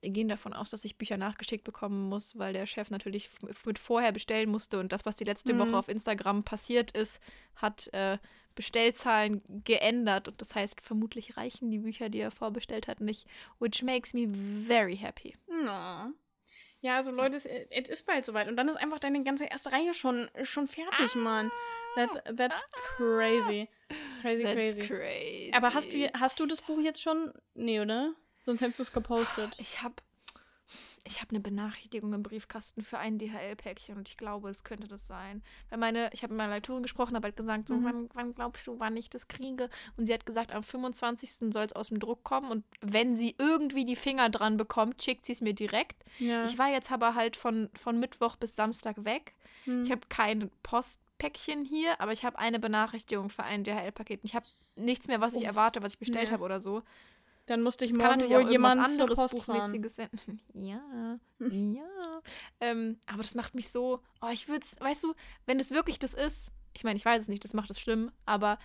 wir 0.00 0.10
gehen 0.10 0.28
davon 0.28 0.52
aus, 0.52 0.70
dass 0.70 0.84
ich 0.84 0.96
Bücher 0.96 1.16
nachgeschickt 1.16 1.64
bekommen 1.64 2.08
muss, 2.08 2.38
weil 2.38 2.52
der 2.52 2.66
Chef 2.66 2.90
natürlich 2.90 3.28
mit 3.64 3.78
vorher 3.78 4.12
bestellen 4.12 4.50
musste 4.50 4.78
und 4.80 4.92
das, 4.92 5.04
was 5.04 5.16
die 5.16 5.24
letzte 5.24 5.52
mhm. 5.52 5.58
Woche 5.58 5.76
auf 5.76 5.88
Instagram 5.88 6.44
passiert 6.44 6.92
ist, 6.92 7.20
hat 7.56 7.92
äh, 7.92 8.18
Bestellzahlen 8.54 9.42
geändert 9.64 10.28
und 10.28 10.40
das 10.40 10.54
heißt, 10.54 10.80
vermutlich 10.80 11.36
reichen 11.36 11.70
die 11.70 11.78
Bücher, 11.78 12.08
die 12.08 12.20
er 12.20 12.30
vorbestellt 12.30 12.88
hat, 12.88 13.00
nicht, 13.00 13.26
which 13.58 13.82
makes 13.82 14.14
me 14.14 14.28
very 14.28 14.96
happy. 14.96 15.36
No. 15.46 16.12
Ja, 16.80 16.96
also 16.96 17.10
Leute, 17.10 17.36
es, 17.36 17.44
es 17.44 17.88
ist 17.88 18.06
bald 18.06 18.24
soweit 18.24 18.48
und 18.48 18.56
dann 18.56 18.68
ist 18.68 18.76
einfach 18.76 19.00
deine 19.00 19.22
ganze 19.24 19.44
erste 19.46 19.72
Reihe 19.72 19.94
schon, 19.94 20.30
schon 20.44 20.68
fertig, 20.68 21.12
ah, 21.14 21.18
Mann. 21.18 21.52
That's, 21.96 22.18
that's 22.36 22.64
crazy. 22.96 23.68
Crazy, 24.22 24.44
that's 24.44 24.54
crazy. 24.54 24.82
crazy. 24.82 25.52
Aber 25.54 25.74
hast 25.74 25.92
du, 25.92 26.08
hast 26.14 26.38
du 26.38 26.46
das 26.46 26.60
Buch 26.60 26.78
jetzt 26.80 27.02
schon? 27.02 27.32
Nee, 27.54 27.80
oder? 27.80 28.14
Sonst 28.44 28.60
hättest 28.60 28.78
du 28.78 28.82
es 28.84 28.92
gepostet. 28.92 29.56
Ich 29.58 29.82
habe 29.82 29.96
ich 31.08 31.20
habe 31.22 31.30
eine 31.30 31.40
Benachrichtigung 31.40 32.12
im 32.12 32.22
Briefkasten 32.22 32.82
für 32.82 32.98
ein 32.98 33.18
DHL-Päckchen 33.18 33.96
und 33.96 34.08
ich 34.08 34.18
glaube, 34.18 34.50
es 34.50 34.62
könnte 34.62 34.88
das 34.88 35.06
sein. 35.06 35.42
Weil 35.70 35.78
meine, 35.78 36.10
ich 36.12 36.22
habe 36.22 36.34
mit 36.34 36.38
meiner 36.38 36.52
Leiterin 36.52 36.82
gesprochen, 36.82 37.16
habe 37.16 37.24
halt 37.24 37.36
gesagt, 37.36 37.68
so, 37.68 37.76
mhm. 37.76 37.84
wann, 37.84 38.10
wann 38.12 38.34
glaubst 38.34 38.66
du, 38.66 38.78
wann 38.78 38.94
ich 38.96 39.08
das 39.08 39.26
kriege? 39.26 39.70
Und 39.96 40.06
sie 40.06 40.12
hat 40.12 40.26
gesagt, 40.26 40.52
am 40.52 40.62
25. 40.62 41.50
soll 41.50 41.64
es 41.64 41.72
aus 41.72 41.88
dem 41.88 41.98
Druck 41.98 42.24
kommen 42.24 42.50
und 42.50 42.64
wenn 42.82 43.16
sie 43.16 43.34
irgendwie 43.38 43.86
die 43.86 43.96
Finger 43.96 44.28
dran 44.28 44.58
bekommt, 44.58 45.02
schickt 45.02 45.24
sie 45.24 45.32
es 45.32 45.40
mir 45.40 45.54
direkt. 45.54 46.04
Ja. 46.18 46.44
Ich 46.44 46.58
war 46.58 46.68
jetzt 46.68 46.92
aber 46.92 47.14
halt 47.14 47.36
von, 47.36 47.70
von 47.74 47.98
Mittwoch 47.98 48.36
bis 48.36 48.54
Samstag 48.54 49.04
weg. 49.06 49.34
Mhm. 49.64 49.84
Ich 49.84 49.90
habe 49.90 50.02
kein 50.10 50.50
Postpäckchen 50.62 51.64
hier, 51.64 51.98
aber 52.02 52.12
ich 52.12 52.24
habe 52.24 52.38
eine 52.38 52.58
Benachrichtigung 52.58 53.30
für 53.30 53.44
ein 53.44 53.64
DHL-Paket. 53.64 54.20
Ich 54.24 54.34
habe 54.34 54.46
nichts 54.76 55.08
mehr, 55.08 55.22
was 55.22 55.32
ich 55.32 55.40
Uff. 55.40 55.46
erwarte, 55.46 55.82
was 55.82 55.94
ich 55.94 55.98
bestellt 55.98 56.28
ja. 56.28 56.34
habe 56.34 56.44
oder 56.44 56.60
so. 56.60 56.82
Dann 57.48 57.62
musste 57.62 57.86
ich 57.86 57.94
morgen 57.94 58.28
wohl 58.28 58.50
jemand 58.50 58.78
anderes 58.78 59.32
Buchmäßiges 59.32 59.96
senden. 59.96 60.40
Ja, 60.54 61.18
hm. 61.38 61.76
ja. 61.76 62.20
Ähm, 62.60 62.98
aber 63.06 63.22
das 63.22 63.34
macht 63.34 63.54
mich 63.54 63.70
so, 63.70 64.00
oh, 64.20 64.28
ich 64.30 64.48
würde 64.48 64.66
es, 64.66 64.78
weißt 64.78 65.04
du, 65.04 65.14
wenn 65.46 65.58
es 65.58 65.70
wirklich 65.70 65.98
das 65.98 66.12
ist, 66.12 66.52
ich 66.74 66.84
meine, 66.84 66.96
ich 66.96 67.04
weiß 67.06 67.22
es 67.22 67.28
nicht, 67.28 67.42
das 67.44 67.54
macht 67.54 67.70
es 67.70 67.80
schlimm, 67.80 68.10
aber 68.26 68.58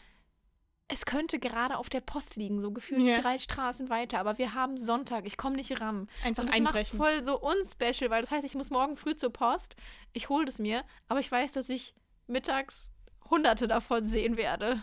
es 0.90 1.06
könnte 1.06 1.40
gerade 1.40 1.78
auf 1.78 1.88
der 1.88 2.02
Post 2.02 2.36
liegen, 2.36 2.60
so 2.60 2.72
gefühlt 2.72 3.02
yeah. 3.02 3.22
drei 3.22 3.38
Straßen 3.38 3.90
weiter, 3.90 4.20
aber 4.20 4.38
wir 4.38 4.54
haben 4.54 4.78
Sonntag, 4.78 5.26
ich 5.26 5.38
komme 5.38 5.56
nicht 5.56 5.80
ran. 5.80 6.10
Einfach 6.22 6.44
und 6.44 6.50
das 6.50 6.58
einbrechen. 6.58 6.98
macht 7.00 7.08
voll 7.08 7.24
so 7.24 7.40
unspecial, 7.40 8.10
weil 8.10 8.22
das 8.22 8.32
heißt, 8.32 8.46
ich 8.46 8.56
muss 8.56 8.70
morgen 8.70 8.98
früh 8.98 9.16
zur 9.16 9.32
Post, 9.32 9.78
ich 10.12 10.28
hole 10.28 10.46
das 10.46 10.60
mir, 10.60 10.84
aber 11.08 11.22
ich 11.22 11.32
weiß, 11.32 11.54
dass 11.54 11.70
ich 11.70 11.96
mittags 12.28 12.92
hunderte 13.30 13.68
davon 13.68 14.08
sehen 14.08 14.38
werde. 14.38 14.82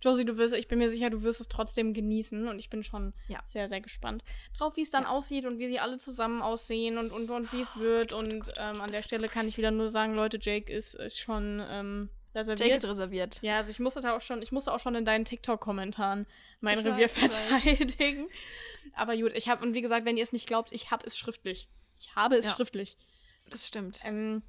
Josie, 0.00 0.24
du 0.24 0.36
wirst, 0.36 0.54
ich 0.54 0.68
bin 0.68 0.78
mir 0.78 0.88
sicher, 0.88 1.10
du 1.10 1.22
wirst 1.22 1.40
es 1.40 1.48
trotzdem 1.48 1.94
genießen 1.94 2.48
und 2.48 2.58
ich 2.58 2.70
bin 2.70 2.82
schon 2.82 3.12
ja. 3.28 3.38
sehr, 3.46 3.68
sehr 3.68 3.80
gespannt 3.80 4.24
drauf, 4.56 4.76
wie 4.76 4.82
es 4.82 4.90
dann 4.90 5.04
ja. 5.04 5.10
aussieht 5.10 5.46
und 5.46 5.58
wie 5.58 5.68
sie 5.68 5.78
alle 5.78 5.98
zusammen 5.98 6.42
aussehen 6.42 6.98
und, 6.98 7.12
und, 7.12 7.30
und 7.30 7.52
wie 7.52 7.60
es 7.60 7.72
oh, 7.76 7.80
wird. 7.80 8.12
und 8.12 8.52
ähm, 8.58 8.80
an 8.80 8.92
der 8.92 9.02
Stelle 9.02 9.28
kann 9.28 9.46
ich 9.46 9.56
wieder 9.58 9.70
nur 9.70 9.88
sagen, 9.88 10.14
Leute, 10.14 10.38
Jake 10.40 10.72
ist, 10.72 10.94
ist 10.94 11.20
schon 11.20 11.62
ähm, 11.68 12.08
reserviert. 12.34 12.68
Jake 12.68 12.76
ist 12.76 12.88
reserviert. 12.88 13.38
Ja, 13.42 13.58
also 13.58 13.70
ich 13.70 13.80
musste 13.80 14.00
da 14.00 14.16
auch 14.16 14.20
schon, 14.20 14.42
ich 14.42 14.52
musste 14.52 14.72
auch 14.72 14.80
schon 14.80 14.94
in 14.94 15.04
deinen 15.04 15.24
TikTok-Kommentaren 15.24 16.26
mein 16.60 16.78
ich 16.78 16.84
Revier 16.84 17.08
weiß, 17.08 17.38
verteidigen. 17.38 18.28
Aber 18.94 19.16
gut, 19.16 19.32
ich 19.34 19.48
habe, 19.48 19.64
und 19.64 19.74
wie 19.74 19.82
gesagt, 19.82 20.04
wenn 20.06 20.16
ihr 20.16 20.22
es 20.22 20.32
nicht 20.32 20.46
glaubt, 20.46 20.72
ich 20.72 20.90
habe 20.90 21.06
es 21.06 21.16
schriftlich. 21.16 21.68
Ich 21.98 22.14
habe 22.16 22.36
es 22.36 22.46
ja. 22.46 22.52
schriftlich. 22.52 22.96
Das 23.50 23.66
stimmt. 23.66 24.00
Ähm, 24.04 24.42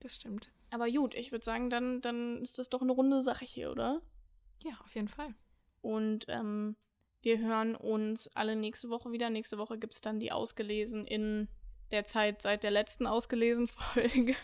das 0.00 0.16
stimmt. 0.16 0.50
Aber 0.70 0.90
gut, 0.90 1.14
ich 1.14 1.32
würde 1.32 1.44
sagen, 1.44 1.70
dann, 1.70 2.00
dann 2.00 2.42
ist 2.42 2.58
das 2.58 2.68
doch 2.68 2.82
eine 2.82 2.92
runde 2.92 3.22
Sache 3.22 3.44
hier, 3.44 3.70
oder? 3.70 4.02
Ja, 4.64 4.72
auf 4.84 4.94
jeden 4.94 5.08
Fall. 5.08 5.34
Und 5.80 6.26
ähm, 6.28 6.76
wir 7.22 7.38
hören 7.38 7.76
uns 7.76 8.28
alle 8.34 8.56
nächste 8.56 8.90
Woche 8.90 9.12
wieder. 9.12 9.30
Nächste 9.30 9.58
Woche 9.58 9.78
gibt 9.78 9.94
es 9.94 10.00
dann 10.00 10.20
die 10.20 10.32
Ausgelesen 10.32 11.06
in 11.06 11.48
der 11.92 12.04
Zeit 12.04 12.42
seit 12.42 12.64
der 12.64 12.72
letzten 12.72 13.06
ausgelesen 13.06 13.68
Folge. 13.68 14.34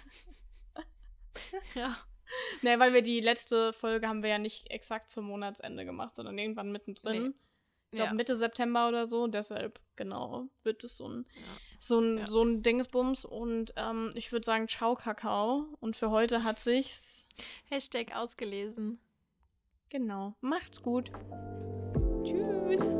ja. 1.74 1.96
Ne, 2.62 2.78
weil 2.78 2.94
wir 2.94 3.02
die 3.02 3.20
letzte 3.20 3.72
Folge 3.72 4.08
haben 4.08 4.22
wir 4.22 4.30
ja 4.30 4.38
nicht 4.38 4.70
exakt 4.70 5.10
zum 5.10 5.26
Monatsende 5.26 5.84
gemacht, 5.84 6.16
sondern 6.16 6.38
irgendwann 6.38 6.72
mittendrin. 6.72 7.22
Nee. 7.22 7.34
Ich 7.90 7.96
glaube 7.96 8.10
ja. 8.10 8.14
Mitte 8.14 8.36
September 8.36 8.88
oder 8.88 9.06
so. 9.06 9.26
Deshalb, 9.26 9.80
genau, 9.96 10.48
wird 10.62 10.82
es 10.84 10.96
so 10.96 11.08
ein, 11.08 11.26
ja. 11.34 11.71
So 11.82 11.98
ein, 11.98 12.18
ja. 12.18 12.26
so 12.28 12.42
ein 12.42 12.62
Dingsbums. 12.62 13.24
Und 13.24 13.74
ähm, 13.76 14.12
ich 14.14 14.32
würde 14.32 14.44
sagen, 14.44 14.68
ciao, 14.68 14.94
Kakao. 14.94 15.66
Und 15.80 15.96
für 15.96 16.10
heute 16.10 16.44
hat 16.44 16.60
sich's. 16.60 17.26
Hashtag 17.68 18.14
ausgelesen. 18.14 19.00
Genau. 19.90 20.34
Macht's 20.40 20.82
gut. 20.82 21.10
Tschüss. 22.24 22.92